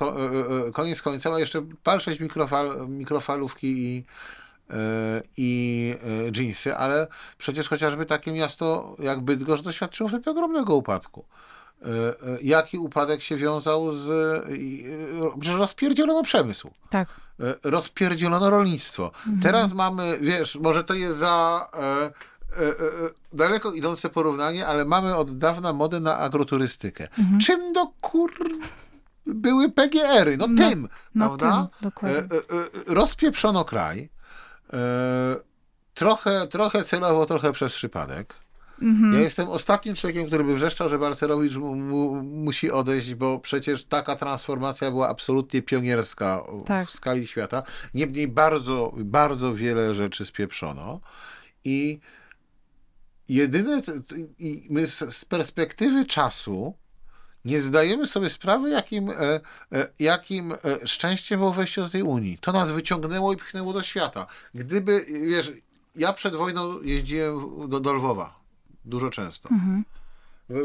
koniec 0.73 1.03
końcem, 1.03 1.33
a 1.35 1.39
jeszcze 1.39 1.67
palsześć 1.83 2.21
mikrofal, 2.21 2.89
mikrofalówki 2.89 3.67
i, 3.69 4.05
i 5.37 5.95
jeansy, 6.37 6.77
ale 6.77 7.07
przecież 7.39 7.69
chociażby 7.69 8.07
takie 8.07 8.33
miasto 8.33 8.97
jak 8.99 9.21
Bydgoszcz 9.21 9.65
doświadczyło 9.65 10.09
wtedy 10.09 10.31
ogromnego 10.31 10.75
upadku. 10.75 11.25
Jaki 12.43 12.79
upadek 12.79 13.23
się 13.23 13.37
wiązał 13.37 13.93
z... 13.93 14.09
Przecież 15.41 15.59
rozpierdzielono 15.59 16.23
przemysł. 16.23 16.71
Tak. 16.91 17.09
Rozpierdzielono 17.63 18.51
rolnictwo. 18.51 19.07
Mhm. 19.07 19.41
Teraz 19.41 19.73
mamy, 19.73 20.19
wiesz, 20.21 20.57
może 20.57 20.85
to 20.85 20.95
jest 20.95 21.19
za 21.19 21.69
E, 22.57 22.61
e, 22.61 22.69
e, 22.69 23.11
daleko 23.33 23.73
idące 23.73 24.11
porównanie, 24.11 24.67
ale 24.67 24.85
mamy 24.85 25.17
od 25.17 25.39
dawna 25.39 25.73
modę 25.73 26.01
na 26.01 26.19
agroturystykę. 26.19 27.09
Mhm. 27.19 27.41
Czym 27.41 27.73
do 27.73 27.87
kur... 28.01 28.33
były 29.27 29.71
PGR-y? 29.71 30.37
No, 30.37 30.47
no 30.47 30.69
tym, 30.69 30.89
no 31.15 31.27
prawda? 31.27 31.69
Tym, 31.81 31.91
dokładnie. 31.91 32.23
Rozpieprzono 32.87 33.65
kraj. 33.65 34.09
Trochę, 35.95 36.47
trochę 36.49 36.85
celowo, 36.85 37.27
trochę 37.27 37.53
przez 37.53 37.73
przypadek. 37.73 38.35
Mhm. 38.83 39.15
Ja 39.15 39.21
jestem 39.21 39.49
ostatnim 39.49 39.95
człowiekiem, 39.95 40.27
który 40.27 40.45
by 40.45 40.55
wrzeszczał, 40.55 40.89
że 40.89 40.99
Balcerowicz 40.99 41.57
mu, 41.57 41.75
mu, 41.75 42.23
musi 42.23 42.71
odejść, 42.71 43.15
bo 43.15 43.39
przecież 43.39 43.85
taka 43.85 44.17
transformacja 44.17 44.91
była 44.91 45.09
absolutnie 45.09 45.63
pionierska 45.63 46.45
tak. 46.67 46.89
w 46.89 46.93
skali 46.93 47.27
świata. 47.27 47.63
Niemniej 47.95 48.29
bardzo, 48.29 48.93
bardzo 48.97 49.55
wiele 49.55 49.95
rzeczy 49.95 50.27
spieprzono. 50.27 51.01
I 51.65 52.01
jedyne, 53.29 53.83
i 54.39 54.67
my 54.71 54.87
z 54.87 55.25
perspektywy 55.25 56.07
czasu 56.07 56.75
nie 57.45 57.63
zdajemy 57.63 58.07
sobie 58.07 58.31
sprawy, 58.31 58.71
jakim, 58.71 59.11
e, 59.11 59.15
e, 59.15 59.41
jakim 59.99 60.53
e, 60.53 60.57
szczęściem 60.87 61.41
było 61.41 61.53
wejście 61.53 61.83
do 61.83 61.89
tej 61.89 62.03
Unii. 62.03 62.39
To 62.41 62.53
nas 62.53 62.71
wyciągnęło 62.71 63.33
i 63.33 63.37
pchnęło 63.37 63.73
do 63.73 63.83
świata. 63.83 64.27
Gdyby, 64.55 65.07
wiesz, 65.27 65.53
ja 65.97 66.13
przed 66.13 66.37
wojną 66.37 66.83
jeździłem 66.83 67.69
do, 67.69 67.81
do 67.81 67.93
Lwowa. 67.93 68.38
Dużo 68.89 69.11
często. 69.11 69.49
Mhm. 69.49 69.85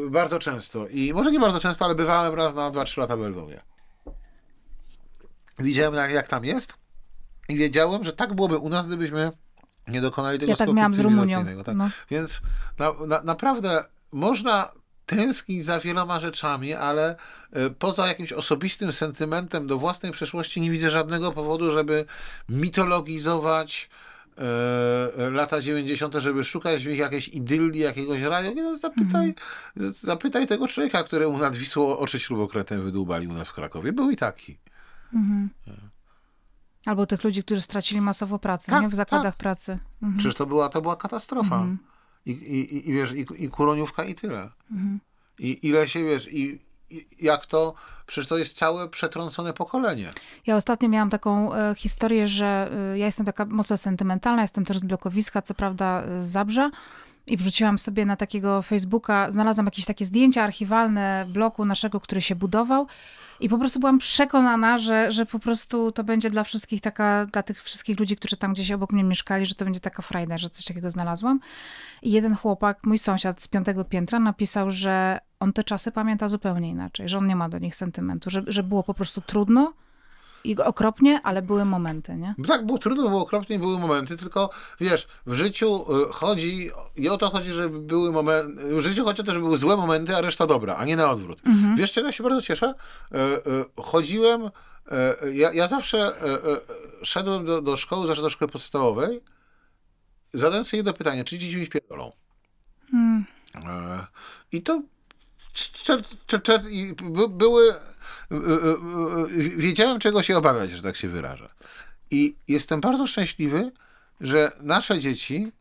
Bardzo 0.10 0.40
często. 0.40 0.88
I 0.88 1.14
może 1.14 1.32
nie 1.32 1.40
bardzo 1.40 1.60
często, 1.60 1.86
ale 1.86 1.96
bywałem 1.96 2.34
raz 2.34 2.56
na 2.56 2.72
2-3 2.72 2.98
lata 3.00 3.18
w 3.18 3.20
Lwowie. 3.20 3.62
Widziałem, 5.60 5.94
jak, 5.94 6.12
jak 6.12 6.28
tam 6.28 6.46
jest 6.46 6.74
i 7.50 7.56
wiedziałem, 7.56 8.04
że 8.04 8.14
tak 8.14 8.34
byłoby 8.34 8.58
u 8.58 8.70
nas, 8.70 8.88
gdybyśmy 8.88 9.32
nie 9.88 10.02
dokonali 10.02 10.40
tego 10.40 10.50
ja 10.50 10.56
tak 10.56 10.74
miałam 10.74 10.94
z 10.94 11.00
Rumunią. 11.00 11.64
Tak? 11.64 11.76
No. 11.76 11.90
Więc 12.10 12.42
na, 12.80 12.94
na, 13.08 13.24
naprawdę 13.24 13.86
można 14.12 14.72
tęsknić 15.06 15.66
za 15.66 15.80
wieloma 15.80 16.20
rzeczami, 16.20 16.74
ale 16.74 17.16
e, 17.52 17.70
poza 17.70 18.08
jakimś 18.08 18.34
osobistym 18.34 18.94
sentymentem 18.94 19.68
do 19.68 19.78
własnej 19.78 20.12
przeszłości 20.12 20.62
nie 20.62 20.72
widzę 20.72 20.90
żadnego 20.90 21.32
powodu, 21.32 21.72
żeby 21.72 22.06
mitologizować 22.50 23.90
lata 25.32 25.62
90., 25.62 26.16
żeby 26.16 26.44
szukać 26.44 26.84
w 26.84 26.88
nich 26.88 26.98
jakiejś 26.98 27.28
idylii, 27.28 27.82
jakiegoś 27.82 28.22
raju. 28.22 28.56
No, 28.56 28.78
zapytaj, 28.78 29.36
mhm. 29.78 29.94
zapytaj 29.94 30.48
tego 30.48 30.68
człowieka, 30.68 31.04
któremu 31.04 31.38
nad 31.38 31.56
Wisłą 31.56 31.98
oczy 31.98 32.20
śrubokretem 32.20 32.84
wydłubali 32.84 33.28
u 33.28 33.34
nas 33.34 33.50
w 33.50 33.54
Krakowie. 33.54 33.94
Był 33.94 34.12
i 34.12 34.16
taki. 34.16 34.58
Mhm. 35.14 35.50
Albo 36.86 37.06
tych 37.06 37.24
ludzi, 37.24 37.44
którzy 37.44 37.62
stracili 37.62 38.02
masowo 38.02 38.40
pracę 38.40 38.72
tak, 38.72 38.82
nie? 38.82 38.90
w 38.90 38.96
zakładach 38.96 39.34
tak. 39.34 39.38
pracy. 39.38 39.80
Mhm. 40.02 40.18
Przecież 40.18 40.36
to 40.36 40.46
była, 40.46 40.70
to 40.70 40.82
była 40.82 40.96
katastrofa. 40.96 41.56
Mhm. 41.56 41.78
I, 42.26 42.32
i, 42.32 42.90
i, 42.90 42.94
wiesz, 42.94 43.12
i, 43.12 43.26
i 43.38 43.50
kuroniówka 43.50 44.04
i 44.04 44.16
tyle. 44.16 44.50
Mhm. 44.72 45.00
I 45.40 45.68
ile 45.68 45.90
się, 45.90 46.04
wiesz, 46.04 46.34
i, 46.34 46.60
i 46.90 47.06
jak 47.22 47.46
to, 47.46 47.74
przecież 48.06 48.28
to 48.28 48.38
jest 48.38 48.58
całe 48.58 48.90
przetrącone 48.90 49.54
pokolenie. 49.54 50.12
Ja 50.48 50.56
ostatnio 50.56 50.90
miałam 50.90 51.10
taką 51.10 51.54
e, 51.54 51.76
historię, 51.76 52.28
że 52.28 52.72
e, 52.94 52.98
ja 52.98 53.06
jestem 53.06 53.26
taka 53.26 53.46
mocno 53.46 53.78
sentymentalna, 53.78 54.42
jestem 54.42 54.66
też 54.66 54.78
z 54.78 54.84
blokowiska, 54.84 55.42
co 55.42 55.54
prawda 55.54 56.04
z 56.22 56.28
Zabrza, 56.28 56.72
i 57.28 57.38
wrzuciłam 57.38 57.78
sobie 57.78 58.06
na 58.06 58.16
takiego 58.16 58.62
Facebooka, 58.62 59.32
znalazłam 59.32 59.66
jakieś 59.66 59.86
takie 59.86 60.06
zdjęcia 60.06 60.44
archiwalne 60.44 61.26
bloku 61.30 61.66
naszego, 61.66 62.00
który 62.00 62.22
się 62.22 62.36
budował 62.36 62.88
i 63.40 63.50
po 63.50 63.58
prostu 63.58 63.80
byłam 63.80 63.98
przekonana, 63.98 64.78
że, 64.78 65.12
że 65.12 65.26
po 65.26 65.40
prostu 65.40 65.92
to 65.92 66.04
będzie 66.04 66.30
dla 66.30 66.44
wszystkich 66.44 66.82
taka, 66.82 67.26
dla 67.26 67.44
tych 67.44 67.64
wszystkich 67.64 68.00
ludzi, 68.00 68.16
którzy 68.16 68.38
tam 68.38 68.54
gdzieś 68.54 68.72
obok 68.72 68.92
mnie 68.92 69.04
mieszkali, 69.04 69.46
że 69.46 69.56
to 69.56 69.66
będzie 69.66 69.80
taka 69.80 70.02
frajda, 70.02 70.38
że 70.38 70.50
coś 70.50 70.66
takiego 70.66 70.92
znalazłam. 70.92 71.40
I 72.02 72.12
jeden 72.12 72.36
chłopak, 72.36 72.80
mój 72.86 72.98
sąsiad 72.98 73.42
z 73.42 73.48
piątego 73.48 73.86
piętra 73.86 74.20
napisał, 74.20 74.72
że 74.72 75.20
on 75.44 75.54
te 75.54 75.64
czasy 75.64 75.92
pamięta 75.92 76.28
zupełnie 76.28 76.70
inaczej, 76.70 77.10
że 77.10 77.18
on 77.18 77.28
nie 77.28 77.36
ma 77.36 77.50
do 77.50 77.60
nich 77.60 77.76
sentymentu, 77.76 78.30
że, 78.30 78.44
że 78.48 78.64
było 78.64 78.84
po 78.84 78.94
prostu 78.94 79.22
trudno, 79.22 79.74
i 80.44 80.58
okropnie, 80.58 81.22
ale 81.24 81.42
były 81.42 81.66
momenty, 81.66 82.16
nie? 82.16 82.36
Tak, 82.48 82.66
było 82.66 82.78
trudno, 82.78 83.10
było 83.10 83.22
okropnie, 83.22 83.60
były 83.60 83.80
momenty, 83.80 84.18
tylko 84.18 84.50
wiesz, 84.80 85.08
w 85.26 85.34
życiu 85.34 85.86
y, 86.10 86.14
chodzi, 86.14 86.72
i 86.96 87.10
o 87.10 87.18
to 87.18 87.30
chodzi, 87.30 87.52
żeby 87.52 87.80
były 87.80 88.12
momenty, 88.12 88.76
w 88.76 88.82
życiu 88.82 89.06
chodzi 89.06 89.22
o 89.22 89.26
to, 89.26 89.34
żeby 89.34 89.46
były 89.46 89.58
złe 89.58 89.78
momenty, 89.78 90.16
a 90.16 90.22
reszta 90.22 90.48
dobra, 90.48 90.76
a 90.76 90.86
nie 90.86 90.96
na 90.96 91.12
odwrót. 91.12 91.42
Mhm. 91.46 91.76
Wiesz, 91.76 91.92
czego 91.92 92.08
ja 92.08 92.12
się 92.12 92.24
bardzo 92.24 92.42
cieszę? 92.42 92.74
E, 93.12 93.18
e, 93.18 93.40
chodziłem, 93.82 94.50
ja, 95.34 95.54
ja 95.54 95.68
zawsze 95.68 96.12
szedłem 97.04 97.46
do, 97.46 97.62
do 97.62 97.78
szkoły, 97.78 98.08
zawsze 98.08 98.22
do 98.22 98.30
szkoły 98.30 98.52
podstawowej, 98.52 99.22
zadając 100.34 100.68
sobie 100.68 100.78
jedno 100.78 100.94
pytanie, 100.94 101.24
czy 101.24 101.38
dzieci 101.38 101.58
mi 101.58 101.66
wpierdolą? 101.66 102.12
Hmm. 102.92 103.26
I 104.52 104.62
to 104.62 104.82
były 107.30 107.74
Y, 108.34 108.36
y, 108.36 109.42
y, 109.42 109.50
wiedziałem, 109.50 110.00
czego 110.00 110.24
się 110.24 110.38
obawiać, 110.38 110.72
że 110.72 110.82
tak 110.82 110.96
się 110.96 111.10
wyrażę. 111.10 111.50
I 112.12 112.36
jestem 112.48 112.82
bardzo 112.82 113.08
szczęśliwy, 113.08 113.72
że 114.22 114.52
nasze 114.62 115.00
dzieci 115.00 115.52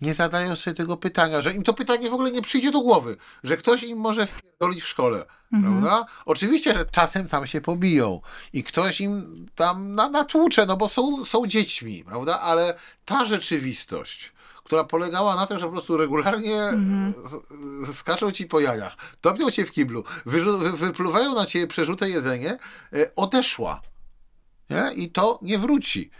nie 0.00 0.14
zadają 0.14 0.56
sobie 0.56 0.76
tego 0.76 0.96
pytania, 0.96 1.42
że 1.42 1.52
im 1.52 1.62
to 1.62 1.74
pytanie 1.74 2.10
w 2.10 2.14
ogóle 2.14 2.30
nie 2.30 2.42
przyjdzie 2.42 2.70
do 2.70 2.80
głowy, 2.80 3.16
że 3.44 3.56
ktoś 3.56 3.82
im 3.82 3.98
może 3.98 4.26
wpierdolić 4.26 4.82
w 4.82 4.88
szkole, 4.88 5.24
mhm. 5.52 5.72
prawda? 5.72 6.06
Oczywiście, 6.26 6.74
że 6.74 6.84
czasem 6.84 7.28
tam 7.28 7.46
się 7.46 7.60
pobiją 7.60 8.20
i 8.52 8.64
ktoś 8.64 9.00
im 9.00 9.46
tam 9.54 9.94
na, 9.94 10.08
natłucze, 10.08 10.66
no 10.66 10.76
bo 10.76 10.88
są, 10.88 11.24
są 11.24 11.46
dziećmi, 11.46 12.04
prawda? 12.04 12.40
Ale 12.40 12.74
ta 13.04 13.26
rzeczywistość, 13.26 14.32
która 14.64 14.84
polegała 14.84 15.36
na 15.36 15.46
tym, 15.46 15.58
że 15.58 15.66
po 15.66 15.72
prostu 15.72 15.96
regularnie 15.96 16.62
mhm. 16.62 17.14
skaczą 17.92 18.30
ci 18.30 18.46
po 18.46 18.60
jajach, 18.60 18.96
topią 19.20 19.50
cię 19.50 19.66
w 19.66 19.70
kiblu, 19.70 20.04
wypluwają 20.74 21.34
na 21.34 21.46
ciebie 21.46 21.66
przerzute 21.66 22.10
jedzenie, 22.10 22.58
e, 22.92 23.14
odeszła. 23.16 23.80
Nie? 24.70 24.92
I 24.94 25.10
to 25.10 25.38
nie 25.42 25.58
wróci. 25.58 26.10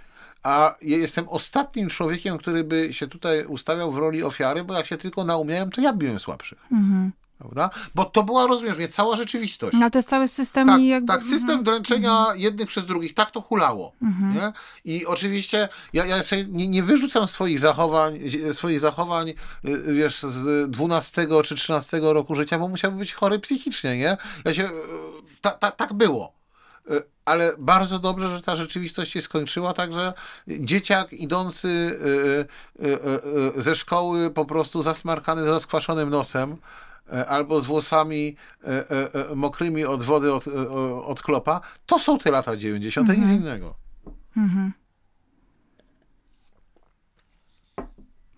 A 0.43 0.75
ja 0.83 0.97
jestem 0.97 1.29
ostatnim 1.29 1.89
człowiekiem, 1.89 2.39
który 2.39 2.65
by 2.65 2.93
się 2.93 3.07
tutaj 3.07 3.45
ustawiał 3.45 3.93
w 3.93 3.97
roli 3.97 4.23
ofiary, 4.23 4.65
bo 4.65 4.75
jak 4.75 4.87
się 4.87 4.97
tylko 4.97 5.25
naumiałem, 5.25 5.71
to 5.71 5.81
ja 5.81 5.93
byłem 5.93 6.19
słabszy. 6.19 6.57
Mhm. 6.73 7.13
Prawda? 7.39 7.71
Bo 7.95 8.05
to 8.05 8.23
była, 8.23 8.47
rozumiesz 8.47 8.77
mnie, 8.77 8.89
cała 8.89 9.17
rzeczywistość. 9.17 9.77
No 9.81 9.91
to 9.91 9.99
jest 9.99 10.09
cały 10.09 10.29
system. 10.29 10.69
Tak, 10.69 10.81
jakby... 10.83 11.13
tak 11.13 11.23
system 11.23 11.51
mhm. 11.51 11.65
dręczenia 11.65 12.19
mhm. 12.19 12.39
jednych 12.39 12.69
przez 12.69 12.87
drugich. 12.87 13.15
Tak 13.15 13.31
to 13.31 13.41
hulało. 13.41 13.93
Mhm. 14.03 14.35
Nie? 14.35 14.53
I 14.85 15.07
oczywiście 15.07 15.69
ja, 15.93 16.07
ja 16.07 16.17
nie, 16.49 16.69
nie, 16.69 16.83
wyrzucam 16.83 17.27
swoich 17.27 17.61
zachowań, 17.61 18.19
swoich 18.53 18.81
zachowań, 18.81 19.29
y, 19.29 19.95
wiesz, 19.95 20.23
z 20.23 20.71
12 20.71 21.27
czy 21.45 21.55
13 21.55 22.01
roku 22.03 22.35
życia, 22.35 22.59
bo 22.59 22.69
musiałbym 22.69 23.01
być 23.01 23.15
chory 23.15 23.39
psychicznie, 23.39 23.99
nie? 23.99 24.17
Ja 24.45 24.55
się, 24.55 24.71
ta, 25.41 25.51
ta, 25.51 25.71
tak 25.71 25.93
było. 25.93 26.33
Y, 26.91 27.03
ale 27.25 27.53
bardzo 27.59 27.99
dobrze, 27.99 28.31
że 28.31 28.43
ta 28.43 28.57
rzeczywistość 28.57 29.13
się 29.13 29.23
skończyła, 29.23 29.75
także 29.75 30.13
dzieciak 30.49 31.13
idący 31.13 31.69
y, 33.59 33.63
ze 33.63 33.77
szkoły 33.77 34.31
po 34.31 34.45
prostu 34.45 34.83
zasmarkany, 34.83 35.45
z 35.45 35.47
rozkwaszonym 35.47 36.11
nosem, 36.11 36.57
albo 37.29 37.61
z 37.61 37.67
włosami 37.67 38.37
e, 38.65 38.69
e, 39.31 39.35
mokrymi 39.35 39.85
od 39.85 40.03
wody, 40.03 40.33
od, 40.33 40.45
od 41.05 41.23
klopa, 41.23 41.61
to 41.87 41.99
są 41.99 42.19
te 42.19 42.31
lata 42.31 42.57
90., 42.57 43.11
mhm. 43.11 43.29
nic 43.29 43.41
innego. 43.41 43.75
Mhm. 44.37 44.73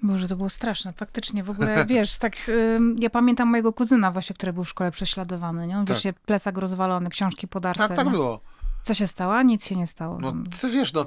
Boże, 0.03 0.29
to 0.29 0.37
było 0.37 0.49
straszne. 0.49 0.93
Faktycznie, 0.93 1.43
w 1.43 1.51
ogóle, 1.51 1.85
wiesz, 1.87 2.19
tak, 2.19 2.49
y, 2.49 2.81
ja 2.99 3.11
pamiętam 3.11 3.49
mojego 3.49 3.73
kuzyna 3.73 4.11
właśnie, 4.13 4.37
który 4.37 4.53
był 4.53 4.65
w 4.65 4.69
szkole 4.69 4.91
prześladowany, 4.91 5.67
nie? 5.67 5.79
On, 5.79 5.87
tak. 5.87 5.97
wiesz, 5.97 6.15
plecak 6.27 6.59
rozwalony, 6.59 7.11
książki 7.11 7.49
podarte. 7.49 7.89
Tak, 7.89 7.97
tak 7.97 8.11
było. 8.11 8.41
Co 8.83 8.95
się 8.95 9.07
stało? 9.07 9.43
Nic 9.43 9.67
się 9.67 9.77
nie 9.77 9.87
stało. 9.87 10.19
No, 10.21 10.35
ty 10.61 10.71
wiesz, 10.71 10.93
no, 10.93 11.07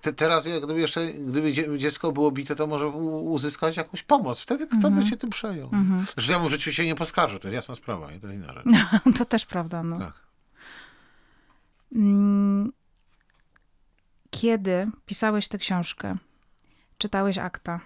te, 0.00 0.12
teraz 0.12 0.44
gdyby 0.62 0.80
jeszcze, 0.80 1.06
gdyby 1.12 1.78
dziecko 1.78 2.12
było 2.12 2.30
bite, 2.30 2.56
to 2.56 2.66
może 2.66 2.88
uzyskać 2.88 3.76
jakąś 3.76 4.02
pomoc. 4.02 4.40
Wtedy 4.40 4.66
kto 4.66 4.76
mm 4.76 4.92
-hmm. 4.92 5.02
by 5.02 5.10
się 5.10 5.16
tym 5.16 5.30
przejął? 5.30 5.70
Mm 5.72 5.86
-hmm. 5.86 6.12
Zresztą 6.14 6.32
ja 6.32 6.38
mu 6.38 6.48
w 6.48 6.50
życiu 6.50 6.72
się 6.72 6.86
nie 6.86 6.94
poskarżę, 6.94 7.40
to 7.40 7.48
jest 7.48 7.54
jasna 7.54 7.74
sprawa, 7.74 8.06
to 8.06 8.12
jest 8.12 8.24
inna 8.24 8.52
rzecz. 8.52 8.64
No, 8.66 9.12
to 9.18 9.24
też 9.24 9.46
prawda, 9.46 9.82
no. 9.82 9.98
Tak. 9.98 10.12
Mm, 11.94 12.72
kiedy 14.30 14.90
pisałeś 15.06 15.48
tę 15.48 15.58
książkę, 15.58 16.16
czytałeś 16.98 17.38
akta, 17.38 17.80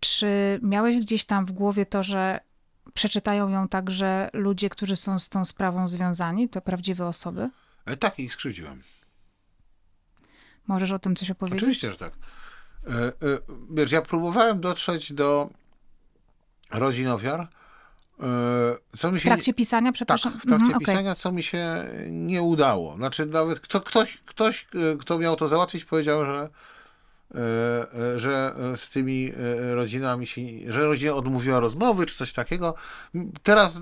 Czy 0.00 0.60
miałeś 0.62 0.96
gdzieś 0.96 1.24
tam 1.24 1.46
w 1.46 1.52
głowie 1.52 1.86
to, 1.86 2.02
że 2.02 2.40
przeczytają 2.94 3.48
ją 3.48 3.68
także 3.68 4.30
ludzie, 4.32 4.70
którzy 4.70 4.96
są 4.96 5.18
z 5.18 5.28
tą 5.28 5.44
sprawą 5.44 5.88
związani, 5.88 6.48
to 6.48 6.60
prawdziwe 6.60 7.06
osoby? 7.06 7.50
E, 7.86 7.96
tak, 7.96 8.18
ich 8.18 8.32
skrzywdziłem. 8.32 8.82
Możesz 10.66 10.92
o 10.92 10.98
tym 10.98 11.16
coś 11.16 11.30
opowiedzieć? 11.30 11.58
Oczywiście, 11.62 11.90
że 11.90 11.96
tak. 11.96 12.12
E, 12.86 12.90
e, 12.90 13.12
wiesz, 13.70 13.92
ja 13.92 14.02
próbowałem 14.02 14.60
dotrzeć 14.60 15.12
do 15.12 15.50
rodzin 16.70 17.08
ofiar. 17.08 17.40
E, 17.40 17.46
co 18.96 19.12
mi 19.12 19.20
się... 19.20 19.24
W 19.24 19.32
trakcie 19.32 19.54
pisania, 19.54 19.92
przepraszam? 19.92 20.32
Tak, 20.32 20.42
w 20.42 20.46
trakcie 20.46 20.64
mhm, 20.64 20.80
pisania, 20.80 21.10
okay. 21.10 21.14
co 21.14 21.32
mi 21.32 21.42
się 21.42 21.84
nie 22.08 22.42
udało. 22.42 22.96
Znaczy 22.96 23.26
nawet 23.26 23.60
kto, 23.60 23.80
ktoś, 23.80 24.18
ktoś, 24.26 24.66
kto 25.00 25.18
miał 25.18 25.36
to 25.36 25.48
załatwić, 25.48 25.84
powiedział, 25.84 26.26
że 26.26 26.48
że 28.16 28.54
z 28.76 28.90
tymi 28.90 29.32
rodzinami 29.74 30.26
się, 30.26 30.42
że 30.68 30.80
rodzina 30.80 31.14
odmówiła 31.14 31.60
rozmowy, 31.60 32.06
czy 32.06 32.16
coś 32.16 32.32
takiego. 32.32 32.74
Teraz 33.42 33.80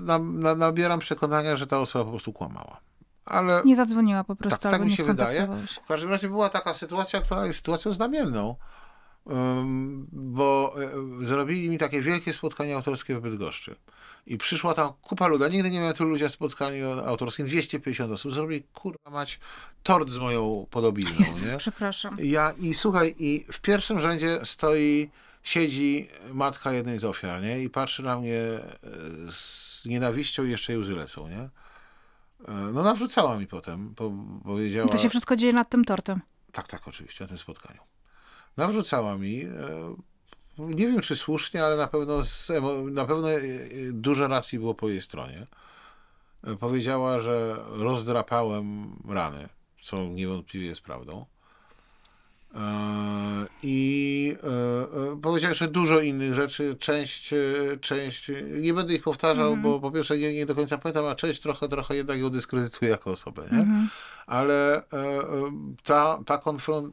nabieram 0.57 0.99
przekonania, 0.99 1.55
że 1.55 1.67
ta 1.67 1.79
osoba 1.79 2.05
po 2.05 2.11
prostu 2.11 2.33
kłamała 2.33 2.79
ale... 3.25 3.61
Nie 3.65 3.75
zadzwoniła 3.75 4.23
po 4.23 4.35
prostu, 4.35 4.59
tak, 4.59 4.71
tak 4.71 4.81
mi 4.81 4.97
się 4.97 5.03
wydaje. 5.03 5.47
W 5.83 5.87
każdym 5.87 6.09
razie 6.09 6.27
była 6.27 6.49
taka 6.49 6.73
sytuacja, 6.73 7.21
która 7.21 7.45
jest 7.45 7.59
sytuacją 7.59 7.91
znamienną, 7.91 8.55
bo 10.11 10.75
e, 11.21 11.25
zrobili 11.25 11.69
mi 11.69 11.77
takie 11.77 12.01
wielkie 12.01 12.33
spotkanie 12.33 12.75
autorskie 12.75 13.15
w 13.15 13.21
Bydgoszczy. 13.21 13.75
I 14.27 14.37
przyszła 14.37 14.73
tam 14.73 14.93
kupa 15.01 15.27
ludzi. 15.27 15.43
Nigdy 15.51 15.71
nie 15.71 15.79
miałem 15.79 15.95
tylu 15.95 16.09
ludzi 16.09 16.23
na 16.23 16.29
spotkaniu 16.29 16.91
autorskim. 16.91 17.47
250 17.47 18.11
osób. 18.11 18.33
Zrobili, 18.33 18.63
kurwa 18.73 19.09
mać, 19.09 19.39
tort 19.83 20.09
z 20.09 20.17
moją 20.17 20.67
podobizną. 20.69 21.15
Jezus, 21.19 21.51
nie? 21.51 21.57
przepraszam. 21.57 22.15
Ja, 22.19 22.53
I 22.57 22.73
słuchaj, 22.73 23.15
i 23.19 23.45
w 23.51 23.59
pierwszym 23.59 24.01
rzędzie 24.01 24.39
stoi, 24.43 25.09
siedzi 25.43 26.07
matka 26.33 26.71
jednej 26.71 26.99
z 26.99 27.03
ofiar, 27.03 27.41
nie? 27.41 27.63
I 27.63 27.69
patrzy 27.69 28.03
na 28.03 28.19
mnie 28.19 28.35
e, 28.35 28.61
z 29.31 29.81
nienawiścią 29.85 30.45
i 30.45 30.51
jeszcze 30.51 30.73
jej 30.73 30.81
łzy 30.81 30.95
lecą, 30.95 31.27
nie? 31.27 31.49
E, 32.47 32.51
no 32.53 32.83
nawrzucała 32.83 33.37
mi 33.37 33.47
potem, 33.47 33.95
powiedziała... 34.43 34.89
To 34.89 34.97
się 34.97 35.09
wszystko 35.09 35.35
dzieje 35.35 35.53
nad 35.53 35.69
tym 35.69 35.85
tortem. 35.85 36.21
Tak, 36.51 36.67
tak, 36.67 36.87
oczywiście, 36.87 37.23
na 37.23 37.27
tym 37.27 37.37
spotkaniu. 37.37 37.81
Nawrzucała 38.57 39.17
mi, 39.17 39.41
e, 39.41 39.95
nie 40.57 40.87
wiem 40.87 41.01
czy 41.01 41.15
słusznie, 41.15 41.63
ale 41.65 41.77
na 41.77 41.87
pewno, 41.87 42.23
z, 42.23 42.51
na 42.91 43.05
pewno 43.05 43.31
e, 43.31 43.39
dużo 43.91 44.27
racji 44.27 44.59
było 44.59 44.73
po 44.73 44.89
jej 44.89 45.01
stronie. 45.01 45.47
Powiedziała, 46.59 47.21
że 47.21 47.57
rozdrapałem 47.69 48.95
rany, 49.09 49.49
co 49.81 50.03
niewątpliwie 50.03 50.67
jest 50.67 50.81
prawdą. 50.81 51.25
E, 52.55 53.45
I 53.63 54.37
e, 54.43 55.11
e, 55.13 55.21
powiedział 55.21 55.49
jeszcze 55.49 55.67
dużo 55.67 55.99
innych 55.99 56.33
rzeczy. 56.33 56.75
Część, 56.79 57.33
część 57.81 58.31
nie 58.61 58.73
będę 58.73 58.93
ich 58.93 59.03
powtarzał, 59.03 59.47
mm 59.47 59.59
-hmm. 59.59 59.63
bo 59.63 59.79
po 59.79 59.91
pierwsze 59.91 60.17
nie, 60.17 60.33
nie, 60.33 60.45
do 60.45 60.55
końca 60.55 60.77
pamiętam, 60.77 61.05
a 61.05 61.15
część 61.15 61.41
trochę, 61.41 61.67
trochę 61.67 61.95
jednak 61.95 62.19
ją 62.19 62.29
dyskredytuje 62.29 62.91
jako 62.91 63.11
osobę. 63.11 63.43
Nie? 63.51 63.59
Mm 63.59 63.67
-hmm. 63.67 63.87
Ale 64.27 64.83
ta, 65.83 66.19
ta, 66.25 66.41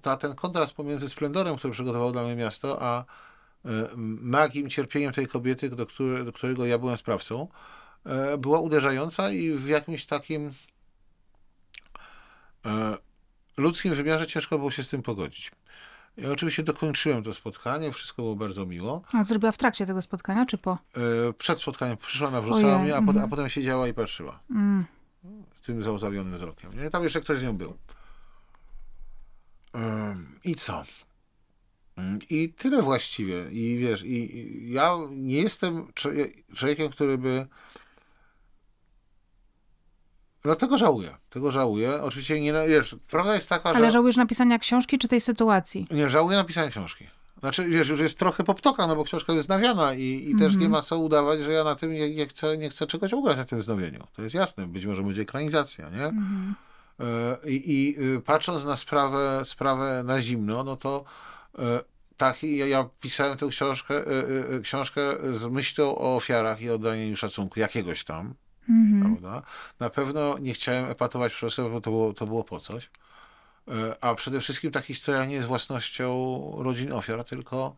ta, 0.03 0.17
ten 0.17 0.35
kontrast 0.35 0.75
pomiędzy 0.75 1.09
splendorem, 1.09 1.57
który 1.57 1.73
przygotowało 1.73 2.13
dla 2.13 2.23
mnie 2.23 2.37
miasto, 2.37 2.83
a 2.83 3.05
magim 4.23 4.71
cierpieniem 4.71 5.13
tej 5.13 5.27
kobiety, 5.27 5.69
do, 5.69 5.87
który, 5.87 6.25
do 6.25 6.33
którego 6.33 6.67
ja 6.67 6.79
byłem 6.79 6.97
sprawcą, 6.97 7.49
była 8.39 8.61
uderzająca 8.61 9.31
i 9.31 9.53
w 9.53 9.69
jakimś 9.69 10.07
takim 10.07 10.53
ludzkim 13.57 13.95
wymiarze 13.95 14.27
ciężko 14.27 14.59
było 14.59 14.71
się 14.71 14.85
z 14.85 14.89
tym 14.89 15.03
pogodzić. 15.03 15.53
Ja 16.17 16.31
oczywiście 16.31 16.63
dokończyłem 16.63 17.23
to 17.23 17.35
spotkanie, 17.35 17.93
wszystko 17.93 18.23
było 18.23 18.37
bardzo 18.37 18.67
miło. 18.67 19.03
A 19.13 19.25
zrobiła 19.25 19.53
w 19.53 19.59
trakcie 19.59 19.87
tego 19.87 20.03
spotkania, 20.03 20.47
czy 20.47 20.59
po? 20.59 20.79
E, 21.29 21.33
przed 21.33 21.61
spotkaniem 21.61 21.97
przyszła, 21.97 22.31
nawrócała 22.31 22.79
mnie, 22.79 22.95
a, 22.95 22.99
mm 22.99 23.15
-hmm. 23.15 23.25
a, 23.25 23.29
potem 23.29 23.49
siedziała 23.49 23.89
i 23.89 23.95
patrzyła. 23.95 24.41
Mm. 24.51 24.85
Z 25.55 25.63
tym 25.63 25.83
załzawionym 25.83 26.37
wzrokiem. 26.37 26.81
Nie? 26.81 26.91
Tam 26.91 27.05
jeszcze 27.05 27.21
ktoś 27.21 27.39
z 27.39 27.43
nią 27.43 27.57
był. 27.57 27.77
I 30.45 30.55
co? 30.55 30.83
I 32.31 32.49
tyle 32.49 32.83
właściwie. 32.83 33.51
I 33.51 33.79
wiesz, 33.79 34.03
i, 34.03 34.37
i 34.37 34.73
ja 34.73 34.97
nie 35.11 35.43
jestem 35.43 35.93
człowiekiem, 36.55 36.91
który 36.91 37.19
by 37.19 37.47
no 40.45 40.57
tego 40.57 40.79
żałuję. 40.79 41.17
Tego 41.31 41.53
żałuję. 41.53 42.03
Oczywiście 42.03 42.41
nie, 42.41 42.53
wiesz, 42.69 42.97
prawda 43.11 43.35
jest 43.35 43.49
taka, 43.49 43.71
Ale 43.71 43.87
że... 43.87 43.91
żałujesz 43.91 44.17
napisania 44.17 44.59
książki 44.59 44.99
czy 44.99 45.09
tej 45.09 45.21
sytuacji? 45.21 45.87
Nie, 45.91 46.11
żałuję 46.11 46.37
napisania 46.37 46.71
książki. 46.71 47.07
Znaczy, 47.41 47.69
wiesz, 47.69 47.89
już 47.89 48.01
jest 48.01 48.19
trochę 48.19 48.45
poptoka, 48.45 48.87
no 48.87 48.97
bo 48.97 49.05
książka 49.05 49.33
jest 49.33 49.47
znawiana 49.47 49.95
i, 49.95 50.03
i 50.03 50.27
mm 50.27 50.37
-hmm. 50.37 50.39
też 50.39 50.53
nie 50.53 50.67
mhm. 50.67 50.71
ma 50.71 50.83
co 50.83 50.99
udawać, 50.99 51.41
że 51.41 51.53
ja 51.53 51.65
na 51.65 51.75
tym 51.75 51.93
nie, 51.93 52.15
nie, 52.15 52.27
chcę, 52.27 52.59
nie 52.59 52.71
chcę 52.71 52.87
czegoś 52.87 53.13
ugrać 53.13 53.37
na 53.37 53.45
tym 53.45 53.59
wznowieniu. 53.59 54.07
To 54.17 54.23
jest 54.23 54.35
jasne. 54.35 54.67
Być 54.67 54.87
może 54.87 55.03
będzie 55.03 55.23
ekranizacja, 55.23 55.91
nie? 55.91 56.05
Mm 56.05 56.15
-hmm. 56.15 56.55
I, 57.47 57.73
I 57.73 58.03
y, 58.17 58.21
patrząc 58.21 58.65
na 58.65 58.77
sprawę, 58.77 59.43
sprawę 59.45 60.03
na 60.07 60.21
zimno, 60.21 60.65
no 60.65 60.77
to 60.77 61.05
e, 61.59 61.81
tak, 62.17 62.43
ja, 62.43 62.67
ja 62.67 62.89
pisałem 63.01 63.39
tę 63.39 63.49
książkę, 63.49 63.95
e, 64.57 64.61
książkę 64.61 65.01
z 65.39 65.45
myślą 65.45 65.99
o 65.99 66.17
ofiarach 66.17 66.63
i 66.63 66.71
oddaniu 66.71 67.03
im 67.03 67.17
szacunku 67.17 67.61
jakiegoś 67.61 68.05
tam, 68.05 68.35
Mhm. 68.69 69.02
Prawda? 69.17 69.43
Na 69.81 69.91
pewno 69.91 70.39
nie 70.39 70.55
chciałem 70.55 70.91
epatować 70.91 71.33
profesora, 71.33 71.69
bo 71.69 71.81
to 71.81 71.91
było, 71.91 72.13
to 72.13 72.27
było 72.27 72.45
po 72.45 72.61
coś. 72.61 72.91
E, 73.69 74.05
a 74.05 74.15
przede 74.15 74.41
wszystkim 74.41 74.71
ta 74.71 74.81
historia 74.81 75.25
nie 75.25 75.35
jest 75.35 75.47
własnością 75.47 76.53
rodzin 76.59 76.93
ofiar, 76.93 77.25
tylko 77.25 77.77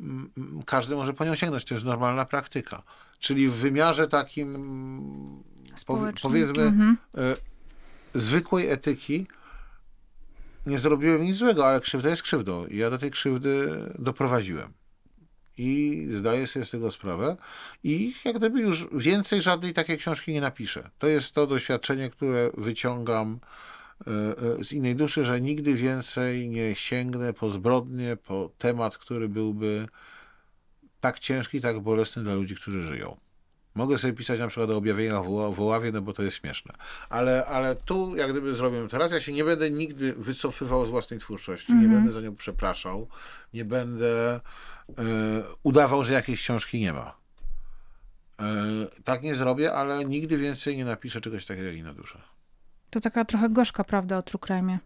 mm, 0.00 0.30
mm, 0.36 0.62
każdy 0.62 0.96
może 0.96 1.14
po 1.14 1.24
nią 1.24 1.34
sięgnąć. 1.34 1.64
To 1.64 1.74
jest 1.74 1.86
normalna 1.86 2.24
praktyka. 2.24 2.82
Czyli 3.18 3.48
w 3.48 3.54
wymiarze 3.54 4.08
takim, 4.08 5.42
powiedzmy, 6.22 6.62
mhm. 6.62 6.96
E, 7.14 7.36
zwykłej 8.14 8.70
etyki, 8.70 9.26
nie 10.66 10.78
zrobiłem 10.78 11.22
nic 11.22 11.36
złego, 11.36 11.66
ale 11.66 11.80
krzywda 11.80 12.08
jest 12.08 12.22
krzywdą. 12.22 12.66
I 12.66 12.76
ja 12.76 12.90
do 12.90 12.98
tej 12.98 13.10
krzywdy 13.10 13.68
doprowadziłem 13.98 14.72
i 15.58 16.06
zdaję 16.10 16.46
sobie 16.46 16.64
z 16.64 16.70
tego 16.70 16.90
sprawę 16.90 17.36
i 17.84 18.14
jak 18.24 18.36
gdyby 18.36 18.60
już 18.60 18.86
więcej 18.92 19.42
żadnej 19.42 19.72
takiej 19.72 19.98
książki 19.98 20.32
nie 20.32 20.40
napiszę. 20.40 20.90
To 20.98 21.06
jest 21.06 21.34
to 21.34 21.46
doświadczenie, 21.46 22.10
które 22.10 22.50
wyciągam 22.56 23.38
e, 24.06 24.10
e, 24.60 24.64
z 24.64 24.72
innej 24.72 24.96
duszy, 24.96 25.24
że 25.24 25.40
nigdy 25.40 25.74
więcej 25.74 26.48
nie 26.48 26.74
sięgnę 26.74 27.32
po 27.32 27.50
zbrodnie, 27.50 28.16
po 28.16 28.50
temat, 28.58 28.98
który 28.98 29.28
byłby 29.28 29.88
tak 31.00 31.18
ciężki, 31.18 31.60
tak 31.60 31.80
bolesny 31.80 32.22
dla 32.22 32.34
ludzi, 32.34 32.54
którzy 32.54 32.82
żyją. 32.82 33.16
Mogę 33.76 33.98
sobie 33.98 34.12
pisać 34.12 34.40
na 34.40 34.48
przykład 34.48 34.70
o 34.70 34.76
objawieniach 34.76 35.24
w 35.54 35.60
Oławie, 35.60 35.92
no 35.92 36.02
bo 36.02 36.12
to 36.12 36.22
jest 36.22 36.36
śmieszne. 36.36 36.74
Ale, 37.08 37.46
ale 37.46 37.76
tu 37.76 38.16
jak 38.16 38.30
gdyby 38.30 38.54
zrobię 38.54 38.88
teraz, 38.88 39.12
ja 39.12 39.20
się 39.20 39.32
nie 39.32 39.44
będę 39.44 39.70
nigdy 39.70 40.12
wycofywał 40.12 40.86
z 40.86 40.90
własnej 40.90 41.20
twórczości, 41.20 41.72
mm 41.72 41.84
-hmm. 41.84 41.88
nie 41.88 41.88
mhm. 41.88 42.04
będę 42.04 42.20
za 42.20 42.26
nią 42.26 42.36
przepraszał, 42.36 43.08
nie 43.54 43.64
będę 43.64 44.40
y, 44.88 44.92
udawał, 45.62 46.04
że 46.04 46.12
jakiejś 46.12 46.40
książki 46.40 46.80
nie 46.80 46.92
ma. 46.92 47.16
Y, 48.40 49.02
tak 49.04 49.22
nie 49.22 49.34
zrobię, 49.34 49.72
ale 49.72 50.04
nigdy 50.04 50.38
więcej 50.38 50.76
nie 50.76 50.84
napiszę 50.84 51.20
czegoś 51.20 51.46
takiego 51.46 51.68
jak 51.68 51.84
na 51.84 51.94
duszę. 51.94 52.18
To 52.90 53.00
taka 53.00 53.24
trochę 53.24 53.48
gorzka 53.48 53.84
prawda 53.84 54.18
o 54.18 54.22
true 54.22 54.40
crime. 54.46 54.78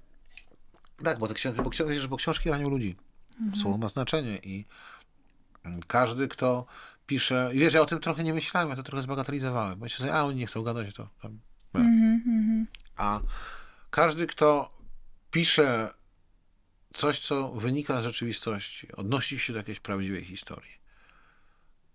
Tak, 1.04 1.18
bo, 1.18 1.28
te 1.28 1.34
książki, 1.34 1.62
bo, 1.62 1.70
książki, 1.70 2.08
bo 2.08 2.16
książki 2.16 2.50
ranią 2.50 2.68
ludzi. 2.68 2.96
Mhm. 3.32 3.56
Słowo 3.56 3.78
ma 3.78 3.88
znaczenie 3.88 4.38
i 4.42 4.64
każdy, 5.86 6.28
kto 6.28 6.66
pisze. 7.10 7.50
I 7.54 7.58
wiesz, 7.58 7.74
ja 7.74 7.80
o 7.80 7.86
tym 7.86 8.00
trochę 8.00 8.24
nie 8.24 8.34
myślałem, 8.34 8.68
ja 8.68 8.76
to 8.76 8.82
trochę 8.82 9.02
zbagatelizowałem. 9.02 9.78
Bo 9.78 9.88
się 9.88 9.98
sobie, 9.98 10.14
a 10.14 10.22
oni 10.22 10.36
nie 10.36 10.46
chcą 10.46 10.62
gadać, 10.62 10.94
to 10.94 11.08
tam. 11.22 11.40
Mm 11.74 12.22
-hmm. 12.26 12.78
A 12.96 13.20
każdy, 13.90 14.26
kto 14.26 14.70
pisze 15.30 15.94
coś, 16.94 17.20
co 17.20 17.48
wynika 17.48 18.00
z 18.00 18.04
rzeczywistości, 18.04 18.92
odnosi 18.92 19.38
się 19.38 19.52
do 19.52 19.58
jakiejś 19.58 19.80
prawdziwej 19.80 20.24
historii, 20.24 20.72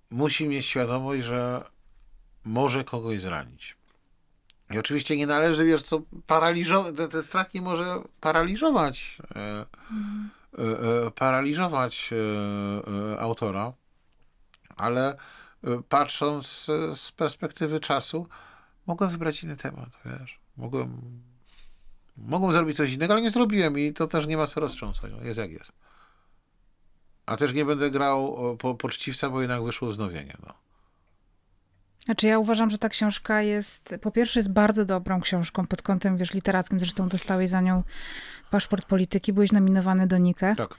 musi 0.10 0.48
mieć 0.48 0.66
świadomość, 0.66 1.24
że 1.24 1.64
może 2.46 2.84
kogoś 2.84 3.22
zranić. 3.22 3.76
I 4.72 4.80
oczywiście 4.80 5.18
nie 5.18 5.28
należy, 5.28 5.66
wiesz, 5.66 5.84
co 5.84 6.02
paraliżować, 6.28 6.96
ten, 6.96 7.10
ten 7.10 7.24
strach 7.24 7.54
nie 7.54 7.62
może 7.62 7.86
paraliżować, 8.22 9.18
e, 9.36 9.66
mm. 9.92 10.30
e, 10.58 10.62
e, 11.08 11.12
paraliżować 11.12 12.10
e, 12.12 12.16
e, 13.14 13.20
autora 13.20 13.74
ale 14.76 15.14
y, 15.14 15.84
patrząc 15.90 16.68
z 16.96 17.12
perspektywy 17.12 17.80
czasu, 17.80 18.28
mogłem 18.88 19.10
wybrać 19.10 19.44
inny 19.44 19.58
temat, 19.58 19.90
wiesz. 20.06 20.40
Mogłem, 20.58 21.02
mogłem 22.18 22.54
zrobić 22.54 22.78
coś 22.78 22.92
innego, 22.92 23.14
ale 23.14 23.22
nie 23.22 23.32
zrobiłem 23.32 23.80
i 23.80 23.94
to 23.94 24.08
też 24.08 24.28
nie 24.28 24.38
ma 24.38 24.48
co 24.48 24.60
roztrząsać. 24.60 25.12
No, 25.12 25.24
jest 25.24 25.40
jak 25.40 25.52
jest. 25.52 25.72
A 27.26 27.38
też 27.38 27.54
nie 27.54 27.66
będę 27.66 27.92
grał 27.92 28.38
po, 28.58 28.76
poczciwca, 28.76 29.30
bo 29.30 29.42
jednak 29.42 29.64
wyszło 29.64 29.90
wznowienie. 29.90 30.38
No. 30.48 30.54
Znaczy 32.06 32.28
ja 32.28 32.40
uważam, 32.40 32.70
że 32.70 32.78
ta 32.78 32.90
książka 32.90 33.42
jest, 33.42 33.96
po 34.02 34.12
pierwsze 34.12 34.40
jest 34.40 34.54
bardzo 34.54 34.86
dobrą 34.86 35.22
książką 35.22 35.68
pod 35.68 35.82
kątem, 35.82 36.18
wiesz, 36.18 36.34
literackim. 36.34 36.80
Zresztą 36.80 37.10
dostałeś 37.10 37.50
za 37.50 37.62
nią 37.62 37.84
paszport 38.52 38.86
polityki, 38.86 39.34
byłeś 39.34 39.52
nominowany 39.52 40.08
do 40.08 40.18
Nike. 40.18 40.56
Tak. 40.56 40.76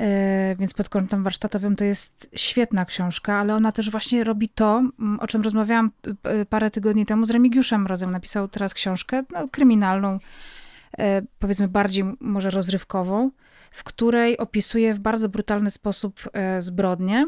E, 0.00 0.56
więc 0.58 0.74
pod 0.74 0.88
kątem 0.88 1.22
warsztatowym 1.22 1.76
to 1.76 1.84
jest 1.84 2.30
świetna 2.34 2.84
książka, 2.84 3.34
ale 3.34 3.54
ona 3.54 3.72
też 3.72 3.90
właśnie 3.90 4.24
robi 4.24 4.48
to, 4.48 4.82
o 5.20 5.26
czym 5.26 5.42
rozmawiałam 5.42 5.90
parę 6.48 6.70
tygodni 6.70 7.06
temu 7.06 7.24
z 7.24 7.30
Remigiuszem 7.30 7.86
Rozem. 7.86 8.10
Napisał 8.10 8.48
teraz 8.48 8.74
książkę 8.74 9.22
no, 9.32 9.48
kryminalną, 9.48 10.18
e, 10.98 11.22
powiedzmy 11.38 11.68
bardziej 11.68 12.04
może 12.20 12.50
rozrywkową, 12.50 13.30
w 13.70 13.84
której 13.84 14.38
opisuje 14.38 14.94
w 14.94 14.98
bardzo 14.98 15.28
brutalny 15.28 15.70
sposób 15.70 16.20
e, 16.32 16.62
zbrodnie 16.62 17.26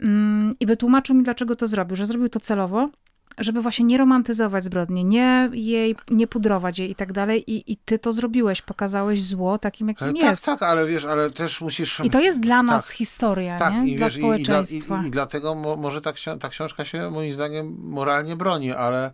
mm, 0.00 0.54
i 0.60 0.66
wytłumaczył 0.66 1.16
mi, 1.16 1.22
dlaczego 1.22 1.56
to 1.56 1.66
zrobił, 1.66 1.96
że 1.96 2.06
zrobił 2.06 2.28
to 2.28 2.40
celowo, 2.40 2.90
żeby 3.38 3.62
właśnie 3.62 3.84
nie 3.84 3.98
romantyzować 3.98 4.64
zbrodni, 4.64 5.04
nie 5.04 5.50
jej, 5.52 5.96
nie 6.10 6.26
pudrować 6.26 6.78
jej 6.78 6.90
i 6.90 6.94
tak 6.94 7.12
dalej. 7.12 7.50
I, 7.52 7.72
I 7.72 7.76
ty 7.76 7.98
to 7.98 8.12
zrobiłeś, 8.12 8.62
pokazałeś 8.62 9.24
zło 9.24 9.58
takim, 9.58 9.88
jakim 9.88 10.08
tak, 10.08 10.16
jest. 10.16 10.46
Tak, 10.46 10.62
ale 10.62 10.86
wiesz, 10.86 11.04
ale 11.04 11.30
też 11.30 11.60
musisz... 11.60 12.00
I 12.04 12.10
to 12.10 12.20
jest 12.20 12.40
dla 12.40 12.62
nas 12.62 12.86
tak, 12.86 12.96
historia, 12.96 13.58
tak, 13.58 13.74
nie? 13.74 13.88
I, 13.88 13.96
dla 13.96 14.06
wiesz, 14.06 14.16
społeczeństwa. 14.16 15.00
I, 15.00 15.04
i, 15.04 15.08
I, 15.08 15.10
dlatego 15.10 15.54
mo, 15.54 15.76
może 15.76 16.00
ta, 16.00 16.12
ta 16.40 16.48
książka 16.48 16.84
się 16.84 17.10
moim 17.10 17.32
zdaniem 17.32 17.76
moralnie 17.80 18.36
broni, 18.36 18.72
ale... 18.72 19.12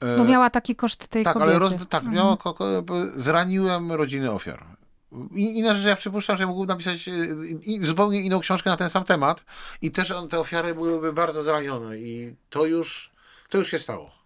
E, 0.00 0.16
no 0.16 0.24
miała 0.24 0.50
taki 0.50 0.76
koszt 0.76 1.08
tej 1.08 1.24
tak, 1.24 1.34
kobiety. 1.34 1.50
Ale 1.50 1.58
roz, 1.58 1.72
tak, 1.88 2.04
mhm. 2.04 2.14
miała, 2.14 2.36
zraniłem 3.16 3.92
rodziny 3.92 4.30
ofiar. 4.30 4.78
I, 5.34 5.58
inna 5.58 5.74
rzecz, 5.74 5.86
ja 5.86 5.96
przypuszczam, 5.96 6.36
że 6.36 6.46
mógłbym 6.46 6.68
napisać 6.68 7.08
e, 7.08 7.12
zupełnie 7.86 8.20
inną 8.20 8.40
książkę 8.40 8.70
na 8.70 8.76
ten 8.76 8.90
sam 8.90 9.04
temat 9.04 9.44
i 9.82 9.90
też 9.90 10.10
on, 10.10 10.28
te 10.28 10.38
ofiary 10.38 10.74
byłyby 10.74 11.12
bardzo 11.12 11.42
zranione 11.42 11.98
i 11.98 12.34
to 12.50 12.66
już 12.66 13.10
to 13.48 13.58
już 13.58 13.70
się 13.70 13.78
stało. 13.78 14.18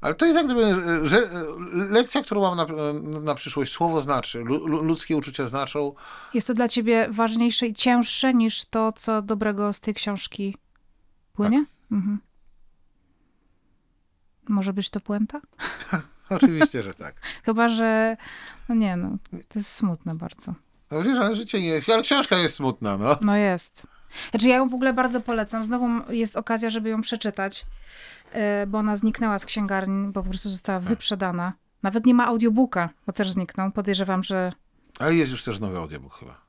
Ale 0.00 0.14
to 0.14 0.26
jest 0.26 0.36
jak 0.36 0.46
gdyby 0.46 0.62
że, 1.08 1.28
lekcja, 1.72 2.22
którą 2.22 2.40
mam 2.40 2.56
na, 2.56 2.92
na 3.20 3.34
przyszłość. 3.34 3.72
Słowo 3.72 4.00
znaczy, 4.00 4.44
ludzkie 4.82 5.16
uczucia 5.16 5.48
znaczą. 5.48 5.94
Jest 6.34 6.46
to 6.46 6.54
dla 6.54 6.68
ciebie 6.68 7.08
ważniejsze 7.10 7.66
i 7.66 7.74
cięższe 7.74 8.34
niż 8.34 8.64
to, 8.64 8.92
co 8.92 9.22
dobrego 9.22 9.72
z 9.72 9.80
tej 9.80 9.94
książki 9.94 10.56
płynie? 11.32 11.58
Tak. 11.58 11.92
Mhm. 11.92 12.18
Może 14.48 14.72
być 14.72 14.90
to 14.90 15.00
puenta? 15.00 15.40
Oczywiście, 16.30 16.82
że 16.82 16.94
tak. 16.94 17.20
Chyba, 17.44 17.68
że 17.68 18.16
no 18.68 18.74
nie 18.74 18.96
no, 18.96 19.08
to 19.48 19.58
jest 19.58 19.72
smutne 19.72 20.14
bardzo. 20.14 20.54
No 20.90 21.02
wiesz, 21.02 21.18
ale 21.18 21.36
życie 21.36 21.60
nie 21.60 21.68
jest, 21.68 21.88
ale 21.88 22.02
książka 22.02 22.36
jest 22.36 22.54
smutna, 22.54 22.98
no. 22.98 23.18
No 23.20 23.36
jest. 23.36 23.86
Znaczy 24.30 24.48
ja 24.48 24.56
ją 24.56 24.68
w 24.68 24.74
ogóle 24.74 24.92
bardzo 24.92 25.20
polecam. 25.20 25.64
Znowu 25.64 26.12
jest 26.12 26.36
okazja, 26.36 26.70
żeby 26.70 26.88
ją 26.88 27.00
przeczytać. 27.00 27.66
E, 28.32 28.66
bo 28.66 28.78
ona 28.78 28.96
zniknęła 28.96 29.38
z 29.38 29.44
księgarni, 29.44 30.12
bo 30.12 30.22
po 30.22 30.28
prostu 30.28 30.50
została 30.50 30.80
wyprzedana. 30.80 31.52
Nawet 31.82 32.06
nie 32.06 32.14
ma 32.14 32.26
audiobooka, 32.26 32.88
bo 33.06 33.12
też 33.12 33.30
zniknął. 33.30 33.70
Podejrzewam, 33.70 34.22
że... 34.22 34.52
Ale 34.98 35.14
jest 35.14 35.32
już 35.32 35.44
też 35.44 35.60
nowy 35.60 35.78
audiobook 35.78 36.14
chyba. 36.14 36.48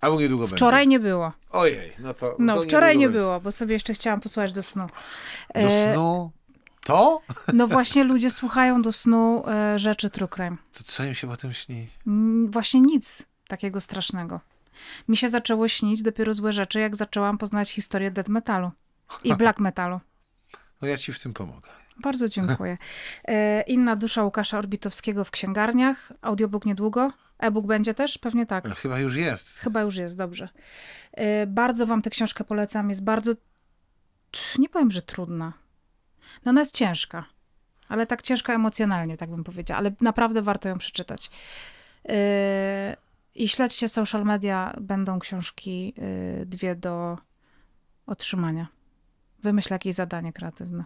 Albo 0.00 0.20
niedługo 0.20 0.46
Wczoraj 0.46 0.82
będzie. 0.82 0.90
nie 0.90 1.00
było. 1.00 1.32
Ojej, 1.50 1.92
no 1.98 2.14
to. 2.14 2.36
No, 2.38 2.54
to 2.54 2.62
wczoraj 2.62 2.98
nie 2.98 3.06
będzie. 3.06 3.18
było, 3.18 3.40
bo 3.40 3.52
sobie 3.52 3.72
jeszcze 3.72 3.94
chciałam 3.94 4.20
posłuchać 4.20 4.52
do 4.52 4.62
snu. 4.62 4.86
Do 5.54 5.60
e, 5.60 5.92
snu? 5.92 6.30
To? 6.84 7.20
No 7.52 7.66
właśnie 7.66 8.04
ludzie 8.04 8.30
słuchają 8.30 8.82
do 8.82 8.92
snu 8.92 9.42
e, 9.48 9.78
rzeczy 9.78 10.10
true 10.10 10.28
crime. 10.28 10.56
To 10.72 10.84
co 10.84 11.04
im 11.04 11.14
się 11.14 11.28
potem 11.28 11.52
śni? 11.52 11.88
Właśnie 12.48 12.80
nic 12.80 13.26
takiego 13.48 13.80
strasznego. 13.80 14.40
Mi 15.08 15.16
się 15.16 15.28
zaczęło 15.28 15.68
śnić 15.68 16.02
dopiero 16.02 16.34
złe 16.34 16.52
rzeczy, 16.52 16.80
jak 16.80 16.96
zaczęłam 16.96 17.38
poznać 17.38 17.70
historię 17.70 18.10
death 18.10 18.28
metalu 18.28 18.70
i 19.24 19.34
black 19.40 19.60
metalu. 19.60 20.00
No 20.82 20.88
ja 20.88 20.98
ci 20.98 21.12
w 21.12 21.18
tym 21.18 21.34
pomogę. 21.34 21.70
Bardzo 21.96 22.28
dziękuję. 22.28 22.78
E, 23.28 23.62
Inna 23.62 23.96
dusza 23.96 24.24
Łukasza 24.24 24.58
Orbitowskiego 24.58 25.24
w 25.24 25.30
księgarniach. 25.30 26.12
Audiobook 26.22 26.66
niedługo. 26.66 27.12
E-book 27.38 27.66
będzie 27.66 27.94
też? 27.94 28.18
Pewnie 28.18 28.46
tak. 28.46 28.66
E, 28.66 28.74
chyba 28.74 28.98
już 28.98 29.16
jest. 29.16 29.58
Chyba 29.58 29.82
już 29.82 29.96
jest, 29.96 30.16
dobrze. 30.16 30.48
E, 31.12 31.46
bardzo 31.46 31.86
wam 31.86 32.02
tę 32.02 32.10
książkę 32.10 32.44
polecam. 32.44 32.88
Jest 32.88 33.04
bardzo, 33.04 33.32
nie 34.58 34.68
powiem, 34.68 34.90
że 34.90 35.02
trudna. 35.02 35.52
No 36.44 36.50
ona 36.50 36.60
jest 36.60 36.74
ciężka. 36.74 37.24
Ale 37.88 38.06
tak 38.06 38.22
ciężka 38.22 38.54
emocjonalnie, 38.54 39.16
tak 39.16 39.30
bym 39.30 39.44
powiedziała. 39.44 39.78
Ale 39.78 39.92
naprawdę 40.00 40.42
warto 40.42 40.68
ją 40.68 40.78
przeczytać. 40.78 41.30
E, 42.08 42.96
I 43.34 43.48
śledźcie 43.48 43.88
social 43.88 44.24
media. 44.24 44.76
Będą 44.80 45.18
książki 45.18 45.94
dwie 46.46 46.74
do 46.74 47.18
otrzymania. 48.06 48.73
Wymyśl 49.44 49.72
jakieś 49.72 49.94
zadanie 49.94 50.32
kreatywne. 50.32 50.84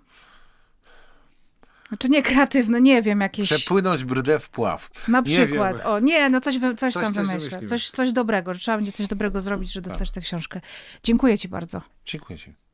Znaczy 1.89 2.09
nie 2.09 2.23
kreatywne, 2.23 2.81
nie 2.81 3.03
wiem, 3.03 3.21
jakieś... 3.21 3.49
Przepłynąć 3.49 4.05
brdę 4.05 4.39
w 4.39 4.51
pław. 4.51 4.91
Na 5.09 5.23
przykład. 5.23 5.77
Nie 5.77 5.85
o, 5.85 5.99
nie, 5.99 6.31
no 6.31 6.41
coś, 6.41 6.59
coś, 6.77 6.93
coś 6.93 7.05
tam 7.05 7.13
wymyślę. 7.13 7.63
Coś, 7.63 7.91
coś 7.91 8.13
dobrego, 8.13 8.55
że 8.55 8.61
trzeba 8.61 8.77
będzie 8.77 8.93
coś 8.93 9.07
dobrego 9.07 9.41
zrobić, 9.41 9.73
żeby 9.73 9.89
dostać 9.89 10.09
tak. 10.09 10.15
tę 10.15 10.21
książkę. 10.21 10.61
Dziękuję 11.03 11.39
ci 11.39 11.49
bardzo. 11.49 11.83
Dziękuję 12.05 12.39
ci. 12.39 12.68